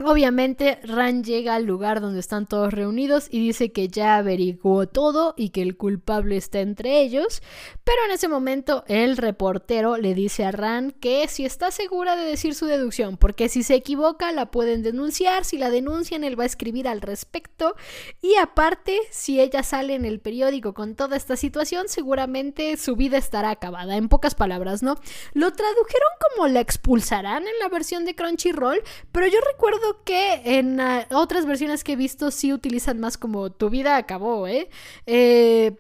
Obviamente, 0.05 0.79
Ran 0.83 1.23
llega 1.23 1.55
al 1.55 1.65
lugar 1.65 2.01
donde 2.01 2.21
están 2.21 2.47
todos 2.47 2.73
reunidos 2.73 3.29
y 3.31 3.41
dice 3.41 3.73
que 3.73 3.89
ya 3.89 4.17
averiguó 4.17 4.87
todo 4.89 5.35
y 5.37 5.51
que 5.51 5.63
el 5.63 5.77
culpable 5.77 6.37
está 6.37 6.61
entre 6.61 7.01
ellos, 7.01 7.43
pero 7.85 7.99
en 8.07 8.13
ese 8.13 8.29
momento 8.29 8.85
el 8.89 9.17
reportero 9.17 9.97
le 9.97 10.15
dice 10.15 10.45
a 10.45 10.53
Ran 10.53 10.91
que 10.91 11.29
si 11.29 11.45
está 11.45 11.71
segura 11.71 12.17
de 12.17 12.25
decir 12.25 12.55
su 12.55 12.67
deducción, 12.67 13.17
porque 13.17 13.49
si 13.49 13.63
se 13.63 13.75
equivoca 13.75 14.33
la 14.33 14.51
pueden 14.51 14.83
denunciar, 14.83 15.45
si 15.45 15.59
la 15.59 15.71
denuncian 15.71 16.25
él 16.25 16.39
va 16.39 16.45
a 16.45 16.47
escribir 16.47 16.89
al 16.89 17.01
respecto 17.01 17.75
y 18.21 18.35
aparte, 18.37 18.99
si 19.11 19.41
ella 19.41 19.63
sale 19.63 19.95
en 19.95 20.05
el 20.05 20.21
periódico 20.21 20.75
con 20.75 20.95
toda 20.95 21.17
esta 21.17 21.37
situación, 21.37 21.89
seguramente 21.89 22.77
su 22.77 22.97
vida 22.97 23.19
estará 23.19 23.51
acabada, 23.51 23.97
en 23.97 24.09
pocas 24.09 24.35
palabras, 24.35 24.83
¿no? 24.83 24.97
Lo 25.33 25.53
tradujeron 25.53 26.11
como 26.31 26.49
la 26.49 26.61
expulsarán 26.61 27.43
en 27.47 27.59
la 27.61 27.69
versión 27.69 28.05
de 28.05 28.15
Crunchyroll, 28.15 28.83
pero 29.13 29.27
yo 29.27 29.39
recuerdo 29.53 29.92
que 30.05 30.59
en 30.59 30.81
ah, 30.81 31.07
otras 31.11 31.47
versiones 31.47 31.85
que 31.85 31.93
he 31.93 31.97
visto 31.97 32.31
sí 32.31 32.53
utilizan 32.53 33.01
más 33.01 33.19
como 33.19 33.51
tu 33.51 33.71
vida 33.71 33.97
acabó, 33.97 34.47
¿eh? 34.47 34.69
eh 35.07 35.77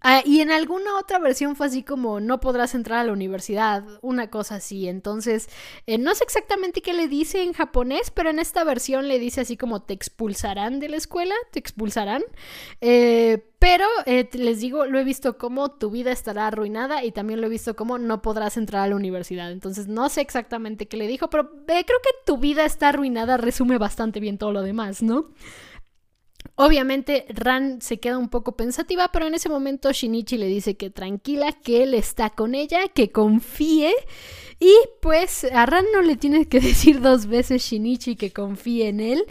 ah, 0.00 0.22
y 0.24 0.40
en 0.40 0.50
alguna 0.50 0.98
otra 0.98 1.18
versión 1.18 1.56
fue 1.56 1.66
así 1.66 1.82
como 1.82 2.20
no 2.20 2.40
podrás 2.40 2.74
entrar 2.74 3.00
a 3.00 3.04
la 3.04 3.12
universidad, 3.12 3.84
una 4.02 4.30
cosa 4.30 4.56
así. 4.56 4.88
Entonces, 4.88 5.48
eh, 5.86 5.98
no 5.98 6.14
sé 6.14 6.24
exactamente 6.24 6.82
qué 6.82 6.92
le 6.92 7.08
dice 7.08 7.42
en 7.42 7.52
japonés, 7.52 8.10
pero 8.10 8.30
en 8.30 8.38
esta 8.38 8.64
versión 8.64 9.08
le 9.08 9.18
dice 9.18 9.42
así 9.42 9.56
como 9.56 9.82
te 9.82 9.94
expulsarán 9.94 10.80
de 10.80 10.88
la 10.88 10.96
escuela, 10.96 11.34
te 11.52 11.58
expulsarán. 11.58 12.22
Eh, 12.80 13.44
pero 13.58 13.86
eh, 14.04 14.28
les 14.34 14.60
digo, 14.60 14.84
lo 14.84 14.98
he 14.98 15.04
visto 15.04 15.38
como 15.38 15.70
tu 15.70 15.90
vida 15.90 16.12
estará 16.12 16.48
arruinada 16.48 17.04
y 17.04 17.10
también 17.10 17.40
lo 17.40 17.46
he 17.46 17.50
visto 17.50 17.74
como 17.74 17.98
no 17.98 18.20
podrás 18.20 18.56
entrar 18.56 18.82
a 18.82 18.88
la 18.88 18.96
universidad. 18.96 19.50
Entonces 19.50 19.88
no 19.88 20.08
sé 20.08 20.20
exactamente 20.20 20.86
qué 20.86 20.96
le 20.96 21.06
dijo, 21.06 21.30
pero 21.30 21.50
creo 21.66 21.84
que 21.84 22.10
tu 22.26 22.36
vida 22.38 22.64
está 22.64 22.90
arruinada 22.90 23.38
resume 23.38 23.78
bastante 23.78 24.20
bien 24.20 24.38
todo 24.38 24.52
lo 24.52 24.62
demás, 24.62 25.02
¿no? 25.02 25.30
Obviamente 26.58 27.26
Ran 27.28 27.82
se 27.82 28.00
queda 28.00 28.16
un 28.16 28.30
poco 28.30 28.56
pensativa, 28.56 29.12
pero 29.12 29.26
en 29.26 29.34
ese 29.34 29.50
momento 29.50 29.92
Shinichi 29.92 30.38
le 30.38 30.46
dice 30.46 30.74
que 30.74 30.88
tranquila, 30.88 31.52
que 31.52 31.82
él 31.82 31.92
está 31.92 32.30
con 32.30 32.54
ella, 32.54 32.88
que 32.88 33.10
confíe. 33.10 33.92
Y 34.58 34.72
pues 35.02 35.44
a 35.44 35.66
Ran 35.66 35.84
no 35.92 36.00
le 36.00 36.16
tiene 36.16 36.46
que 36.46 36.60
decir 36.60 37.02
dos 37.02 37.26
veces 37.26 37.62
Shinichi 37.62 38.16
que 38.16 38.32
confíe 38.32 38.88
en 38.88 39.00
él. 39.00 39.24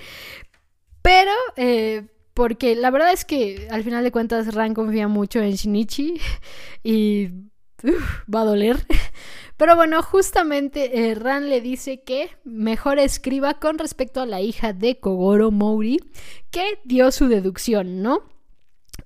Pero 1.02 1.32
eh, 1.56 2.04
porque 2.36 2.76
la 2.76 2.92
verdad 2.92 3.12
es 3.12 3.26
que 3.26 3.68
al 3.72 3.84
final 3.84 4.04
de 4.04 4.12
cuentas 4.12 4.54
Ran 4.54 4.76
confía 4.76 5.08
mucho 5.08 5.40
en 5.40 5.54
Shinichi 5.54 6.20
y 6.84 7.30
va 8.34 8.42
a 8.42 8.46
doler. 8.46 8.86
Pero 9.58 9.76
bueno, 9.76 10.04
justamente 10.04 11.10
eh, 11.10 11.16
Ran 11.16 11.50
le 11.50 11.62
dice 11.62 12.02
que 12.02 12.30
mejor 12.44 13.00
escriba 13.00 13.54
con 13.56 13.78
respecto 13.78 14.22
a 14.22 14.26
la 14.26 14.42
hija 14.42 14.74
de 14.74 15.00
Kogoro 15.00 15.50
Mouri 15.52 16.00
que 16.52 16.80
dio 16.84 17.12
su 17.12 17.28
deducción, 17.28 18.02
¿no? 18.02 18.35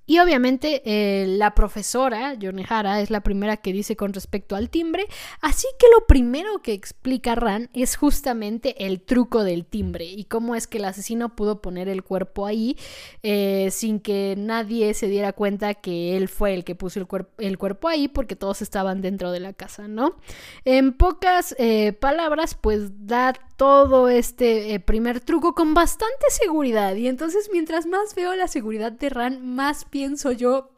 Y 0.09 0.17
obviamente 0.17 0.81
eh, 0.85 1.27
la 1.27 1.53
profesora, 1.53 2.33
Yonehara, 2.33 2.99
es 2.99 3.11
la 3.11 3.21
primera 3.21 3.57
que 3.57 3.71
dice 3.71 3.95
con 3.95 4.11
respecto 4.11 4.55
al 4.55 4.71
timbre, 4.71 5.05
así 5.39 5.67
que 5.77 5.85
lo 5.93 6.07
primero 6.07 6.63
que 6.63 6.73
explica 6.73 7.35
Ran 7.35 7.69
es 7.75 7.95
justamente 7.95 8.87
el 8.87 9.01
truco 9.01 9.43
del 9.43 9.67
timbre 9.67 10.05
y 10.05 10.23
cómo 10.23 10.55
es 10.55 10.65
que 10.65 10.79
el 10.79 10.85
asesino 10.85 11.35
pudo 11.35 11.61
poner 11.61 11.87
el 11.89 12.03
cuerpo 12.03 12.47
ahí 12.47 12.75
eh, 13.21 13.69
sin 13.69 13.99
que 13.99 14.33
nadie 14.35 14.95
se 14.95 15.07
diera 15.09 15.31
cuenta 15.31 15.75
que 15.75 16.17
él 16.17 16.27
fue 16.27 16.55
el 16.55 16.63
que 16.63 16.73
puso 16.73 16.99
el, 16.99 17.07
el, 17.37 17.59
cuerpo 17.59 17.87
ahí 17.87 18.07
porque 18.07 18.35
todos 18.35 18.63
estaban 18.63 19.03
dentro 19.03 19.31
de 19.31 19.41
la 19.41 19.53
casa, 19.53 19.87
¿no? 19.87 20.17
En 20.65 20.93
pocas 20.93 21.53
eh, 21.59 21.93
palabras, 21.93 22.55
pues 22.55 23.05
da 23.05 23.33
todo 23.59 24.07
este 24.07 24.79
primer 24.79 25.19
truco 25.19 25.53
con 25.53 25.73
bastante 25.73 26.29
seguridad 26.29 26.95
y 26.95 27.09
entonces 27.09 27.49
mientras 27.51 27.85
más 27.87 28.15
veo 28.15 28.33
la 28.33 28.47
seguridad 28.47 28.93
de 28.93 29.09
Ran, 29.09 29.53
más 29.53 29.83
pienso 29.83 30.31
yo, 30.31 30.71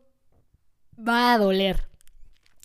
va 0.98 1.32
a 1.32 1.38
doler. 1.38 1.91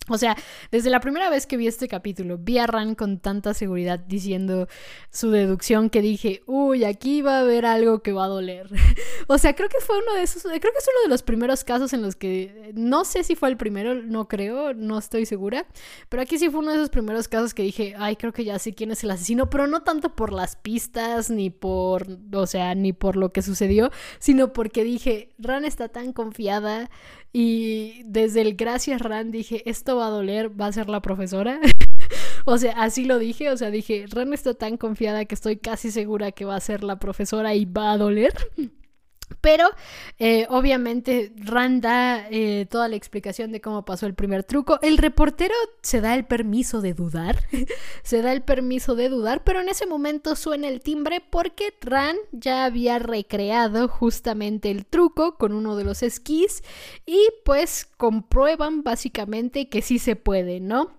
O 0.09 0.17
sea, 0.17 0.37
desde 0.71 0.89
la 0.89 1.01
primera 1.01 1.29
vez 1.29 1.45
que 1.45 1.57
vi 1.57 1.67
este 1.67 1.87
capítulo, 1.87 2.37
vi 2.37 2.57
a 2.59 2.67
Ran 2.67 2.95
con 2.95 3.19
tanta 3.19 3.53
seguridad 3.53 3.99
diciendo 3.99 4.67
su 5.11 5.31
deducción 5.31 5.89
que 5.89 6.01
dije, 6.01 6.41
uy, 6.45 6.85
aquí 6.85 7.21
va 7.21 7.37
a 7.37 7.41
haber 7.41 7.65
algo 7.65 8.01
que 8.01 8.13
va 8.13 8.25
a 8.25 8.29
doler. 8.29 8.69
o 9.27 9.37
sea, 9.37 9.53
creo 9.55 9.67
que 9.67 9.79
fue 9.81 9.97
uno 9.97 10.13
de 10.13 10.23
esos, 10.23 10.43
creo 10.43 10.59
que 10.59 10.67
es 10.67 10.87
uno 10.95 11.03
de 11.03 11.09
los 11.09 11.23
primeros 11.23 11.63
casos 11.63 11.91
en 11.91 12.01
los 12.01 12.15
que, 12.15 12.71
no 12.73 13.03
sé 13.03 13.23
si 13.23 13.35
fue 13.35 13.49
el 13.49 13.57
primero, 13.57 13.95
no 13.95 14.27
creo, 14.27 14.73
no 14.73 14.97
estoy 14.97 15.25
segura, 15.25 15.67
pero 16.07 16.23
aquí 16.23 16.37
sí 16.37 16.49
fue 16.49 16.61
uno 16.61 16.71
de 16.71 16.77
esos 16.77 16.89
primeros 16.89 17.27
casos 17.27 17.53
que 17.53 17.63
dije, 17.63 17.95
ay, 17.97 18.15
creo 18.15 18.31
que 18.31 18.45
ya 18.45 18.59
sé 18.59 18.73
quién 18.73 18.91
es 18.91 19.03
el 19.03 19.11
asesino, 19.11 19.49
pero 19.49 19.67
no 19.67 19.83
tanto 19.83 20.15
por 20.15 20.31
las 20.31 20.55
pistas, 20.55 21.29
ni 21.29 21.49
por, 21.49 22.07
o 22.33 22.47
sea, 22.47 22.75
ni 22.75 22.93
por 22.93 23.17
lo 23.17 23.33
que 23.33 23.41
sucedió, 23.41 23.91
sino 24.19 24.53
porque 24.53 24.85
dije, 24.85 25.33
Ran 25.37 25.65
está 25.65 25.89
tan 25.89 26.13
confiada 26.13 26.89
y 27.33 28.01
desde 28.05 28.41
el 28.41 28.55
gracias 28.55 29.01
Ran 29.01 29.31
dije, 29.31 29.69
esto 29.69 29.97
va 29.97 30.07
a 30.07 30.11
doler, 30.11 30.59
va 30.59 30.67
a 30.67 30.71
ser 30.71 30.89
la 30.89 31.01
profesora. 31.01 31.59
o 32.45 32.57
sea, 32.57 32.73
así 32.73 33.05
lo 33.05 33.19
dije, 33.19 33.49
o 33.49 33.57
sea, 33.57 33.71
dije, 33.71 34.05
Ran 34.09 34.33
está 34.33 34.53
tan 34.53 34.77
confiada 34.77 35.25
que 35.25 35.35
estoy 35.35 35.57
casi 35.57 35.91
segura 35.91 36.31
que 36.31 36.45
va 36.45 36.55
a 36.55 36.61
ser 36.61 36.83
la 36.83 36.99
profesora 36.99 37.55
y 37.55 37.65
va 37.65 37.91
a 37.91 37.97
doler. 37.97 38.33
Pero 39.41 39.69
eh, 40.19 40.47
obviamente 40.49 41.31
Rand 41.37 41.83
da 41.83 42.27
eh, 42.29 42.65
toda 42.69 42.87
la 42.87 42.95
explicación 42.95 43.51
de 43.51 43.61
cómo 43.61 43.85
pasó 43.85 44.05
el 44.05 44.13
primer 44.13 44.43
truco. 44.43 44.79
El 44.81 44.97
reportero 44.97 45.53
se 45.81 46.01
da 46.01 46.15
el 46.15 46.25
permiso 46.25 46.81
de 46.81 46.93
dudar, 46.93 47.43
se 48.03 48.21
da 48.21 48.33
el 48.33 48.41
permiso 48.41 48.95
de 48.95 49.09
dudar, 49.09 49.43
pero 49.43 49.61
en 49.61 49.69
ese 49.69 49.85
momento 49.85 50.35
suena 50.35 50.67
el 50.67 50.81
timbre 50.81 51.21
porque 51.29 51.73
Rand 51.81 52.19
ya 52.31 52.65
había 52.65 52.99
recreado 52.99 53.87
justamente 53.87 54.71
el 54.71 54.85
truco 54.85 55.37
con 55.37 55.53
uno 55.53 55.75
de 55.75 55.83
los 55.83 56.03
esquís 56.03 56.63
y 57.05 57.27
pues 57.45 57.85
comprueban 57.97 58.83
básicamente 58.83 59.69
que 59.69 59.81
sí 59.81 59.99
se 59.99 60.15
puede, 60.15 60.59
¿no? 60.59 60.97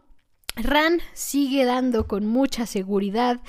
Ran 0.58 1.00
sigue 1.12 1.64
dando 1.64 2.06
con 2.06 2.26
mucha 2.26 2.66
seguridad 2.66 3.40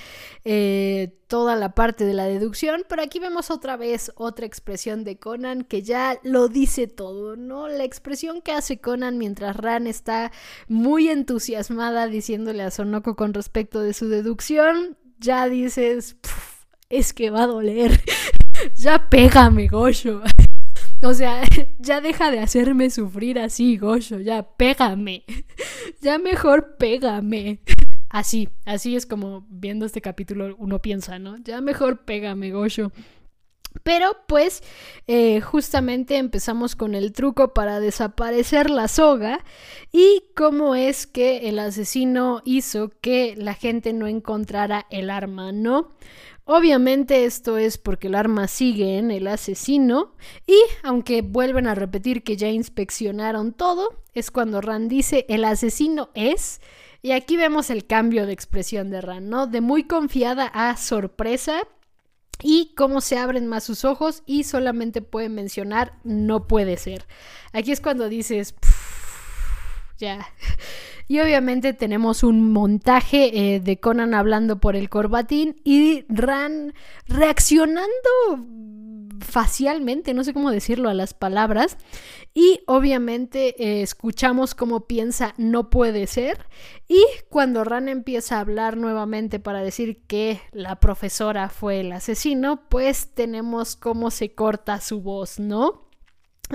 eh, 0.45 1.16
toda 1.28 1.55
la 1.55 1.74
parte 1.74 2.05
de 2.05 2.14
la 2.14 2.26
deducción, 2.26 2.84
pero 2.88 3.01
aquí 3.01 3.20
vemos 3.20 3.51
otra 3.51 3.78
vez 3.78 4.12
otra 4.16 4.45
expresión 4.45 5.03
de 5.03 5.18
Conan 5.18 5.64
que 5.64 5.82
ya 5.82 6.20
lo 6.24 6.47
dice 6.47 6.88
todo, 6.88 7.36
¿no? 7.36 7.68
La 7.68 7.84
expresión 7.84 8.41
que 8.41 8.51
hace 8.51 8.80
Conan 8.80 9.18
mientras 9.18 9.55
Ran 9.55 9.88
está 9.88 10.32
muy 10.68 11.10
entusiasmada 11.10 12.07
diciéndole 12.07 12.64
a 12.64 12.72
Sonoko 12.72 13.16
con 13.16 13.34
respecto 13.34 13.82
de 13.82 13.93
su 13.93 14.07
deducción, 14.07 14.97
ya 15.20 15.49
dices, 15.49 16.18
es 16.89 17.14
que 17.14 17.30
va 17.30 17.43
a 17.43 17.47
doler, 17.47 17.99
ya 18.76 19.10
pégame, 19.10 19.68
Goyo. 19.68 20.22
O 21.01 21.13
sea, 21.13 21.43
ya 21.79 22.01
deja 22.01 22.31
de 22.31 22.39
hacerme 22.39 22.89
sufrir 22.89 23.39
así, 23.39 23.77
Gosho, 23.77 24.19
ya 24.19 24.43
pégame. 24.43 25.23
Ya 26.01 26.17
mejor 26.17 26.77
pégame. 26.77 27.59
Así, 28.09 28.49
así 28.65 28.95
es 28.95 29.05
como 29.05 29.45
viendo 29.49 29.85
este 29.85 30.01
capítulo 30.01 30.55
uno 30.57 30.81
piensa, 30.81 31.19
¿no? 31.19 31.37
Ya 31.37 31.61
mejor 31.61 32.05
pégame, 32.05 32.49
Gosho. 32.51 32.91
Pero 33.83 34.17
pues 34.27 34.63
eh, 35.07 35.41
justamente 35.41 36.17
empezamos 36.17 36.75
con 36.75 36.95
el 36.95 37.11
truco 37.11 37.53
para 37.53 37.79
desaparecer 37.79 38.69
la 38.71 38.87
soga 38.87 39.43
y 39.91 40.23
cómo 40.35 40.73
es 40.73 41.05
que 41.05 41.49
el 41.49 41.59
asesino 41.59 42.41
hizo 42.45 42.89
que 43.01 43.35
la 43.37 43.53
gente 43.53 43.93
no 43.93 44.07
encontrara 44.07 44.87
el 44.89 45.11
arma, 45.11 45.51
¿no? 45.51 45.91
Obviamente 46.51 47.25
esto 47.25 47.59
es 47.59 47.77
porque 47.77 48.07
el 48.07 48.15
arma 48.15 48.47
sigue 48.47 48.97
en 48.97 49.11
el 49.11 49.27
asesino 49.27 50.15
y 50.47 50.59
aunque 50.81 51.21
vuelven 51.21 51.67
a 51.67 51.75
repetir 51.75 52.23
que 52.23 52.37
ya 52.37 52.47
inspeccionaron 52.47 53.53
todo, 53.53 54.01
es 54.15 54.31
cuando 54.31 54.59
Rand 54.59 54.89
dice 54.89 55.27
el 55.29 55.45
asesino 55.45 56.09
es 56.15 56.59
y 57.03 57.11
aquí 57.11 57.37
vemos 57.37 57.69
el 57.69 57.85
cambio 57.85 58.25
de 58.25 58.33
expresión 58.33 58.89
de 58.89 58.99
Rand, 58.99 59.27
¿no? 59.27 59.45
De 59.45 59.61
muy 59.61 59.83
confiada 59.83 60.47
a 60.47 60.75
sorpresa 60.75 61.67
y 62.41 62.73
cómo 62.75 62.99
se 62.99 63.19
abren 63.19 63.45
más 63.45 63.63
sus 63.63 63.85
ojos 63.85 64.23
y 64.25 64.43
solamente 64.43 65.03
puede 65.03 65.29
mencionar 65.29 65.99
no 66.03 66.47
puede 66.47 66.77
ser. 66.77 67.05
Aquí 67.53 67.71
es 67.71 67.79
cuando 67.79 68.09
dices 68.09 68.55
ya 69.99 70.27
y 71.10 71.20
obviamente 71.22 71.74
tenemos 71.74 72.22
un 72.22 72.53
montaje 72.53 73.55
eh, 73.55 73.60
de 73.60 73.80
Conan 73.80 74.14
hablando 74.14 74.60
por 74.60 74.76
el 74.76 74.89
corbatín 74.89 75.55
y 75.64 76.05
Ran 76.07 76.76
reaccionando 77.07 77.89
facialmente, 79.20 80.14
no 80.14 80.24
sé 80.24 80.34
cómo 80.34 80.51
decirlo 80.51 80.88
a 80.88 80.93
las 80.93 81.16
palabras. 81.16 81.78
Y 82.36 82.62
obviamente 82.68 83.55
eh, 83.57 83.82
escuchamos 83.82 84.53
cómo 84.53 84.86
piensa 84.86 85.34
no 85.38 85.72
puede 85.72 86.05
ser. 86.05 86.45
Y 86.88 87.03
cuando 87.30 87.64
Ran 87.64 87.89
empieza 87.89 88.38
a 88.38 88.41
hablar 88.41 88.78
nuevamente 88.78 89.39
para 89.39 89.64
decir 89.64 90.03
que 90.05 90.39
la 90.51 90.80
profesora 90.80 91.49
fue 91.49 91.80
el 91.80 91.91
asesino, 91.91 92.70
pues 92.70 93.16
tenemos 93.16 93.76
cómo 93.76 94.12
se 94.12 94.36
corta 94.36 94.80
su 94.80 95.01
voz, 95.01 95.39
¿no? 95.39 95.88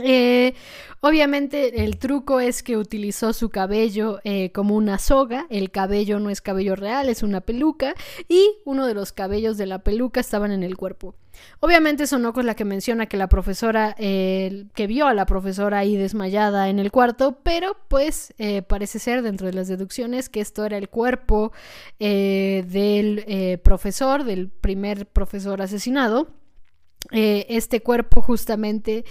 Eh, 0.03 0.55
obviamente 1.01 1.85
el 1.85 1.99
truco 1.99 2.41
es 2.41 2.63
que 2.63 2.77
utilizó 2.77 3.33
su 3.33 3.49
cabello 3.49 4.21
eh, 4.25 4.51
como 4.51 4.75
una 4.75 4.99
soga, 4.99 5.47
el 5.51 5.71
cabello 5.71 6.19
no 6.19 6.31
es 6.31 6.41
cabello 6.41 6.75
real, 6.75 7.09
es 7.09 7.23
una 7.23 7.41
peluca 7.41 7.95
y 8.29 8.57
uno 8.65 8.87
de 8.87 8.95
los 8.95 9.13
cabellos 9.13 9.57
de 9.57 9.67
la 9.67 9.81
peluca 9.81 10.21
estaban 10.21 10.51
en 10.51 10.65
el 10.65 10.77
cuerpo. 10.77 11.15
Obviamente 11.61 12.07
Sonoko 12.07 12.41
es 12.41 12.47
la 12.47 12.55
que 12.55 12.65
menciona 12.65 13.07
que 13.07 13.17
la 13.17 13.29
profesora, 13.29 13.95
eh, 13.99 14.67
que 14.75 14.87
vio 14.87 15.07
a 15.07 15.15
la 15.15 15.27
profesora 15.27 15.79
ahí 15.79 15.97
desmayada 15.97 16.69
en 16.69 16.79
el 16.79 16.93
cuarto, 16.93 17.39
pero 17.43 17.77
pues 17.89 18.35
parece 18.69 19.01
ser 19.01 19.23
dentro 19.23 19.49
de 19.49 19.53
las 19.53 19.67
deducciones 19.67 20.29
que 20.29 20.41
esto 20.41 20.65
era 20.65 20.77
el 20.77 20.89
cuerpo 20.89 21.53
del 21.99 23.61
profesor, 23.65 24.23
del 24.23 24.49
primer 24.49 25.07
profesor 25.07 25.61
asesinado. 25.61 26.29
Este 27.11 27.81
cuerpo 27.81 28.23
justamente 28.23 29.05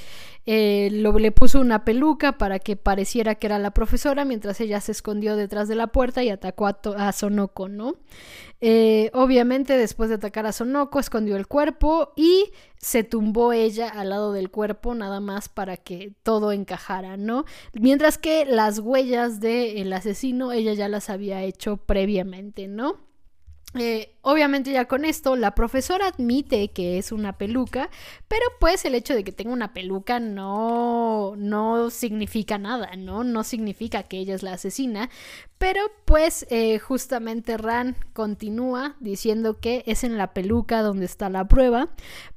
eh, 0.46 0.90
lo, 0.92 1.18
le 1.18 1.32
puso 1.32 1.62
una 1.62 1.86
peluca 1.86 2.38
para 2.38 2.60
que 2.60 2.76
pareciera 2.76 3.36
que 3.36 3.48
era 3.48 3.60
la 3.60 3.72
profesora, 3.72 4.26
mientras 4.26 4.60
ella 4.60 4.82
se 4.82 4.92
escondió 4.92 5.38
detrás 5.38 5.70
de 5.70 5.76
la 5.76 5.88
puerta 5.88 6.22
y 6.22 6.30
atacó 6.30 6.68
a, 6.68 7.12
Sonoko, 7.14 7.70
¿no? 7.70 7.96
Eh, 8.60 9.10
obviamente, 9.14 9.78
después 9.78 10.10
de 10.10 10.16
atacar 10.16 10.46
a 10.46 10.52
Sonoko, 10.52 11.00
escondió 11.00 11.38
el 11.38 11.48
cuerpo 11.48 12.12
y 12.18 12.52
se 12.78 13.06
tumbó 13.06 13.54
ella 13.54 13.88
al 13.88 14.10
lado 14.10 14.34
del 14.34 14.52
cuerpo, 14.52 14.94
nada 14.96 15.22
más 15.22 15.48
para 15.48 15.78
que 15.78 16.14
todo 16.24 16.52
encajara, 16.52 17.16
¿no? 17.16 17.46
Mientras 17.72 18.18
que 18.18 18.44
las 18.46 18.80
huellas 18.80 19.40
del 19.40 19.94
asesino, 19.94 20.52
ella 20.52 20.74
ya 20.74 20.90
las 20.90 21.10
había 21.10 21.42
hecho 21.44 21.78
previamente, 21.78 22.68
¿no? 22.68 22.98
Eh, 23.80 24.13
obviamente 24.24 24.72
ya 24.72 24.86
con 24.86 25.06
esto 25.06 25.36
la 25.36 25.54
profesora 25.54 26.08
admite 26.08 26.72
que 26.72 26.98
es 26.98 27.12
una 27.12 27.38
peluca, 27.38 27.90
pero 28.28 28.44
pues 28.60 28.84
el 28.86 28.96
hecho 28.96 29.14
de 29.14 29.24
que 29.24 29.32
tenga 29.32 29.54
una 29.54 29.74
peluca 29.74 30.20
no, 30.20 31.36
no 31.38 31.90
significa 31.90 32.58
nada, 32.58 32.96
¿no? 32.96 33.24
No 33.24 33.44
significa 33.44 34.04
que 34.04 34.18
ella 34.18 34.34
es 34.34 34.42
la 34.42 34.54
asesina, 34.54 35.10
pero 35.58 35.82
pues 36.06 36.46
eh, 36.50 36.80
justamente 36.80 37.58
Ran 37.58 37.96
continúa 38.14 38.96
diciendo 39.00 39.60
que 39.60 39.84
es 39.88 40.04
en 40.04 40.18
la 40.18 40.34
peluca 40.34 40.82
donde 40.82 41.06
está 41.06 41.30
la 41.30 41.48
prueba, 41.48 41.90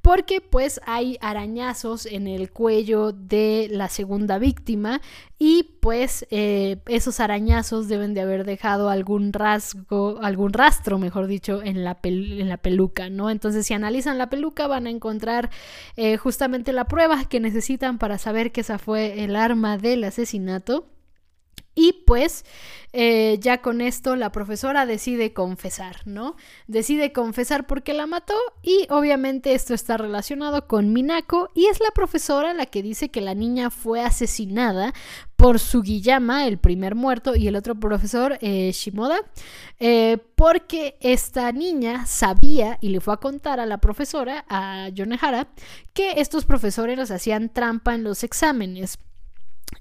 porque 0.03 0.41
pues 0.41 0.81
hay 0.87 1.19
arañazos 1.21 2.07
en 2.07 2.27
el 2.27 2.53
cuello 2.53 3.13
de 3.13 3.69
la 3.71 3.89
segunda 3.89 4.39
víctima 4.39 5.01
y 5.39 5.79
pues 5.81 6.27
eh, 6.31 6.79
esos 6.87 7.21
arañazos 7.21 7.89
deben 7.89 8.15
de 8.15 8.21
haber 8.21 8.45
dejado 8.45 8.89
algún 8.89 9.33
rasgo, 9.33 10.19
algún 10.23 10.53
rastro, 10.53 10.99
mejor 10.99 11.27
dicho, 11.27 11.63
en 11.63 11.76
la, 11.85 11.99
en 12.03 12.49
la 12.49 12.57
peluca, 12.57 13.11
¿no? 13.11 13.31
Entonces 13.31 13.67
si 13.67 13.75
analizan 13.75 14.19
la 14.19 14.31
peluca 14.31 14.67
van 14.67 14.87
a 14.87 14.91
encontrar 14.91 15.51
eh, 15.97 16.17
justamente 16.17 16.73
la 16.73 16.87
prueba 16.87 17.25
que 17.29 17.41
necesitan 17.41 17.99
para 17.99 18.19
saber 18.19 18.53
que 18.53 18.63
esa 18.63 18.79
fue 18.79 19.25
el 19.25 19.37
arma 19.37 19.79
del 19.79 20.05
asesinato. 20.05 20.87
Y 21.79 22.05
pues 22.07 22.47
eh, 22.95 23.37
ya 23.39 23.61
con 23.61 23.83
esto 23.83 24.17
la 24.17 24.33
profesora 24.33 24.87
decide 24.87 25.35
confesar, 25.35 26.07
¿no? 26.07 26.35
Decide 26.67 27.13
confesar 27.13 27.67
porque 27.67 27.93
la 27.93 28.07
mató 28.07 28.35
y 28.63 28.87
obviamente 28.89 29.53
esto 29.53 29.75
está 29.75 29.99
relacionado 29.99 30.67
con 30.67 30.95
Minako 30.95 31.51
y 31.55 31.67
es 31.67 31.81
la 31.81 31.91
profesora 31.91 32.55
la 32.55 32.65
que 32.65 32.83
dice 32.83 33.11
que 33.11 33.21
la 33.21 33.35
niña 33.35 33.69
fue 33.69 34.01
asesinada 34.01 34.95
por 35.37 35.59
Sugiyama, 35.61 36.47
el 36.47 36.59
primer 36.59 36.95
muerto, 36.95 37.37
y 37.37 37.47
el 37.47 37.57
otro 37.57 37.75
profesor, 37.75 38.39
eh, 38.41 38.73
Shimoda, 38.73 39.19
eh, 39.79 40.19
porque 40.35 40.97
esta 41.01 41.53
niña 41.53 42.07
sabía 42.07 42.79
y 42.81 42.89
le 42.89 43.01
fue 43.01 43.15
a 43.15 43.19
contar 43.19 43.61
a 43.61 43.67
la 43.67 43.79
profesora, 43.79 44.45
a 44.49 44.89
Yonehara, 44.89 45.49
que 45.93 46.21
estos 46.21 46.47
profesores 46.47 47.11
hacían 47.11 47.51
trampa 47.51 47.95
en 47.95 48.03
los 48.03 48.25
exámenes. 48.25 48.99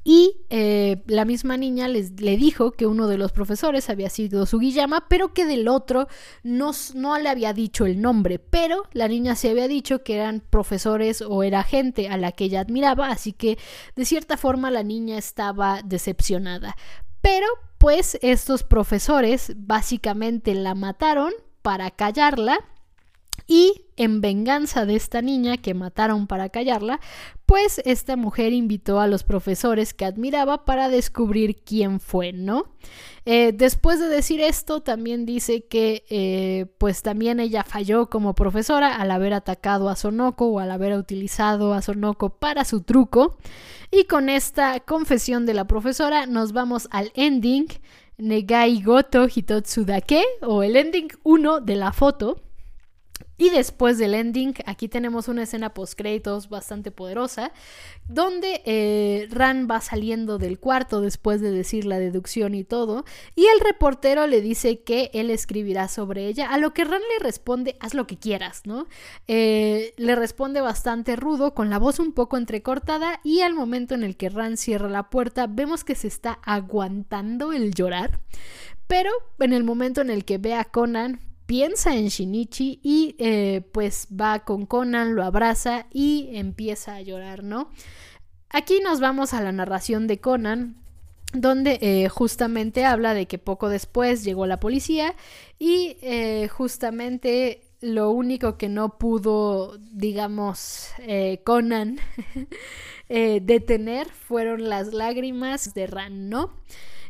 Y 0.03 0.37
eh, 0.49 1.03
la 1.07 1.25
misma 1.25 1.57
niña 1.57 1.87
les, 1.87 2.19
le 2.19 2.37
dijo 2.37 2.71
que 2.71 2.85
uno 2.85 3.07
de 3.07 3.17
los 3.17 3.31
profesores 3.31 3.89
había 3.89 4.09
sido 4.09 4.45
Sugiyama, 4.45 5.07
pero 5.07 5.33
que 5.33 5.45
del 5.45 5.67
otro 5.67 6.07
no, 6.43 6.71
no, 6.93 7.17
le 7.17 7.29
había 7.29 7.53
dicho 7.53 7.85
el 7.85 8.01
nombre. 8.01 8.37
Pero 8.37 8.83
la 8.93 9.07
niña 9.07 9.35
se 9.35 9.49
había 9.49 9.67
dicho 9.67 10.03
que 10.03 10.15
eran 10.15 10.43
profesores 10.47 11.21
o 11.21 11.43
era 11.43 11.63
gente 11.63 12.07
a 12.09 12.17
la 12.17 12.31
que 12.31 12.45
ella 12.45 12.61
admiraba, 12.61 13.09
así 13.09 13.33
que 13.33 13.57
de 13.95 14.05
cierta 14.05 14.37
forma 14.37 14.69
la 14.69 14.83
niña 14.83 15.17
estaba 15.17 15.81
decepcionada. 15.83 16.75
Pero 17.21 17.47
pues 17.79 18.19
estos 18.21 18.63
profesores 18.63 19.53
básicamente 19.55 20.53
la 20.53 20.75
mataron 20.75 21.33
para 21.63 21.89
callarla 21.89 22.59
y 23.47 23.85
en 23.97 24.21
venganza 24.21 24.85
de 24.85 24.95
esta 24.95 25.21
niña 25.21 25.57
que 25.57 25.73
mataron 25.73 26.27
para 26.27 26.49
callarla, 26.49 26.99
pues 27.45 27.81
esta 27.85 28.15
mujer 28.15 28.53
invitó 28.53 28.99
a 28.99 29.07
los 29.07 29.23
profesores 29.23 29.93
que 29.93 30.05
admiraba 30.05 30.65
para 30.65 30.89
descubrir 30.89 31.55
quién 31.63 31.99
fue, 31.99 32.33
¿no? 32.33 32.65
Eh, 33.25 33.53
después 33.53 33.99
de 33.99 34.07
decir 34.07 34.41
esto, 34.41 34.81
también 34.81 35.25
dice 35.25 35.65
que 35.65 36.05
eh, 36.09 36.65
pues 36.77 37.01
también 37.01 37.39
ella 37.39 37.63
falló 37.63 38.09
como 38.09 38.35
profesora 38.35 38.95
al 38.95 39.11
haber 39.11 39.33
atacado 39.33 39.89
a 39.89 39.95
Sonoko 39.95 40.47
o 40.47 40.59
al 40.59 40.71
haber 40.71 40.93
utilizado 40.97 41.73
a 41.73 41.81
Sonoko 41.81 42.29
para 42.29 42.65
su 42.65 42.81
truco. 42.81 43.37
Y 43.91 44.05
con 44.05 44.29
esta 44.29 44.79
confesión 44.79 45.45
de 45.45 45.53
la 45.53 45.65
profesora 45.65 46.25
nos 46.25 46.51
vamos 46.51 46.87
al 46.91 47.11
ending 47.15 47.67
Negai 48.17 48.81
Goto 48.81 49.27
Hitotsu 49.27 49.85
Dake 49.85 50.23
o 50.41 50.63
el 50.63 50.75
ending 50.75 51.09
1 51.23 51.61
de 51.61 51.75
la 51.75 51.91
foto 51.91 52.44
y 53.37 53.49
después 53.49 53.97
del 53.97 54.13
ending, 54.13 54.53
aquí 54.65 54.87
tenemos 54.87 55.27
una 55.27 55.43
escena 55.43 55.73
post 55.73 55.95
créditos 55.97 56.47
bastante 56.49 56.91
poderosa, 56.91 57.51
donde 58.07 58.61
eh, 58.65 59.27
Ran 59.29 59.67
va 59.69 59.81
saliendo 59.81 60.37
del 60.37 60.59
cuarto 60.59 61.01
después 61.01 61.41
de 61.41 61.51
decir 61.51 61.85
la 61.85 61.99
deducción 61.99 62.55
y 62.55 62.63
todo, 62.63 63.03
y 63.35 63.45
el 63.45 63.59
reportero 63.59 64.25
le 64.27 64.41
dice 64.41 64.81
que 64.81 65.11
él 65.13 65.29
escribirá 65.29 65.87
sobre 65.87 66.27
ella, 66.27 66.47
a 66.49 66.57
lo 66.57 66.73
que 66.73 66.85
Ran 66.85 67.01
le 67.01 67.23
responde, 67.23 67.75
haz 67.81 67.93
lo 67.93 68.07
que 68.07 68.17
quieras, 68.17 68.61
¿no? 68.65 68.87
Eh, 69.27 69.93
le 69.97 70.15
responde 70.15 70.61
bastante 70.61 71.15
rudo, 71.15 71.53
con 71.53 71.69
la 71.69 71.79
voz 71.79 71.99
un 71.99 72.13
poco 72.13 72.37
entrecortada, 72.37 73.19
y 73.23 73.41
al 73.41 73.53
momento 73.53 73.95
en 73.95 74.03
el 74.03 74.15
que 74.15 74.29
Ran 74.29 74.55
cierra 74.55 74.89
la 74.89 75.09
puerta, 75.09 75.47
vemos 75.47 75.83
que 75.83 75.95
se 75.95 76.07
está 76.07 76.39
aguantando 76.43 77.51
el 77.51 77.73
llorar. 77.73 78.19
Pero 78.87 79.11
en 79.39 79.51
el 79.51 79.63
momento 79.63 80.01
en 80.01 80.11
el 80.11 80.25
que 80.25 80.37
ve 80.37 80.53
a 80.53 80.63
Conan, 80.63 81.19
piensa 81.45 81.95
en 81.95 82.07
Shinichi 82.07 82.79
y 82.83 83.15
eh, 83.19 83.61
pues 83.71 84.07
va 84.09 84.39
con 84.39 84.65
Conan, 84.65 85.15
lo 85.15 85.23
abraza 85.23 85.87
y 85.91 86.29
empieza 86.33 86.95
a 86.95 87.01
llorar, 87.01 87.43
¿no? 87.43 87.69
Aquí 88.49 88.79
nos 88.79 88.99
vamos 88.99 89.33
a 89.33 89.41
la 89.41 89.51
narración 89.51 90.07
de 90.07 90.19
Conan, 90.19 90.77
donde 91.33 91.79
eh, 91.81 92.09
justamente 92.09 92.85
habla 92.85 93.13
de 93.13 93.27
que 93.27 93.37
poco 93.37 93.69
después 93.69 94.23
llegó 94.23 94.45
la 94.45 94.59
policía 94.59 95.15
y 95.59 95.97
eh, 96.01 96.47
justamente 96.47 97.61
lo 97.81 98.09
único 98.11 98.57
que 98.57 98.69
no 98.69 98.97
pudo, 98.97 99.77
digamos, 99.77 100.89
Conan 101.43 101.99
detener 103.09 104.07
fueron 104.07 104.69
las 104.69 104.93
lágrimas 104.93 105.73
de 105.73 105.85
Ran, 105.85 106.29
¿no? 106.29 106.53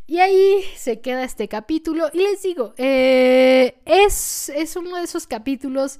Y 0.08 0.18
ahí 0.20 0.62
se 0.76 1.00
queda 1.00 1.24
este 1.24 1.48
capítulo. 1.48 2.08
Y 2.12 2.18
les 2.18 2.42
digo, 2.42 2.74
eh, 2.76 3.80
es, 3.84 4.48
es, 4.50 4.76
uno 4.76 4.96
de 4.96 5.02
esos 5.02 5.26
capítulos 5.26 5.98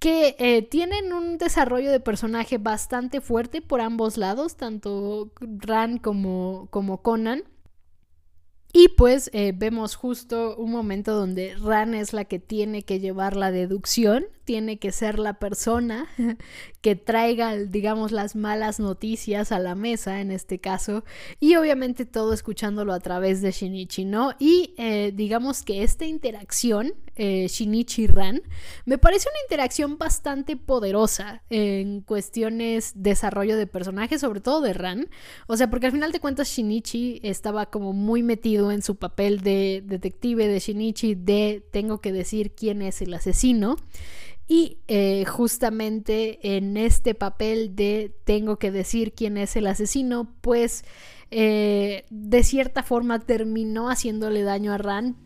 que 0.00 0.34
eh, 0.38 0.62
tienen 0.62 1.12
un 1.12 1.38
desarrollo 1.38 1.92
de 1.92 2.00
personaje 2.00 2.58
bastante 2.58 3.20
fuerte 3.20 3.62
por 3.62 3.80
ambos 3.80 4.16
lados, 4.16 4.56
tanto 4.56 5.30
Ran 5.40 5.98
como, 5.98 6.66
como 6.70 7.00
Conan. 7.02 7.44
Y 8.76 8.88
pues 8.88 9.30
eh, 9.32 9.52
vemos 9.54 9.94
justo 9.94 10.56
un 10.56 10.72
momento 10.72 11.14
donde 11.14 11.54
Ran 11.54 11.94
es 11.94 12.12
la 12.12 12.24
que 12.24 12.40
tiene 12.40 12.82
que 12.82 12.98
llevar 12.98 13.36
la 13.36 13.52
deducción 13.52 14.26
tiene 14.44 14.78
que 14.78 14.92
ser 14.92 15.18
la 15.18 15.34
persona 15.34 16.06
que 16.80 16.96
traiga, 16.96 17.56
digamos, 17.56 18.12
las 18.12 18.36
malas 18.36 18.78
noticias 18.78 19.52
a 19.52 19.58
la 19.58 19.74
mesa 19.74 20.20
en 20.20 20.30
este 20.30 20.58
caso, 20.58 21.04
y 21.40 21.56
obviamente 21.56 22.04
todo 22.04 22.32
escuchándolo 22.32 22.92
a 22.92 23.00
través 23.00 23.42
de 23.42 23.50
Shinichi, 23.50 24.04
¿no? 24.04 24.32
Y 24.38 24.74
eh, 24.76 25.12
digamos 25.14 25.62
que 25.62 25.82
esta 25.82 26.04
interacción, 26.04 26.94
eh, 27.16 27.46
Shinichi-Ran, 27.48 28.42
me 28.84 28.98
parece 28.98 29.28
una 29.28 29.38
interacción 29.44 29.98
bastante 29.98 30.56
poderosa 30.56 31.42
en 31.50 32.00
cuestiones 32.00 32.92
desarrollo 32.94 33.56
de 33.56 33.66
personajes, 33.66 34.20
sobre 34.20 34.40
todo 34.40 34.60
de 34.60 34.72
Ran, 34.72 35.08
o 35.46 35.56
sea, 35.56 35.70
porque 35.70 35.86
al 35.86 35.92
final 35.92 36.12
de 36.12 36.20
cuentas 36.20 36.48
Shinichi 36.48 37.20
estaba 37.22 37.66
como 37.66 37.92
muy 37.92 38.22
metido 38.22 38.70
en 38.70 38.82
su 38.82 38.96
papel 38.96 39.40
de 39.40 39.82
detective 39.84 40.48
de 40.48 40.58
Shinichi, 40.58 41.14
de 41.14 41.64
tengo 41.70 42.00
que 42.00 42.12
decir 42.12 42.54
quién 42.54 42.82
es 42.82 43.02
el 43.02 43.14
asesino. 43.14 43.76
Y 44.46 44.78
eh, 44.88 45.24
justamente 45.24 46.56
en 46.56 46.76
este 46.76 47.14
papel 47.14 47.74
de 47.74 48.14
tengo 48.24 48.58
que 48.58 48.70
decir 48.70 49.14
quién 49.14 49.38
es 49.38 49.56
el 49.56 49.66
asesino, 49.66 50.34
pues 50.42 50.84
eh, 51.30 52.04
de 52.10 52.42
cierta 52.42 52.82
forma 52.82 53.20
terminó 53.20 53.88
haciéndole 53.88 54.42
daño 54.42 54.72
a 54.72 54.78
Ran, 54.78 55.16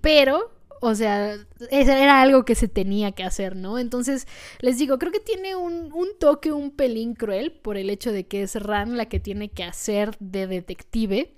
pero 0.00 0.50
o 0.80 0.94
sea, 0.94 1.36
era 1.70 2.22
algo 2.22 2.44
que 2.44 2.54
se 2.54 2.68
tenía 2.68 3.12
que 3.12 3.22
hacer, 3.22 3.56
¿no? 3.56 3.78
Entonces, 3.78 4.26
les 4.60 4.78
digo, 4.78 4.98
creo 4.98 5.12
que 5.12 5.20
tiene 5.20 5.56
un, 5.56 5.92
un 5.92 6.08
toque 6.18 6.52
un 6.52 6.70
pelín 6.70 7.14
cruel 7.14 7.52
por 7.52 7.76
el 7.76 7.90
hecho 7.90 8.12
de 8.12 8.26
que 8.26 8.42
es 8.42 8.56
Ran 8.56 8.96
la 8.96 9.06
que 9.06 9.20
tiene 9.20 9.50
que 9.50 9.64
hacer 9.64 10.16
de 10.20 10.46
detective 10.46 11.34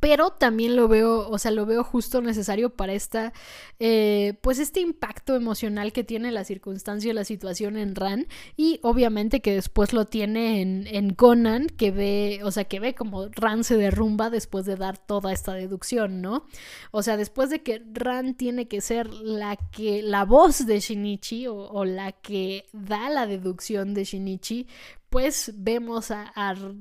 pero 0.00 0.30
también 0.30 0.76
lo 0.76 0.88
veo, 0.88 1.28
o 1.28 1.38
sea, 1.38 1.50
lo 1.50 1.66
veo 1.66 1.84
justo 1.84 2.20
necesario 2.20 2.70
para 2.70 2.92
esta, 2.92 3.32
eh, 3.78 4.34
pues 4.40 4.58
este 4.58 4.80
impacto 4.80 5.34
emocional 5.34 5.92
que 5.92 6.04
tiene 6.04 6.32
la 6.32 6.44
circunstancia 6.44 7.10
y 7.10 7.14
la 7.14 7.24
situación 7.24 7.76
en 7.76 7.94
Ran 7.94 8.26
y 8.56 8.80
obviamente 8.82 9.40
que 9.40 9.54
después 9.54 9.92
lo 9.92 10.06
tiene 10.06 10.60
en, 10.60 10.86
en, 10.86 11.14
Conan, 11.14 11.66
que 11.66 11.90
ve, 11.90 12.40
o 12.44 12.50
sea, 12.50 12.64
que 12.64 12.80
ve 12.80 12.94
como 12.94 13.28
Ran 13.28 13.64
se 13.64 13.76
derrumba 13.76 14.30
después 14.30 14.66
de 14.66 14.76
dar 14.76 14.98
toda 14.98 15.32
esta 15.32 15.52
deducción, 15.52 16.20
¿no? 16.22 16.46
O 16.90 17.02
sea, 17.02 17.16
después 17.16 17.50
de 17.50 17.62
que 17.62 17.82
Ran 17.92 18.34
tiene 18.34 18.68
que 18.68 18.80
ser 18.80 19.12
la 19.12 19.56
que, 19.56 20.02
la 20.02 20.24
voz 20.24 20.66
de 20.66 20.80
Shinichi 20.80 21.46
o, 21.46 21.56
o 21.56 21.84
la 21.84 22.12
que 22.12 22.66
da 22.72 23.10
la 23.10 23.26
deducción 23.26 23.94
de 23.94 24.04
Shinichi, 24.04 24.66
pues 25.10 25.52
vemos 25.56 26.10
a, 26.10 26.32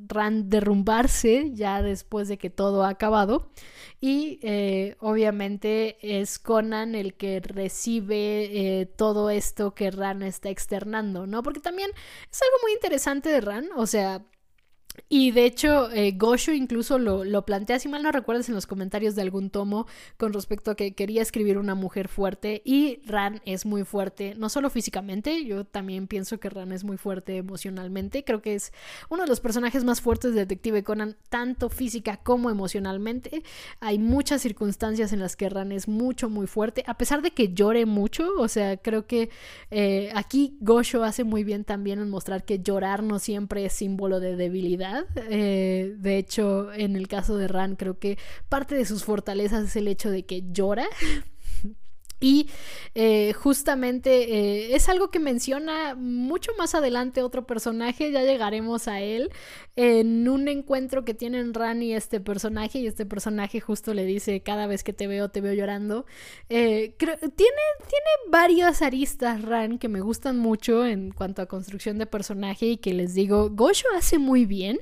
Rand 0.08 0.50
derrumbarse 0.50 1.52
ya 1.54 1.82
después 1.82 2.28
de 2.28 2.38
que 2.38 2.50
todo 2.50 2.84
ha 2.84 2.90
acabado 2.90 3.50
y 4.02 4.40
eh, 4.44 4.96
obviamente 5.00 5.98
es 6.02 6.40
Conan 6.40 6.96
el 6.96 7.16
que 7.16 7.40
recibe 7.40 8.82
eh, 8.82 8.86
todo 8.86 9.30
esto 9.30 9.74
que 9.74 9.92
Rand 9.92 10.24
está 10.24 10.50
externando, 10.50 11.26
¿no? 11.26 11.42
Porque 11.44 11.60
también 11.60 11.92
es 12.32 12.42
algo 12.42 12.58
muy 12.64 12.74
interesante 12.74 13.30
de 13.30 13.42
Rand, 13.42 13.70
o 13.76 13.88
sea, 13.88 14.26
y 15.10 15.32
de 15.32 15.46
hecho, 15.46 15.90
eh, 15.92 16.12
Gosho 16.18 16.52
incluso 16.52 17.00
lo, 17.00 17.24
lo, 17.24 17.46
plantea, 17.46 17.80
si 17.80 17.88
mal 17.88 18.04
no 18.04 18.12
recuerdas, 18.12 18.50
en 18.50 18.56
los 18.56 18.68
comentarios 18.68 19.16
de 19.16 19.22
algún 19.22 19.50
tomo 19.50 19.88
con 20.18 20.34
respecto 20.34 20.72
a 20.72 20.76
que 20.76 20.94
quería 20.94 21.22
escribir 21.22 21.58
una 21.58 21.76
mujer 21.76 22.08
fuerte. 22.08 22.62
Y 22.66 23.00
Ran 23.06 23.42
es 23.46 23.66
muy 23.66 23.84
fuerte, 23.84 24.36
no 24.36 24.50
solo 24.50 24.70
físicamente, 24.70 25.46
yo 25.46 25.66
también 25.66 26.08
pienso 26.08 26.40
que 26.40 26.50
Ran 26.50 26.72
es 26.72 26.84
muy 26.84 26.98
fuerte 26.98 27.38
emocionalmente. 27.38 28.24
Creo 28.24 28.42
que 28.42 28.56
es 28.56 28.74
uno 29.10 29.24
de 29.24 29.30
los 29.30 29.40
personajes 29.40 29.84
más 29.84 30.02
fuertes 30.02 30.34
de 30.34 30.42
Detective 30.42 30.84
Conan, 30.84 31.16
tanto 31.30 31.70
física 31.70 32.18
como 32.18 32.50
emocionalmente. 32.50 33.44
Hay 33.80 34.00
muchas 34.00 34.42
circunstancias 34.42 35.14
en 35.14 35.20
las 35.20 35.36
que 35.36 35.50
Ran 35.50 35.72
es 35.72 35.88
mucho, 35.88 36.30
muy 36.30 36.48
fuerte, 36.48 36.84
a 36.88 36.98
pesar 36.98 37.22
de 37.22 37.32
que 37.32 37.54
llore 37.54 37.86
mucho. 37.86 38.30
O 38.38 38.48
sea, 38.48 38.78
creo 38.78 39.08
que 39.08 39.30
eh, 39.72 40.12
aquí 40.16 40.58
Gosho 40.60 41.04
hace 41.04 41.24
muy 41.24 41.44
bien 41.44 41.64
también 41.64 42.00
en 42.00 42.10
mostrar 42.10 42.44
que 42.44 42.60
llorar 42.60 43.04
no 43.04 43.20
siempre 43.20 43.66
es 43.66 43.74
símbolo 43.74 44.20
de 44.20 44.36
debilidad 44.36 44.87
eh, 45.16 45.96
de 45.98 46.18
hecho, 46.18 46.72
en 46.74 46.96
el 46.96 47.08
caso 47.08 47.38
de 47.38 47.48
Ran, 47.48 47.76
creo 47.76 48.00
que 48.00 48.18
parte 48.50 48.76
de 48.76 48.86
sus 48.86 49.04
fortalezas 49.04 49.66
es 49.66 49.76
el 49.76 49.88
hecho 49.88 50.10
de 50.10 50.26
que 50.26 50.44
llora. 50.52 50.88
Y 52.20 52.50
eh, 52.96 53.34
justamente 53.34 54.24
eh, 54.24 54.76
es 54.76 54.90
algo 54.90 55.12
que 55.12 55.20
menciona 55.20 55.94
mucho 55.94 56.52
más 56.58 56.74
adelante 56.74 57.22
otro 57.22 57.46
personaje, 57.46 58.12
ya 58.12 58.24
llegaremos 58.24 58.88
a 58.88 59.02
él, 59.02 59.30
en 59.76 60.28
un 60.28 60.48
encuentro 60.48 61.06
que 61.06 61.14
tienen 61.14 61.54
Ran 61.54 61.84
y 61.84 61.94
este 61.94 62.20
personaje, 62.20 62.80
y 62.80 62.88
este 62.88 63.06
personaje 63.06 63.60
justo 63.60 63.94
le 63.94 64.06
dice, 64.06 64.42
cada 64.42 64.66
vez 64.66 64.84
que 64.84 64.94
te 64.94 65.06
veo, 65.06 65.30
te 65.30 65.42
veo 65.42 65.54
llorando. 65.54 66.08
Eh, 66.50 66.96
tiene, 66.98 67.30
tiene 67.36 68.32
varias 68.32 68.82
aristas 68.82 69.44
Ran 69.44 69.78
que 69.78 69.90
me 69.90 70.02
gustan 70.02 70.40
mucho 70.40 70.86
en 70.86 71.12
cuanto 71.12 71.44
a 71.44 71.46
construcción 71.46 72.00
de 72.00 72.08
personaje 72.08 72.66
y 72.66 72.78
que 72.78 72.94
les 72.94 73.14
digo, 73.14 73.52
Gosho 73.52 73.88
hace 73.96 74.18
muy 74.18 74.46
bien, 74.46 74.80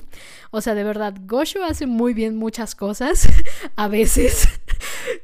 o 0.52 0.62
sea, 0.62 0.74
de 0.74 0.86
verdad, 0.86 1.16
Gosho 1.26 1.66
hace 1.66 1.86
muy 1.86 2.14
bien 2.14 2.38
muchas 2.38 2.76
cosas, 2.76 3.28
a 3.76 3.90
veces. 3.90 4.48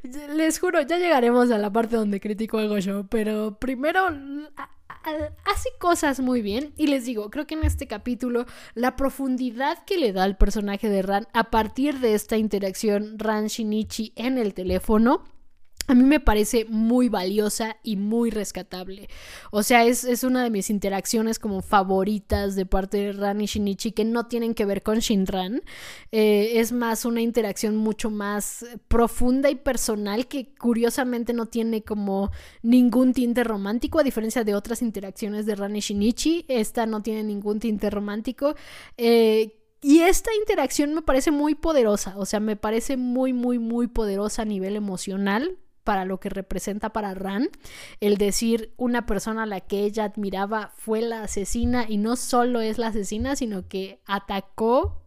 les 0.36 0.60
juro, 0.60 0.82
ya 0.82 0.98
llegaremos 0.98 1.52
a 1.52 1.58
la 1.58 1.72
parte 1.72 1.96
donde 1.96 2.01
critico 2.20 2.58
algo 2.58 2.78
yo, 2.80 3.08
pero 3.08 3.58
primero 3.60 4.08
hace 5.46 5.70
cosas 5.80 6.20
muy 6.20 6.42
bien 6.42 6.74
y 6.78 6.88
les 6.88 7.06
digo, 7.06 7.30
creo 7.30 7.48
que 7.48 7.56
en 7.56 7.64
este 7.64 7.88
capítulo 7.88 8.46
la 8.76 8.96
profundidad 8.96 9.84
que 9.86 9.98
le 9.98 10.14
da 10.14 10.24
al 10.24 10.38
personaje 10.38 10.90
de 10.90 11.02
Ran 11.02 11.28
a 11.34 11.46
partir 11.46 12.00
de 12.00 12.14
esta 12.14 12.38
interacción 12.38 13.18
Ran 13.18 13.48
Shinichi 13.48 14.14
en 14.16 14.38
el 14.38 14.54
teléfono 14.54 15.24
a 15.92 15.94
mí 15.94 16.04
me 16.04 16.22
parece 16.22 16.64
muy 16.70 17.10
valiosa 17.10 17.76
y 17.84 17.98
muy 17.98 18.30
rescatable. 18.30 19.10
O 19.52 19.62
sea, 19.62 19.84
es, 19.84 20.24
una 20.24 20.42
de 20.42 20.50
mis 20.50 20.70
interacciones 20.70 21.38
como 21.38 21.62
favoritas 21.62 22.56
de 22.56 22.66
parte 22.66 22.98
de 22.98 23.12
Ran 23.12 23.40
Shinichi 23.40 23.92
que 23.92 24.06
no 24.06 24.28
tienen 24.28 24.54
que 24.54 24.64
ver 24.64 24.84
con 24.84 25.00
Shinran. 25.00 25.62
Eh, 26.14 26.54
es 26.62 26.72
más 26.72 27.04
una 27.04 27.20
interacción 27.20 27.76
mucho 27.76 28.10
más 28.10 28.66
profunda 28.88 29.50
y 29.50 29.56
personal 29.56 30.30
que 30.30 30.56
curiosamente 30.56 31.34
no 31.34 31.48
tiene 31.48 31.84
como 31.84 32.32
ningún 32.62 33.12
tinte 33.14 33.44
romántico, 33.44 34.00
a 34.00 34.04
diferencia 34.04 34.46
de 34.46 34.56
otras 34.56 34.82
interacciones 34.82 35.46
de 35.46 35.56
Ran 35.56 35.74
Shinichi. 35.74 36.46
Esta 36.48 36.86
no 36.86 37.04
tiene 37.04 37.24
ningún 37.26 37.60
tinte 37.60 37.90
romántico. 37.90 38.56
Eh, 38.96 39.58
y 39.82 40.00
esta 40.04 40.34
interacción 40.40 40.94
me 40.94 41.02
parece 41.02 41.32
muy 41.32 41.54
poderosa, 41.56 42.14
o 42.18 42.26
sea, 42.26 42.40
me 42.40 42.56
parece 42.56 42.96
muy, 42.96 43.34
muy, 43.34 43.60
muy 43.60 43.88
poderosa 43.88 44.44
a 44.44 44.46
nivel 44.46 44.78
emocional 44.78 45.58
para 45.84 46.06
lo 46.06 46.20
que 46.20 46.30
representa 46.30 46.90
para 46.90 47.14
Ran, 47.14 47.50
el 48.00 48.18
decir 48.18 48.74
una 48.78 49.06
persona 49.06 49.44
a 49.44 49.48
la 49.48 49.62
que 49.62 49.84
ella 49.84 50.06
admiraba 50.06 50.72
fue 50.76 51.02
la 51.02 51.24
asesina 51.24 51.86
y 51.88 51.98
no 51.98 52.16
solo 52.16 52.62
es 52.62 52.78
la 52.78 52.88
asesina, 52.88 53.36
sino 53.36 53.68
que 53.68 54.02
atacó 54.06 55.02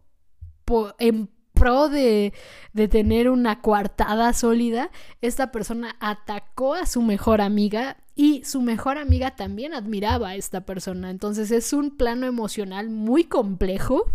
en 0.99 1.29
pro 1.53 1.89
de, 1.89 2.33
de, 2.73 2.87
tener 2.87 3.29
una 3.29 3.61
coartada 3.61 4.33
sólida, 4.33 4.91
esta 5.21 5.51
persona 5.51 5.95
atacó 5.99 6.73
a 6.73 6.85
su 6.85 7.01
mejor 7.01 7.39
amiga 7.39 7.97
y 8.15 8.43
su 8.43 8.61
mejor 8.61 8.97
amiga 8.97 9.35
también 9.35 9.73
admiraba 9.73 10.29
a 10.29 10.35
esta 10.35 10.65
persona. 10.65 11.09
Entonces 11.09 11.51
es 11.51 11.71
un 11.73 11.95
plano 11.97 12.25
emocional 12.25 12.89
muy 12.89 13.25
complejo 13.25 14.05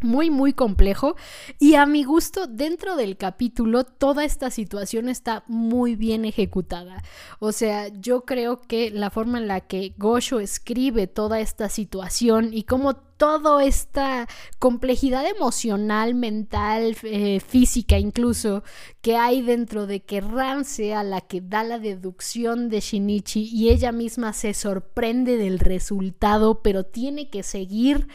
muy 0.00 0.30
muy 0.30 0.52
complejo. 0.52 1.16
Y 1.58 1.74
a 1.74 1.86
mi 1.86 2.04
gusto 2.04 2.46
dentro 2.46 2.96
del 2.96 3.16
capítulo 3.16 3.84
toda 3.84 4.24
esta 4.24 4.50
situación 4.50 5.08
está 5.08 5.44
muy 5.48 5.96
bien 5.96 6.24
ejecutada. 6.24 7.02
O 7.40 7.52
sea 7.52 7.88
yo 7.88 8.24
creo 8.24 8.60
que 8.60 8.90
la 8.90 9.10
forma 9.10 9.38
en 9.38 9.48
la 9.48 9.60
que 9.60 9.94
Gosho 9.96 10.40
escribe 10.40 11.06
toda 11.06 11.40
esta 11.40 11.68
situación 11.68 12.50
y 12.52 12.64
cómo 12.64 12.94
toda 13.16 13.64
esta 13.64 14.28
complejidad 14.58 15.24
emocional, 15.26 16.14
mental, 16.14 16.96
eh, 17.04 17.40
física 17.40 17.98
incluso, 17.98 18.64
que 19.00 19.16
hay 19.16 19.40
dentro 19.40 19.86
de 19.86 20.02
que 20.02 20.20
Ran 20.20 20.64
sea 20.64 21.04
la 21.04 21.20
que 21.20 21.40
da 21.40 21.62
la 21.62 21.78
deducción 21.78 22.68
de 22.68 22.80
Shinichi 22.80 23.44
y 23.44 23.70
ella 23.70 23.92
misma 23.92 24.32
se 24.32 24.52
sorprende 24.52 25.36
del 25.36 25.60
resultado, 25.60 26.60
pero 26.62 26.84
tiene 26.84 27.30
que 27.30 27.42
seguir 27.42 28.08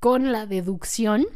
con 0.00 0.32
la 0.32 0.46
deducción, 0.46 1.26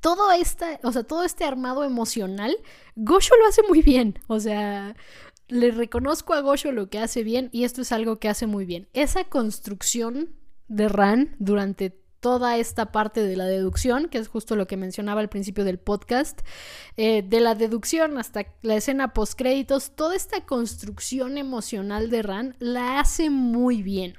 todo, 0.00 0.32
esta, 0.32 0.80
o 0.82 0.92
sea, 0.92 1.02
todo 1.02 1.24
este 1.24 1.44
armado 1.44 1.84
emocional, 1.84 2.56
Gosho 2.96 3.34
lo 3.36 3.46
hace 3.46 3.62
muy 3.68 3.82
bien. 3.82 4.18
O 4.26 4.40
sea, 4.40 4.96
le 5.48 5.70
reconozco 5.70 6.34
a 6.34 6.40
Gosho 6.40 6.72
lo 6.72 6.88
que 6.88 6.98
hace 6.98 7.22
bien 7.22 7.48
y 7.52 7.64
esto 7.64 7.82
es 7.82 7.92
algo 7.92 8.18
que 8.18 8.28
hace 8.28 8.46
muy 8.46 8.64
bien. 8.64 8.88
Esa 8.92 9.24
construcción 9.24 10.34
de 10.68 10.88
Ran 10.88 11.36
durante 11.38 11.90
toda 12.24 12.56
esta 12.56 12.90
parte 12.90 13.22
de 13.22 13.36
la 13.36 13.44
deducción, 13.44 14.08
que 14.08 14.16
es 14.16 14.28
justo 14.28 14.56
lo 14.56 14.66
que 14.66 14.78
mencionaba 14.78 15.20
al 15.20 15.28
principio 15.28 15.62
del 15.62 15.78
podcast, 15.78 16.40
eh, 16.96 17.22
de 17.22 17.40
la 17.40 17.54
deducción 17.54 18.16
hasta 18.16 18.46
la 18.62 18.76
escena 18.76 19.12
post 19.12 19.38
créditos, 19.38 19.94
toda 19.94 20.16
esta 20.16 20.46
construcción 20.46 21.36
emocional 21.36 22.08
de 22.08 22.22
Ran 22.22 22.56
la 22.60 22.98
hace 22.98 23.28
muy 23.28 23.82
bien. 23.82 24.14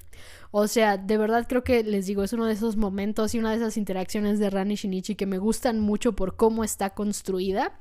O 0.58 0.70
sea, 0.70 0.96
de 0.98 1.18
verdad 1.18 1.48
creo 1.50 1.66
que 1.66 1.84
les 1.84 2.06
digo, 2.06 2.24
es 2.24 2.32
uno 2.32 2.46
de 2.46 2.54
esos 2.54 2.78
momentos 2.78 3.36
y 3.36 3.40
una 3.40 3.50
de 3.52 3.58
esas 3.58 3.76
interacciones 3.76 4.40
de 4.40 4.50
Ran 4.50 4.70
Shinichi 4.70 5.16
que 5.16 5.26
me 5.26 5.38
gustan 5.38 5.82
mucho 5.82 6.14
por 6.16 6.38
cómo 6.38 6.64
está 6.64 6.92
construida 6.92 7.74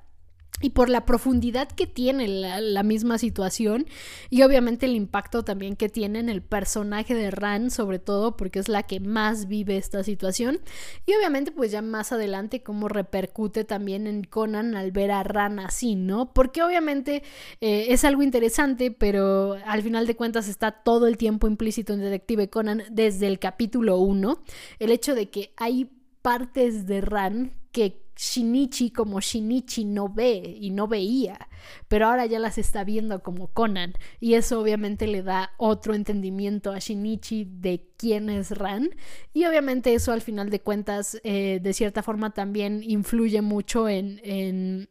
y 0.61 0.71
por 0.71 0.89
la 0.89 1.05
profundidad 1.05 1.69
que 1.69 1.87
tiene 1.87 2.29
la, 2.29 2.83
misma 2.85 3.19
situación 3.19 3.87
y 4.31 4.43
obviamente 4.43 4.87
el 4.87 4.95
impacto 4.95 5.43
también 5.43 5.75
que 5.75 5.89
tiene 5.89 6.21
en 6.21 6.29
el 6.29 6.43
personaje 6.43 7.15
de 7.15 7.31
Ran, 7.31 7.71
sobre 7.71 7.99
todo 7.99 8.37
porque 8.37 8.59
es 8.61 8.69
la 8.69 8.85
que 8.85 9.01
más 9.01 9.49
vive 9.49 9.77
esta 9.77 10.05
situación 10.05 10.61
y 11.07 11.15
obviamente 11.15 11.51
pues 11.51 11.73
ya 11.73 11.83
más 11.83 12.13
adelante 12.13 12.63
cómo 12.63 12.89
repercute 12.89 13.65
también 13.65 14.07
en 14.07 14.23
Conan 14.23 14.77
al 14.77 14.93
ver 14.93 15.11
a 15.11 15.23
Ran 15.23 15.59
así, 15.59 15.97
¿no? 15.97 16.33
Porque 16.33 16.63
obviamente 16.63 17.23
eh, 17.61 17.87
es 17.89 18.05
algo 18.05 18.23
interesante, 18.23 18.91
pero 18.91 19.57
al 19.67 19.83
final 19.83 20.07
de 20.07 20.15
cuentas 20.15 20.49
está 20.49 20.71
todo 20.71 21.07
el 21.07 21.17
tiempo 21.17 21.47
implícito 21.47 21.95
en 21.95 22.01
Detective 22.01 22.49
Conan 22.49 22.85
desde 22.91 23.27
el 23.27 23.39
capítulo 23.39 23.99
1, 23.99 24.43
el 24.79 24.91
hecho 24.91 25.15
de 25.15 25.31
que 25.31 25.53
hay 25.57 25.91
partes 26.23 26.87
de 26.87 27.01
Ran 27.01 27.64
que 27.75 28.05
Shinichi 28.17 28.91
como 28.91 29.21
Shinichi 29.21 29.85
no 29.85 30.09
ve 30.09 30.57
y 30.61 30.71
no 30.71 30.87
veía, 30.87 31.49
pero 31.89 32.07
ahora 32.07 32.27
ya 32.27 32.39
las 32.39 32.59
está 32.59 32.85
viendo 32.85 33.25
como 33.25 33.49
Conan 33.49 33.95
y 34.21 34.35
eso 34.35 34.61
obviamente 34.61 35.09
le 35.09 35.25
da 35.25 35.53
otro 35.57 35.95
entendimiento 35.95 36.71
a 36.71 36.79
Shinichi 36.79 37.45
de 37.45 37.85
quién 37.97 38.31
es 38.31 38.53
Ran 38.53 38.91
y 39.33 39.47
obviamente 39.47 39.95
eso 39.95 40.13
al 40.13 40.21
final 40.23 40.49
de 40.51 40.61
cuentas 40.61 41.21
eh, 41.25 41.59
de 41.61 41.73
cierta 41.73 42.05
forma 42.05 42.31
también 42.33 42.85
influye 42.85 43.43
mucho 43.43 43.89
en, 43.89 44.21
en 44.23 44.89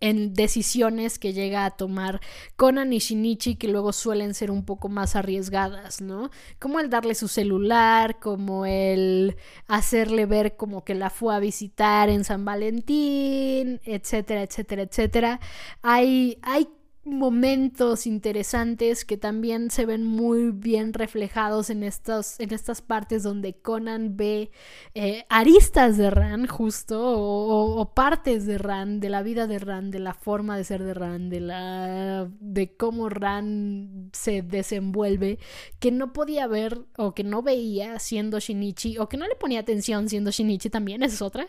en 0.00 0.34
decisiones 0.34 1.18
que 1.18 1.32
llega 1.32 1.64
a 1.64 1.70
tomar 1.70 2.20
Conan 2.56 2.92
y 2.92 2.98
Shinichi 2.98 3.56
que 3.56 3.68
luego 3.68 3.92
suelen 3.92 4.34
ser 4.34 4.50
un 4.50 4.64
poco 4.64 4.88
más 4.88 5.16
arriesgadas, 5.16 6.00
¿no? 6.00 6.30
Como 6.58 6.80
el 6.80 6.90
darle 6.90 7.14
su 7.14 7.28
celular, 7.28 8.18
como 8.18 8.66
el 8.66 9.36
hacerle 9.66 10.26
ver 10.26 10.56
como 10.56 10.84
que 10.84 10.94
la 10.94 11.10
fue 11.10 11.34
a 11.34 11.38
visitar 11.38 12.08
en 12.08 12.24
San 12.24 12.44
Valentín, 12.44 13.80
etcétera, 13.84 14.42
etcétera, 14.42 14.82
etcétera. 14.82 15.40
Hay, 15.82 16.38
hay 16.42 16.68
momentos 17.06 18.06
interesantes 18.06 19.04
que 19.04 19.16
también 19.16 19.70
se 19.70 19.86
ven 19.86 20.04
muy 20.04 20.50
bien 20.50 20.92
reflejados 20.92 21.70
en, 21.70 21.84
estos, 21.84 22.40
en 22.40 22.52
estas 22.52 22.82
partes 22.82 23.22
donde 23.22 23.54
Conan 23.54 24.16
ve 24.16 24.50
eh, 24.94 25.24
aristas 25.28 25.96
de 25.96 26.10
Ran 26.10 26.48
justo 26.48 27.00
o, 27.00 27.94
partes 27.94 28.44
de 28.44 28.58
Ran, 28.58 28.98
de 28.98 29.08
la 29.08 29.22
vida 29.22 29.46
de 29.46 29.60
Ran, 29.60 29.92
de 29.92 30.00
la 30.00 30.14
forma 30.14 30.56
de 30.56 30.64
ser 30.64 30.82
de 30.82 30.94
Ran, 30.94 31.30
de, 31.30 31.40
la, 31.40 32.28
de 32.40 32.74
cómo 32.76 33.08
Ran 33.08 34.10
se 34.12 34.42
desenvuelve, 34.42 35.38
que 35.78 35.92
no 35.92 36.12
podía 36.12 36.48
ver 36.48 36.80
o 36.96 37.14
que 37.14 37.22
no 37.22 37.40
veía 37.42 38.00
siendo 38.00 38.40
Shinichi 38.40 38.98
o 38.98 39.08
que 39.08 39.16
no 39.16 39.28
le 39.28 39.36
ponía 39.36 39.60
atención 39.60 40.08
siendo 40.08 40.32
Shinichi 40.32 40.70
también, 40.70 41.04
esa 41.04 41.14
es 41.14 41.22
otra. 41.22 41.46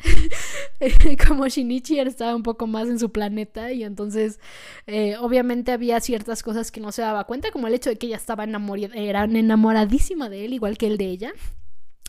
Como 1.27 1.47
Shinichi 1.47 1.99
estaba 1.99 2.35
un 2.35 2.43
poco 2.43 2.67
más 2.67 2.87
en 2.87 2.99
su 2.99 3.11
planeta 3.11 3.71
y 3.71 3.83
entonces 3.83 4.39
eh, 4.85 5.17
obviamente 5.19 5.46
había 5.71 5.99
ciertas 5.99 6.43
cosas 6.43 6.71
que 6.71 6.79
no 6.79 6.91
se 6.91 7.01
daba 7.01 7.25
cuenta, 7.25 7.51
como 7.51 7.67
el 7.67 7.73
hecho 7.73 7.89
de 7.89 7.97
que 7.97 8.07
ella 8.07 8.17
estaba 8.17 8.43
enamorada, 8.43 8.95
era 8.95 9.23
enamoradísima 9.23 10.29
de 10.29 10.45
él, 10.45 10.53
igual 10.53 10.77
que 10.77 10.87
él 10.87 10.97
de 10.97 11.05
ella. 11.05 11.33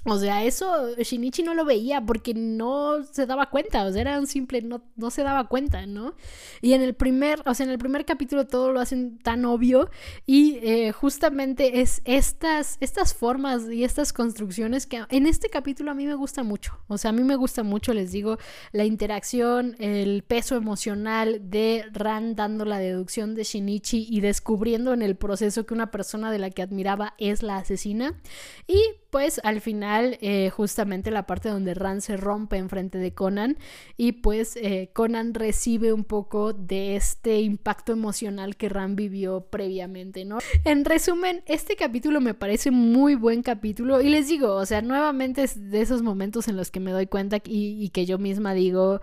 O 0.08 0.18
sea, 0.18 0.44
eso 0.44 0.94
Shinichi 0.96 1.42
no 1.42 1.54
lo 1.54 1.64
veía 1.64 2.00
porque 2.00 2.34
no 2.34 3.04
se 3.04 3.26
daba 3.26 3.50
cuenta, 3.50 3.84
o 3.84 3.92
sea, 3.92 4.00
era 4.00 4.18
un 4.18 4.26
simple, 4.26 4.62
no, 4.62 4.82
no 4.96 5.10
se 5.10 5.22
daba 5.22 5.48
cuenta, 5.48 5.86
¿no? 5.86 6.14
Y 6.62 6.72
en 6.72 6.82
el 6.82 6.94
primer, 6.94 7.42
o 7.46 7.54
sea, 7.54 7.64
en 7.66 7.72
el 7.72 7.78
primer 7.78 8.04
capítulo 8.04 8.46
todo 8.46 8.72
lo 8.72 8.80
hacen 8.80 9.18
tan 9.18 9.44
obvio 9.44 9.90
y 10.26 10.58
eh, 10.62 10.92
justamente 10.92 11.80
es 11.80 12.00
estas, 12.04 12.78
estas 12.80 13.14
formas 13.14 13.70
y 13.70 13.84
estas 13.84 14.12
construcciones 14.12 14.86
que 14.86 15.04
en 15.10 15.26
este 15.26 15.48
capítulo 15.48 15.90
a 15.90 15.94
mí 15.94 16.06
me 16.06 16.14
gusta 16.14 16.42
mucho, 16.42 16.78
o 16.88 16.98
sea, 16.98 17.10
a 17.10 17.12
mí 17.12 17.22
me 17.22 17.36
gusta 17.36 17.62
mucho, 17.62 17.92
les 17.92 18.12
digo, 18.12 18.38
la 18.72 18.84
interacción, 18.84 19.76
el 19.78 20.22
peso 20.22 20.56
emocional 20.56 21.50
de 21.50 21.84
Ran 21.92 22.34
dando 22.34 22.64
la 22.64 22.78
deducción 22.78 23.34
de 23.34 23.44
Shinichi 23.44 24.06
y 24.08 24.20
descubriendo 24.20 24.92
en 24.92 25.02
el 25.02 25.16
proceso 25.16 25.66
que 25.66 25.74
una 25.74 25.90
persona 25.90 26.30
de 26.30 26.38
la 26.38 26.50
que 26.50 26.62
admiraba 26.62 27.14
es 27.18 27.42
la 27.42 27.56
asesina. 27.56 28.20
Y 28.66 28.80
pues 29.10 29.40
al 29.42 29.60
final 29.60 30.18
eh, 30.20 30.50
justamente 30.50 31.10
la 31.10 31.26
parte 31.26 31.48
donde 31.48 31.74
Ran 31.74 32.00
se 32.00 32.16
rompe 32.16 32.56
enfrente 32.56 32.98
de 32.98 33.14
Conan 33.14 33.56
y 33.96 34.12
pues 34.12 34.56
eh, 34.56 34.90
Conan 34.92 35.34
recibe 35.34 35.92
un 35.92 36.04
poco 36.04 36.52
de 36.52 36.96
este 36.96 37.40
impacto 37.40 37.92
emocional 37.92 38.56
que 38.56 38.68
Ran 38.68 38.96
vivió 38.96 39.42
previamente, 39.42 40.24
¿no? 40.24 40.38
En 40.64 40.84
resumen, 40.84 41.42
este 41.46 41.76
capítulo 41.76 42.20
me 42.20 42.34
parece 42.34 42.70
muy 42.70 43.14
buen 43.14 43.42
capítulo 43.42 44.00
y 44.00 44.08
les 44.08 44.28
digo, 44.28 44.54
o 44.54 44.66
sea, 44.66 44.82
nuevamente 44.82 45.42
es 45.44 45.70
de 45.70 45.80
esos 45.80 46.02
momentos 46.02 46.48
en 46.48 46.56
los 46.56 46.70
que 46.70 46.80
me 46.80 46.92
doy 46.92 47.06
cuenta 47.06 47.38
y, 47.44 47.88
que 47.88 48.04
yo 48.04 48.18
misma 48.18 48.52
digo, 48.52 49.00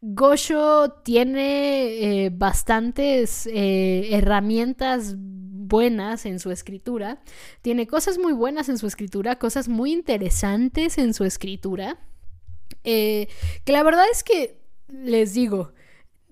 Gosho 0.00 0.90
tiene 1.02 2.26
eh, 2.26 2.30
bastantes 2.30 3.48
herramientas 3.52 5.16
buenas 5.68 6.26
en 6.26 6.38
su 6.40 6.50
escritura, 6.50 7.20
tiene 7.62 7.86
cosas 7.86 8.18
muy 8.18 8.32
buenas 8.32 8.68
en 8.68 8.78
su 8.78 8.86
escritura, 8.86 9.36
cosas 9.36 9.68
muy 9.68 9.92
interesantes 9.92 10.98
en 10.98 11.14
su 11.14 11.24
escritura, 11.24 11.98
eh, 12.84 13.28
que 13.64 13.72
la 13.72 13.82
verdad 13.82 14.06
es 14.10 14.24
que, 14.24 14.58
les 14.88 15.34
digo, 15.34 15.72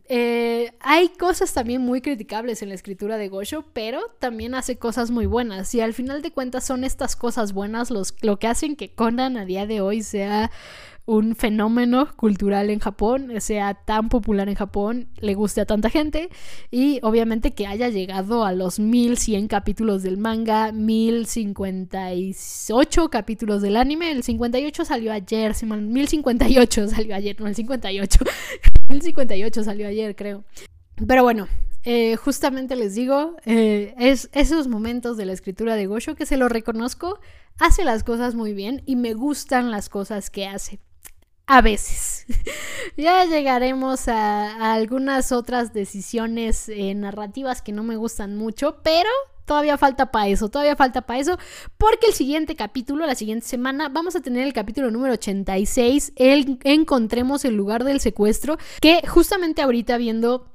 eh, 0.09 0.73
hay 0.81 1.09
cosas 1.09 1.53
también 1.53 1.83
muy 1.83 2.01
criticables 2.01 2.63
en 2.63 2.69
la 2.69 2.77
escritura 2.77 3.17
de 3.19 3.29
Gosho, 3.29 3.65
pero 3.73 4.01
también 4.21 4.55
hace 4.55 4.77
cosas 4.77 5.11
muy 5.11 5.27
buenas. 5.27 5.75
Y 5.75 5.81
al 5.81 5.95
final 5.95 6.23
de 6.23 6.31
cuentas 6.31 6.65
son 6.65 6.85
estas 6.85 7.17
cosas 7.17 7.53
buenas 7.53 7.91
los, 7.91 8.15
lo 8.23 8.39
que 8.39 8.47
hacen 8.47 8.77
que 8.77 8.95
Conan 8.95 9.37
a 9.37 9.45
día 9.45 9.67
de 9.67 9.81
hoy 9.81 10.03
sea 10.03 10.51
un 11.07 11.35
fenómeno 11.37 12.09
cultural 12.17 12.69
en 12.71 12.81
Japón, 12.81 13.31
sea 13.39 13.75
tan 13.75 14.09
popular 14.09 14.49
en 14.49 14.57
Japón, 14.57 15.09
le 15.19 15.35
guste 15.35 15.61
a 15.61 15.65
tanta 15.65 15.89
gente 15.89 16.31
y 16.71 16.99
obviamente 17.03 17.55
que 17.55 17.69
haya 17.69 17.89
llegado 17.89 18.45
a 18.45 18.53
los 18.53 18.81
1100 18.81 19.47
capítulos 19.47 20.03
del 20.03 20.19
manga, 20.19 20.73
1058 20.73 23.09
capítulos 23.09 23.63
del 23.63 23.77
anime, 23.77 24.11
el 24.11 24.25
58 24.25 24.85
salió 24.85 25.13
ayer, 25.13 25.55
1058 25.65 26.89
salió 26.89 27.15
ayer, 27.15 27.41
no 27.41 27.47
el 27.47 27.55
58, 27.55 28.25
1058 28.89 29.65
salió 29.65 29.87
ayer 29.87 30.17
creo. 30.17 30.43
Pero 31.07 31.23
bueno, 31.23 31.47
eh, 31.85 32.17
justamente 32.17 32.75
les 32.75 32.97
digo, 32.97 33.37
eh, 33.45 33.95
es 33.97 34.29
esos 34.33 34.67
momentos 34.67 35.17
de 35.17 35.25
la 35.25 35.33
escritura 35.33 35.77
de 35.77 35.87
Gosho 35.87 36.17
que 36.17 36.27
se 36.27 36.37
lo 36.37 36.49
reconozco, 36.49 37.21
hace 37.61 37.85
las 37.85 38.03
cosas 38.03 38.35
muy 38.35 38.55
bien 38.55 38.83
y 38.87 38.97
me 38.97 39.15
gustan 39.15 39.71
las 39.71 39.89
cosas 39.89 40.31
que 40.31 40.49
hace 40.49 40.81
a 41.47 41.63
veces. 41.63 42.27
ya 42.97 43.25
llegaremos 43.25 44.09
a, 44.09 44.73
algunas 44.75 45.33
otras 45.33 45.73
decisiones 45.73 46.69
eh, 46.69 46.95
narrativas 46.95 47.63
que 47.63 47.73
no 47.73 47.83
me 47.83 47.97
gustan 47.97 48.37
mucho, 48.37 48.79
pero 48.83 49.09
todavía 49.45 49.79
falta 49.79 50.11
para 50.11 50.29
eso, 50.29 50.49
todavía 50.49 50.75
falta 50.75 51.03
para 51.03 51.21
eso, 51.21 51.39
porque 51.79 52.09
el 52.09 52.15
siguiente 52.15 52.57
capítulo, 52.57 53.07
la 53.07 53.15
siguiente 53.15 53.47
semana, 53.47 53.89
vamos 53.89 54.17
a 54.17 54.21
tener 54.21 54.45
el 54.45 54.53
capítulo 54.53 54.91
número 54.91 55.15
86, 55.15 56.13
el 56.17 56.59
Encontremos 56.65 57.45
el 57.45 57.55
lugar 57.55 57.85
del 57.85 58.01
secuestro, 58.01 58.59
que 58.81 59.07
justamente 59.07 59.63
ahorita 59.63 59.97
viendo 59.99 60.49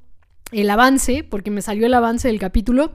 el 0.52 0.68
avance, 0.68 1.24
porque 1.24 1.50
me 1.50 1.62
salió 1.62 1.86
el 1.86 1.94
avance 1.94 2.28
del 2.28 2.38
capítulo, 2.38 2.92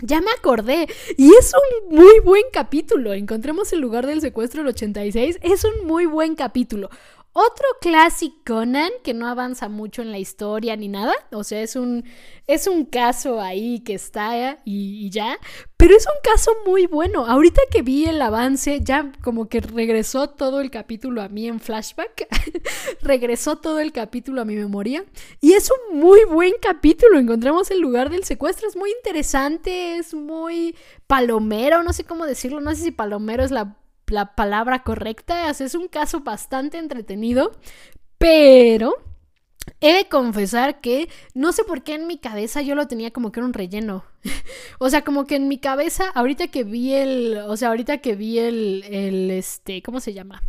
ya 0.00 0.20
me 0.20 0.30
acordé. 0.36 0.88
Y 1.16 1.30
es 1.34 1.52
un 1.54 1.96
muy 1.96 2.18
buen 2.20 2.42
capítulo. 2.52 3.12
Encontremos 3.12 3.72
el 3.72 3.80
lugar 3.80 4.06
del 4.06 4.20
secuestro 4.20 4.62
del 4.62 4.70
86. 4.70 5.38
Es 5.42 5.64
un 5.64 5.86
muy 5.86 6.06
buen 6.06 6.34
capítulo. 6.34 6.90
Otro 7.36 7.66
clásico 7.80 8.44
Conan 8.44 8.92
que 9.02 9.12
no 9.12 9.26
avanza 9.26 9.68
mucho 9.68 10.02
en 10.02 10.12
la 10.12 10.18
historia 10.18 10.76
ni 10.76 10.86
nada, 10.86 11.14
o 11.32 11.42
sea, 11.42 11.62
es 11.62 11.74
un, 11.74 12.04
es 12.46 12.68
un 12.68 12.84
caso 12.84 13.40
ahí 13.40 13.80
que 13.80 13.94
está 13.94 14.60
y, 14.64 15.10
ya, 15.10 15.38
pero 15.76 15.96
es 15.96 16.06
un 16.06 16.20
caso 16.22 16.52
muy 16.64 16.86
bueno. 16.86 17.26
Ahorita 17.26 17.60
que 17.72 17.82
vi 17.82 18.04
el 18.04 18.22
avance, 18.22 18.80
ya 18.84 19.10
como 19.20 19.48
que 19.48 19.60
regresó 19.60 20.28
todo 20.28 20.60
el 20.60 20.70
capítulo 20.70 21.22
a 21.22 21.28
mí 21.28 21.48
en 21.48 21.58
flashback, 21.58 22.28
regresó 23.02 23.56
todo 23.56 23.80
el 23.80 23.90
capítulo 23.90 24.42
a 24.42 24.44
mi 24.44 24.54
memoria 24.54 25.04
y 25.40 25.54
es 25.54 25.70
un 25.70 25.98
muy 25.98 26.24
buen 26.26 26.52
capítulo. 26.62 27.18
Encontramos 27.18 27.68
el 27.72 27.80
lugar 27.80 28.10
del 28.10 28.22
secuestro, 28.22 28.68
es 28.68 28.76
muy 28.76 28.92
interesante, 28.92 29.96
es 29.96 30.14
muy 30.14 30.76
palomero, 31.08 31.82
no 31.82 31.92
sé 31.92 32.04
cómo 32.04 32.26
decirlo, 32.26 32.60
no 32.60 32.70
sé 32.76 32.82
si 32.82 32.90
palomero 32.92 33.42
es 33.42 33.50
la 33.50 33.76
la 34.14 34.34
palabra 34.34 34.82
correcta. 34.82 35.50
Es 35.50 35.74
un 35.74 35.88
caso 35.88 36.20
bastante 36.20 36.78
entretenido, 36.78 37.52
pero 38.18 38.94
he 39.80 39.92
de 39.92 40.08
confesar 40.08 40.80
que 40.80 41.08
no 41.34 41.52
sé 41.52 41.64
por 41.64 41.82
qué 41.82 41.94
en 41.94 42.06
mi 42.06 42.18
cabeza 42.18 42.62
yo 42.62 42.74
lo 42.74 42.86
tenía 42.86 43.10
como 43.10 43.32
que 43.32 43.40
era 43.40 43.46
un 43.46 43.52
relleno. 43.52 44.04
o 44.78 44.88
sea, 44.88 45.02
como 45.02 45.26
que 45.26 45.36
en 45.36 45.48
mi 45.48 45.58
cabeza, 45.58 46.10
ahorita 46.14 46.48
que 46.48 46.64
vi 46.64 46.94
el, 46.94 47.38
o 47.46 47.56
sea, 47.56 47.68
ahorita 47.68 47.98
que 47.98 48.14
vi 48.14 48.38
el, 48.38 48.84
el, 48.88 49.30
este, 49.30 49.82
¿cómo 49.82 50.00
se 50.00 50.14
llama? 50.14 50.42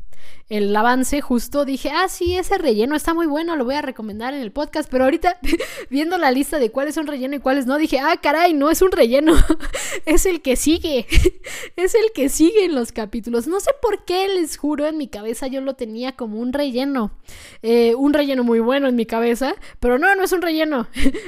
El 0.47 0.75
avance 0.75 1.21
justo 1.21 1.65
dije, 1.65 1.89
ah, 1.89 2.07
sí, 2.07 2.35
ese 2.35 2.59
relleno 2.59 2.95
está 2.95 3.15
muy 3.15 3.25
bueno, 3.25 3.55
lo 3.55 3.65
voy 3.65 3.75
a 3.75 3.81
recomendar 3.81 4.35
en 4.35 4.41
el 4.41 4.51
podcast, 4.51 4.89
pero 4.91 5.05
ahorita 5.05 5.39
viendo 5.89 6.17
la 6.19 6.29
lista 6.29 6.59
de 6.59 6.71
cuáles 6.71 6.95
son 6.95 7.07
relleno 7.07 7.35
y 7.35 7.39
cuáles 7.39 7.65
no, 7.65 7.77
dije, 7.77 7.99
ah, 7.99 8.17
caray, 8.21 8.53
no 8.53 8.69
es 8.69 8.83
un 8.83 8.91
relleno, 8.91 9.33
es 10.05 10.27
el 10.27 10.41
que 10.41 10.55
sigue, 10.55 11.07
es 11.75 11.95
el 11.95 12.11
que 12.13 12.29
sigue 12.29 12.65
en 12.65 12.75
los 12.75 12.91
capítulos. 12.91 13.47
No 13.47 13.59
sé 13.59 13.71
por 13.81 14.05
qué, 14.05 14.27
les 14.27 14.57
juro, 14.57 14.85
en 14.85 14.97
mi 14.97 15.07
cabeza 15.07 15.47
yo 15.47 15.61
lo 15.61 15.73
tenía 15.73 16.11
como 16.11 16.39
un 16.39 16.53
relleno, 16.53 17.11
eh, 17.63 17.95
un 17.95 18.13
relleno 18.13 18.43
muy 18.43 18.59
bueno 18.59 18.87
en 18.87 18.95
mi 18.95 19.07
cabeza, 19.07 19.55
pero 19.79 19.97
no, 19.97 20.13
no 20.15 20.23
es 20.23 20.31
un 20.31 20.43
relleno. 20.43 20.87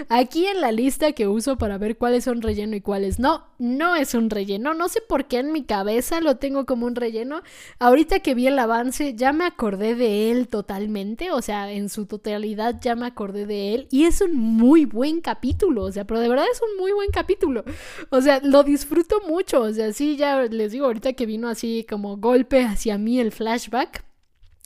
Aquí 0.10 0.46
en 0.46 0.62
la 0.62 0.72
lista 0.72 1.12
que 1.14 1.28
uso 1.28 1.58
para 1.58 1.80
ver 1.80 1.98
cuáles 1.98 2.24
son 2.24 2.44
relleno 2.44 2.76
y 2.76 2.82
cuáles 2.82 3.18
no, 3.18 3.48
no 3.58 3.96
es 3.96 4.14
un 4.14 4.30
relleno, 4.30 4.76
no 4.76 4.90
sé 4.90 5.02
por 5.02 5.26
qué 5.26 5.40
en 5.40 5.52
mi 5.52 5.64
cabeza 5.64 6.22
lo 6.22 6.38
tengo 6.38 6.68
como 6.68 6.86
un 6.86 6.96
relleno. 6.96 7.42
Ahorita 7.80 8.20
que 8.20 8.36
vi 8.36 8.46
el 8.46 8.60
avance, 8.60 8.77
ya 9.16 9.34
me 9.34 9.46
acordé 9.46 9.96
de 9.96 10.32
él 10.32 10.48
totalmente, 10.48 11.32
o 11.32 11.42
sea, 11.42 11.72
en 11.72 11.90
su 11.90 12.06
totalidad 12.06 12.80
ya 12.82 12.96
me 12.96 13.06
acordé 13.06 13.46
de 13.46 13.74
él 13.74 13.88
y 13.92 14.06
es 14.06 14.22
un 14.22 14.36
muy 14.36 14.86
buen 14.86 15.22
capítulo, 15.22 15.84
o 15.84 15.92
sea, 15.92 16.06
pero 16.06 16.20
de 16.20 16.30
verdad 16.30 16.46
es 16.52 16.62
un 16.62 16.78
muy 16.78 16.92
buen 16.92 17.12
capítulo, 17.12 17.64
o 18.10 18.22
sea, 18.22 18.40
lo 18.44 18.64
disfruto 18.64 19.22
mucho, 19.28 19.62
o 19.62 19.74
sea, 19.74 19.94
sí, 19.94 20.18
ya 20.18 20.44
les 20.44 20.72
digo 20.72 20.86
ahorita 20.86 21.14
que 21.14 21.26
vino 21.26 21.48
así 21.48 21.86
como 21.90 22.18
golpe 22.18 22.64
hacia 22.64 22.98
mí 22.98 23.20
el 23.20 23.32
flashback. 23.32 24.07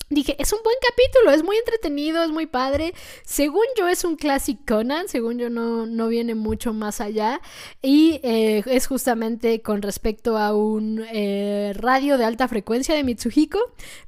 Dije, 0.09 0.35
es 0.39 0.51
un 0.53 0.59
buen 0.63 0.75
capítulo, 0.81 1.31
es 1.31 1.43
muy 1.43 1.57
entretenido, 1.57 2.23
es 2.23 2.29
muy 2.29 2.45
padre. 2.45 2.93
Según 3.23 3.63
yo 3.77 3.87
es 3.87 4.03
un 4.03 4.15
classic 4.15 4.59
Conan, 4.67 5.07
según 5.07 5.37
yo 5.37 5.49
no, 5.49 5.85
no 5.85 6.07
viene 6.07 6.35
mucho 6.35 6.73
más 6.73 7.01
allá. 7.01 7.41
Y 7.81 8.19
eh, 8.23 8.63
es 8.65 8.87
justamente 8.87 9.61
con 9.61 9.81
respecto 9.81 10.37
a 10.37 10.55
un 10.55 11.03
eh, 11.11 11.73
radio 11.75 12.17
de 12.17 12.25
alta 12.25 12.47
frecuencia 12.47 12.95
de 12.95 13.03
Mitsuhiko. 13.03 13.59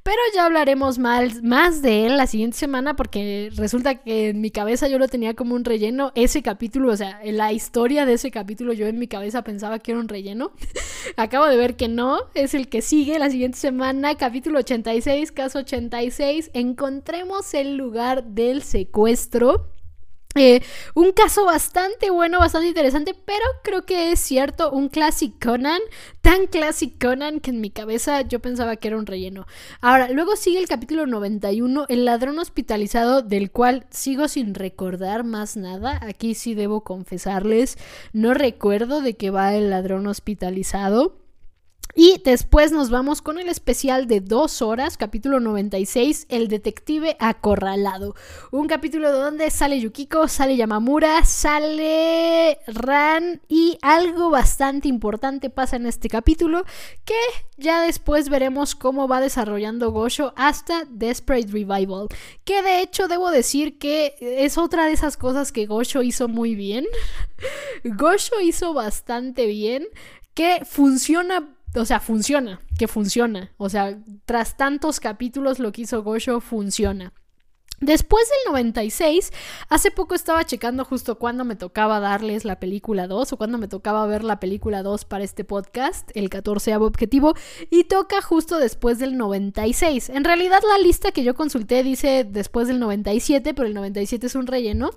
Pero 0.02 0.18
ya 0.34 0.46
hablaremos 0.46 0.98
más, 0.98 1.42
más 1.42 1.82
de 1.82 2.06
él 2.06 2.16
la 2.16 2.26
siguiente 2.26 2.56
semana 2.56 2.96
porque 2.96 3.50
resulta 3.56 3.96
que 3.96 4.30
en 4.30 4.40
mi 4.40 4.50
cabeza 4.50 4.88
yo 4.88 4.98
lo 4.98 5.08
tenía 5.08 5.34
como 5.34 5.54
un 5.54 5.64
relleno. 5.64 6.12
Ese 6.14 6.42
capítulo, 6.42 6.92
o 6.92 6.96
sea, 6.96 7.20
la 7.24 7.52
historia 7.52 8.06
de 8.06 8.14
ese 8.14 8.30
capítulo 8.30 8.72
yo 8.72 8.86
en 8.86 8.98
mi 8.98 9.08
cabeza 9.08 9.42
pensaba 9.42 9.78
que 9.78 9.92
era 9.92 10.00
un 10.00 10.08
relleno. 10.08 10.52
Acabo 11.16 11.46
de 11.46 11.56
ver 11.56 11.76
que 11.76 11.88
no, 11.88 12.20
es 12.34 12.54
el 12.54 12.68
que 12.68 12.82
sigue 12.82 13.18
la 13.18 13.30
siguiente 13.30 13.58
semana, 13.58 14.16
capítulo 14.16 14.58
86, 14.58 15.32
caso 15.32 15.62
80 15.92 16.50
encontremos 16.54 17.54
el 17.54 17.76
lugar 17.76 18.24
del 18.24 18.62
secuestro. 18.62 19.70
Eh, 20.36 20.62
un 20.94 21.12
caso 21.12 21.44
bastante 21.44 22.10
bueno, 22.10 22.40
bastante 22.40 22.66
interesante, 22.66 23.14
pero 23.14 23.44
creo 23.62 23.86
que 23.86 24.10
es 24.10 24.18
cierto, 24.18 24.72
un 24.72 24.88
Classic 24.88 25.32
Conan, 25.40 25.80
tan 26.22 26.48
Classic 26.48 26.92
Conan 27.00 27.38
que 27.38 27.50
en 27.50 27.60
mi 27.60 27.70
cabeza 27.70 28.22
yo 28.22 28.40
pensaba 28.40 28.74
que 28.74 28.88
era 28.88 28.96
un 28.96 29.06
relleno. 29.06 29.46
Ahora, 29.80 30.08
luego 30.10 30.34
sigue 30.34 30.58
el 30.58 30.66
capítulo 30.66 31.06
91, 31.06 31.86
el 31.88 32.04
ladrón 32.04 32.40
hospitalizado, 32.40 33.22
del 33.22 33.52
cual 33.52 33.86
sigo 33.90 34.26
sin 34.26 34.54
recordar 34.54 35.22
más 35.22 35.56
nada. 35.56 36.00
Aquí 36.02 36.34
sí 36.34 36.54
debo 36.54 36.82
confesarles, 36.82 37.78
no 38.12 38.34
recuerdo 38.34 39.02
de 39.02 39.14
qué 39.14 39.30
va 39.30 39.54
el 39.54 39.70
ladrón 39.70 40.08
hospitalizado. 40.08 41.23
Y 41.96 42.20
después 42.24 42.72
nos 42.72 42.90
vamos 42.90 43.22
con 43.22 43.38
el 43.38 43.48
especial 43.48 44.08
de 44.08 44.20
dos 44.20 44.62
horas, 44.62 44.96
capítulo 44.96 45.38
96, 45.38 46.26
El 46.28 46.48
detective 46.48 47.16
acorralado. 47.20 48.16
Un 48.50 48.66
capítulo 48.66 49.12
donde 49.12 49.48
sale 49.52 49.78
Yukiko, 49.78 50.26
sale 50.26 50.56
Yamamura, 50.56 51.24
sale 51.24 52.58
Ran 52.66 53.42
y 53.48 53.78
algo 53.80 54.30
bastante 54.30 54.88
importante 54.88 55.50
pasa 55.50 55.76
en 55.76 55.86
este 55.86 56.08
capítulo 56.08 56.64
que 57.04 57.14
ya 57.58 57.82
después 57.82 58.28
veremos 58.28 58.74
cómo 58.74 59.06
va 59.06 59.20
desarrollando 59.20 59.92
Gosho 59.92 60.32
hasta 60.36 60.84
Desperate 60.90 61.52
Revival. 61.52 62.08
Que 62.42 62.60
de 62.62 62.80
hecho 62.80 63.06
debo 63.06 63.30
decir 63.30 63.78
que 63.78 64.16
es 64.20 64.58
otra 64.58 64.86
de 64.86 64.92
esas 64.92 65.16
cosas 65.16 65.52
que 65.52 65.66
Gosho 65.66 66.02
hizo 66.02 66.26
muy 66.26 66.56
bien. 66.56 66.86
Gosho 67.84 68.40
hizo 68.40 68.74
bastante 68.74 69.46
bien 69.46 69.86
que 70.34 70.62
funciona 70.64 71.53
o 71.74 71.84
sea, 71.84 72.00
funciona, 72.00 72.60
que 72.78 72.88
funciona. 72.88 73.52
O 73.56 73.68
sea, 73.68 73.98
tras 74.24 74.56
tantos 74.56 75.00
capítulos 75.00 75.58
lo 75.58 75.72
que 75.72 75.82
hizo 75.82 76.02
Gosho 76.02 76.40
funciona. 76.40 77.12
Después 77.80 78.24
del 78.28 78.52
96, 78.52 79.32
hace 79.68 79.90
poco 79.90 80.14
estaba 80.14 80.44
checando 80.44 80.84
justo 80.84 81.18
cuando 81.18 81.44
me 81.44 81.56
tocaba 81.56 82.00
darles 82.00 82.44
la 82.44 82.60
película 82.60 83.08
2 83.08 83.32
o 83.32 83.36
cuando 83.36 83.58
me 83.58 83.68
tocaba 83.68 84.06
ver 84.06 84.22
la 84.22 84.40
película 84.40 84.82
2 84.82 85.04
para 85.04 85.24
este 85.24 85.44
podcast, 85.44 86.10
el 86.14 86.30
14 86.30 86.76
objetivo, 86.76 87.34
y 87.70 87.84
toca 87.84 88.22
justo 88.22 88.58
después 88.58 88.98
del 88.98 89.18
96. 89.18 90.08
En 90.10 90.24
realidad 90.24 90.62
la 90.66 90.78
lista 90.78 91.10
que 91.12 91.24
yo 91.24 91.34
consulté 91.34 91.82
dice 91.82 92.24
después 92.24 92.68
del 92.68 92.78
97, 92.78 93.54
pero 93.54 93.66
el 93.66 93.74
97 93.74 94.26
es 94.26 94.34
un 94.34 94.46
relleno. 94.46 94.90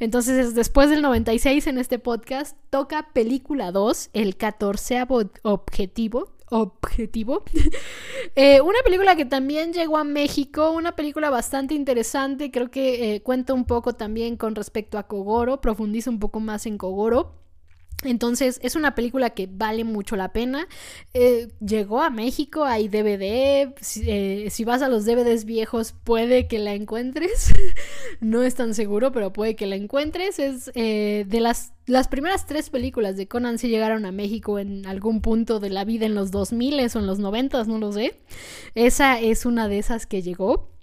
Entonces 0.00 0.46
es 0.46 0.54
después 0.54 0.90
del 0.90 1.02
96 1.02 1.66
en 1.68 1.78
este 1.78 1.98
podcast, 1.98 2.56
toca 2.70 3.10
película 3.12 3.70
2, 3.70 4.10
el 4.12 4.36
14 4.36 5.06
objetivo 5.42 6.34
objetivo. 6.54 7.44
Eh, 8.36 8.60
una 8.62 8.78
película 8.84 9.14
que 9.14 9.26
también 9.26 9.72
llegó 9.72 9.96
a 9.96 10.02
México, 10.02 10.70
una 10.70 10.96
película 10.96 11.30
bastante 11.30 11.74
interesante, 11.74 12.50
creo 12.50 12.70
que 12.70 13.14
eh, 13.14 13.22
cuenta 13.22 13.54
un 13.54 13.64
poco 13.64 13.92
también 13.92 14.36
con 14.36 14.54
respecto 14.56 14.98
a 14.98 15.06
Kogoro, 15.06 15.60
profundiza 15.60 16.10
un 16.10 16.18
poco 16.18 16.40
más 16.40 16.66
en 16.66 16.78
Kogoro. 16.78 17.43
Entonces 18.02 18.60
es 18.62 18.76
una 18.76 18.94
película 18.94 19.30
que 19.30 19.48
vale 19.50 19.84
mucho 19.84 20.16
la 20.16 20.32
pena. 20.32 20.66
Eh, 21.14 21.48
llegó 21.64 22.02
a 22.02 22.10
México, 22.10 22.64
hay 22.64 22.88
DVD. 22.88 23.74
Si, 23.80 24.64
vas 24.64 24.82
a 24.82 24.88
los 24.88 25.04
DVDs 25.04 25.44
viejos 25.44 25.94
puede 26.04 26.46
que 26.46 26.58
la 26.58 26.74
encuentres. 26.74 27.54
no 28.20 28.42
es 28.42 28.54
tan 28.54 28.74
seguro, 28.74 29.12
pero 29.12 29.32
puede 29.32 29.56
que 29.56 29.66
la 29.66 29.76
encuentres. 29.76 30.38
Es 30.38 30.66
de 30.74 31.40
las 31.40 31.74
las 31.86 32.08
primeras 32.08 32.46
tres 32.46 32.70
películas 32.70 33.16
de 33.16 33.28
Conan 33.28 33.58
sí 33.58 33.68
llegaron 33.68 34.06
a 34.06 34.12
México 34.12 34.58
en 34.58 34.86
algún 34.86 35.20
punto 35.20 35.60
de 35.60 35.68
la 35.68 35.84
vida 35.84 36.06
en 36.06 36.14
los 36.14 36.30
2000 36.30 36.80
o 36.80 36.98
en 36.98 37.06
los 37.06 37.18
90, 37.18 37.64
no 37.64 37.78
lo 37.78 37.92
sé. 37.92 38.20
Esa 38.74 39.20
es 39.20 39.44
una 39.44 39.68
de 39.68 39.78
esas 39.78 40.06
que 40.06 40.22
llegó. 40.22 40.73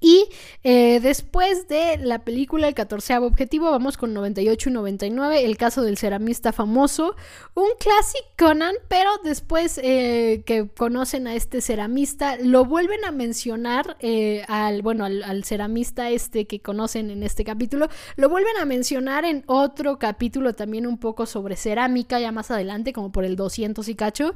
Y 0.00 0.28
eh, 0.62 1.00
después 1.00 1.66
de 1.66 1.98
la 1.98 2.20
película 2.20 2.68
El 2.68 2.74
catorceavo 2.74 3.26
objetivo, 3.26 3.70
vamos 3.70 3.96
con 3.96 4.14
98 4.14 4.68
y 4.68 4.72
99, 4.72 5.44
el 5.44 5.56
caso 5.56 5.82
del 5.82 5.98
ceramista 5.98 6.52
famoso, 6.52 7.16
un 7.54 7.68
clásico 7.78 8.28
Conan, 8.36 8.74
pero 8.86 9.10
después 9.24 9.80
eh, 9.82 10.44
que 10.46 10.68
conocen 10.68 11.26
a 11.26 11.34
este 11.34 11.60
ceramista, 11.60 12.36
lo 12.36 12.64
vuelven 12.64 13.04
a 13.04 13.10
mencionar 13.10 13.96
eh, 13.98 14.44
al, 14.46 14.82
bueno, 14.82 15.04
al, 15.04 15.44
ceramista 15.44 16.08
este 16.10 16.46
que 16.46 16.60
conocen 16.60 17.10
en 17.10 17.24
este 17.24 17.42
capítulo, 17.42 17.88
lo 18.14 18.28
vuelven 18.28 18.56
a 18.60 18.64
mencionar 18.64 19.24
en 19.24 19.42
otro 19.46 19.98
capítulo 19.98 20.54
también 20.54 20.86
un 20.86 20.98
poco 20.98 21.26
sobre 21.26 21.56
cerámica, 21.56 22.20
ya 22.20 22.30
más 22.30 22.52
adelante, 22.52 22.92
como 22.92 23.10
por 23.10 23.24
el 23.24 23.34
200 23.34 23.88
y 23.88 23.94
cacho. 23.96 24.34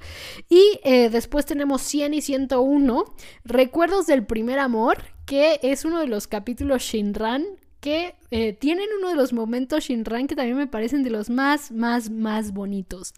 Y 0.48 0.80
después 0.84 1.46
tenemos 1.46 1.82
100 1.82 2.14
y 2.14 2.22
101, 2.22 3.04
recuerdos 3.44 4.06
del 4.06 4.26
primer 4.26 4.58
amor, 4.58 4.98
que 5.26 5.60
es 5.62 5.84
uno 5.84 6.00
de 6.00 6.06
los 6.06 6.26
capítulos 6.26 6.82
Shinran 6.82 7.44
que 7.80 8.14
eh, 8.30 8.52
tienen 8.52 8.88
uno 8.98 9.08
de 9.08 9.16
los 9.16 9.32
momentos 9.32 9.84
Shinran 9.84 10.26
que 10.28 10.36
también 10.36 10.56
me 10.56 10.66
parecen 10.66 11.02
de 11.02 11.10
los 11.10 11.30
más, 11.30 11.72
más, 11.72 12.10
más 12.10 12.52
bonitos. 12.52 13.12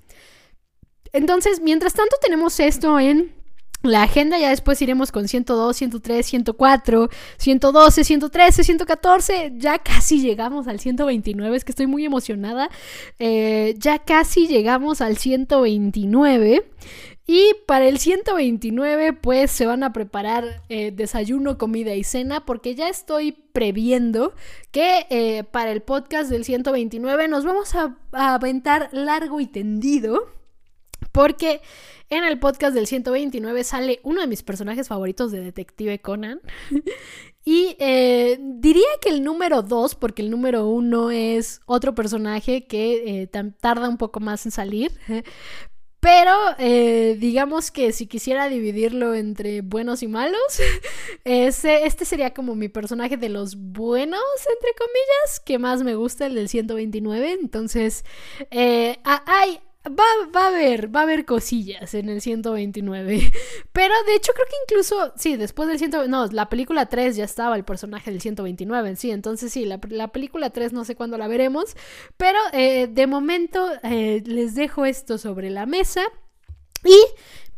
Entonces, 1.13 1.61
mientras 1.61 1.95
tanto 1.95 2.17
tenemos 2.21 2.59
esto 2.59 2.99
en 2.99 3.33
la 3.85 4.03
agenda, 4.03 4.39
ya 4.39 4.49
después 4.49 4.81
iremos 4.81 5.13
con 5.13 5.29
102, 5.29 5.77
103, 5.77 6.27
104, 6.27 7.11
112, 7.37 8.05
113, 8.05 8.65
114, 8.65 9.53
ya 9.57 9.79
casi 9.79 10.21
llegamos 10.21 10.67
al 10.67 10.81
129, 10.81 11.57
es 11.57 11.65
que 11.65 11.73
estoy 11.73 11.87
muy 11.87 12.05
emocionada, 12.05 12.71
eh, 13.19 13.75
ya 13.79 13.99
casi 13.99 14.49
llegamos 14.49 15.01
al 15.01 15.19
129. 15.19 16.71
Y 17.27 17.55
para 17.67 17.87
el 17.87 17.99
129 17.99 19.15
pues 19.15 19.51
se 19.51 19.65
van 19.65 19.83
a 19.83 19.95
preparar 19.95 20.63
eh, 20.69 20.91
desayuno, 20.91 21.57
comida 21.57 21.95
y 21.95 22.05
cena 22.05 22.45
porque 22.45 22.75
ya 22.75 22.89
estoy 22.89 23.33
previendo 23.33 24.35
que 24.71 25.07
eh, 25.09 25.45
para 25.45 25.73
el 25.73 25.81
podcast 25.81 26.31
del 26.31 26.45
129 26.45 27.29
nos 27.29 27.47
vamos 27.47 27.75
a, 27.75 27.97
aventar 28.13 28.91
largo 28.93 29.41
y 29.41 29.47
tendido 29.47 30.29
porque 31.13 31.63
en 32.11 32.25
el 32.25 32.39
podcast 32.39 32.75
del 32.75 32.87
129 32.87 33.65
sale 33.65 34.01
uno 34.03 34.21
de 34.21 34.27
mis 34.27 34.43
personajes 34.43 34.89
favoritos 34.89 35.33
de 35.33 35.41
Detective 35.41 36.01
Conan. 36.01 36.41
y 37.45 37.77
eh, 37.79 38.39
diría 38.39 38.87
que 39.01 39.09
el 39.09 39.23
número 39.23 39.63
2, 39.63 39.95
porque 39.95 40.23
el 40.23 40.31
número 40.31 40.69
1 40.69 41.11
es 41.13 41.61
otro 41.67 41.95
personaje 41.95 42.67
que 42.67 43.29
tarda 43.61 43.89
un 43.89 43.97
poco 43.97 44.21
más 44.21 44.45
en 44.45 44.53
salir. 44.53 44.93
Pero 46.05 46.35
eh, 46.59 47.17
digamos 47.19 47.71
que 47.71 47.91
si 47.93 48.07
quisiera 48.07 48.51
dividirlo 48.51 49.15
entre 49.15 49.63
buenos 49.63 50.03
y 50.03 50.07
malos, 50.07 50.39
ese, 51.25 51.87
este 51.87 52.05
sería 52.05 52.35
como 52.35 52.55
mi 52.55 52.69
personaje 52.69 53.17
de 53.17 53.31
los 53.31 53.57
buenos, 53.57 54.21
entre 54.55 54.73
comillas, 54.77 55.41
que 55.41 55.59
más 55.59 55.83
me 55.83 55.95
gusta, 55.95 56.27
el 56.27 56.35
del 56.35 56.51
129. 56.51 57.39
Entonces, 57.41 58.05
eh, 58.51 58.99
hay, 59.03 59.61
Va, 59.87 60.05
va, 60.35 60.45
a 60.45 60.49
haber, 60.49 60.95
va 60.95 61.01
a 61.01 61.03
haber 61.03 61.27
cosillas 61.27 61.93
en 61.93 62.09
el 62.09 62.23
129. 62.23 63.33
Pero 63.73 63.95
de 64.07 64.15
hecho 64.15 64.33
creo 64.33 64.47
que 64.47 64.57
incluso, 64.65 65.13
sí, 65.17 65.37
después 65.37 65.69
del 65.69 65.79
129, 65.79 66.09
no, 66.09 66.35
la 66.35 66.49
película 66.49 66.87
3 66.87 67.17
ya 67.17 67.25
estaba 67.25 67.55
el 67.57 67.65
personaje 67.65 68.11
del 68.11 68.23
129 68.23 68.89
en 68.89 68.97
sí. 68.97 69.11
Entonces 69.11 69.53
sí, 69.53 69.67
la, 69.67 70.09
película 70.09 70.51
3 70.51 70.73
no 70.73 70.85
sé 70.85 70.97
cuándo 70.97 71.19
la 71.19 71.29
veremos. 71.29 71.77
Pero 72.17 72.39
eh, 72.55 72.87
de 72.87 73.07
momento 73.07 73.69
eh, 73.83 74.23
les 74.25 74.55
dejo 74.55 74.87
esto 74.87 75.19
sobre 75.19 75.51
la 75.51 75.67
mesa. 75.67 76.03
Y 76.85 76.99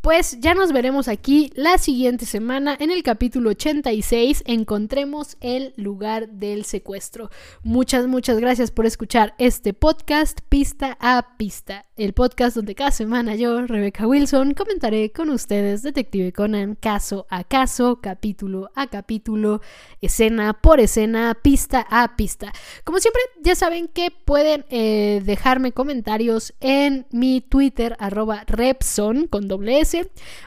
pues 0.07 0.39
ya 0.39 0.55
nos 0.55 0.71
veremos 0.71 1.09
aquí 1.09 1.51
la 1.57 1.79
siguiente 1.79 2.27
semana 2.27 2.77
en 2.79 2.93
el 2.93 3.03
capítulo 3.03 3.51
86. 3.51 4.45
Encontremos 4.47 5.37
el 5.41 5.75
lugar 5.77 6.29
del 6.29 6.65
secuestro. 6.65 7.29
Muchas, 7.65 8.07
muchas 8.07 8.39
gracias 8.39 8.71
por 8.71 8.87
escuchar 8.87 9.35
este 9.39 9.75
podcast 9.75 10.43
Pista 10.49 10.97
a 11.01 11.35
Pista. 11.37 11.87
El 11.97 12.13
podcast 12.13 12.55
donde 12.55 12.77
cada 12.77 12.93
semana 12.93 13.35
yo, 13.35 13.63
Rebecca 13.63 14.07
Wilson, 14.07 14.55
comentaré 14.55 15.11
con 15.11 15.31
ustedes 15.31 15.83
Detective 15.83 16.33
Conan 16.33 16.77
caso 16.77 17.27
a 17.29 17.43
caso, 17.43 18.01
capítulo 18.01 18.71
a 18.77 18.87
capítulo, 18.87 19.61
escena 20.01 20.53
por 20.53 20.79
escena, 20.79 21.37
pista 21.43 21.85
a 21.91 22.15
pista. 22.15 22.53
Como 22.85 23.01
siempre, 23.01 23.23
ya 23.43 23.57
saben 23.57 23.89
que 23.89 24.13
pueden 24.13 24.67
eh, 24.69 25.21
dejarme 25.25 25.73
comentarios 25.73 26.55
en 26.61 27.07
mi 27.11 27.41
Twitter, 27.41 27.97
arroba 27.99 28.45
Repson 28.47 29.27
con 29.27 29.49
doble 29.49 29.81
S 29.81 29.96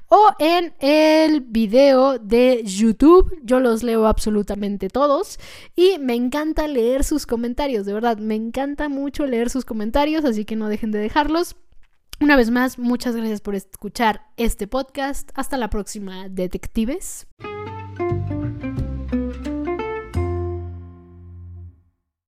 o 0.08 0.32
en 0.39 0.74
el 0.80 1.41
video 1.41 2.20
de 2.20 2.64
YouTube. 2.64 3.38
Yo 3.43 3.60
los 3.60 3.84
leo 3.84 4.08
absolutamente 4.08 4.89
todos 4.89 5.39
y 5.76 5.97
me 6.00 6.16
encanta 6.16 6.68
leer 6.68 7.04
sus 7.04 7.26
comentarios, 7.26 7.86
de 7.86 7.93
verdad, 7.93 8.18
me 8.18 8.36
encanta 8.36 8.89
mucho 8.89 9.26
leer 9.26 9.50
sus 9.50 9.66
comentarios, 9.66 10.26
así 10.26 10.45
que 10.45 10.56
no 10.56 10.70
dejen 10.70 10.91
de 10.91 11.00
dejarlos. 11.00 11.56
Una 12.22 12.36
vez 12.36 12.52
más, 12.52 12.78
muchas 12.78 13.16
gracias 13.16 13.39
por 13.39 13.56
escuchar 13.56 14.26
este 14.36 14.68
podcast. 14.68 15.32
Hasta 15.36 15.56
la 15.56 15.70
próxima, 15.70 16.28
detectives. 16.28 17.28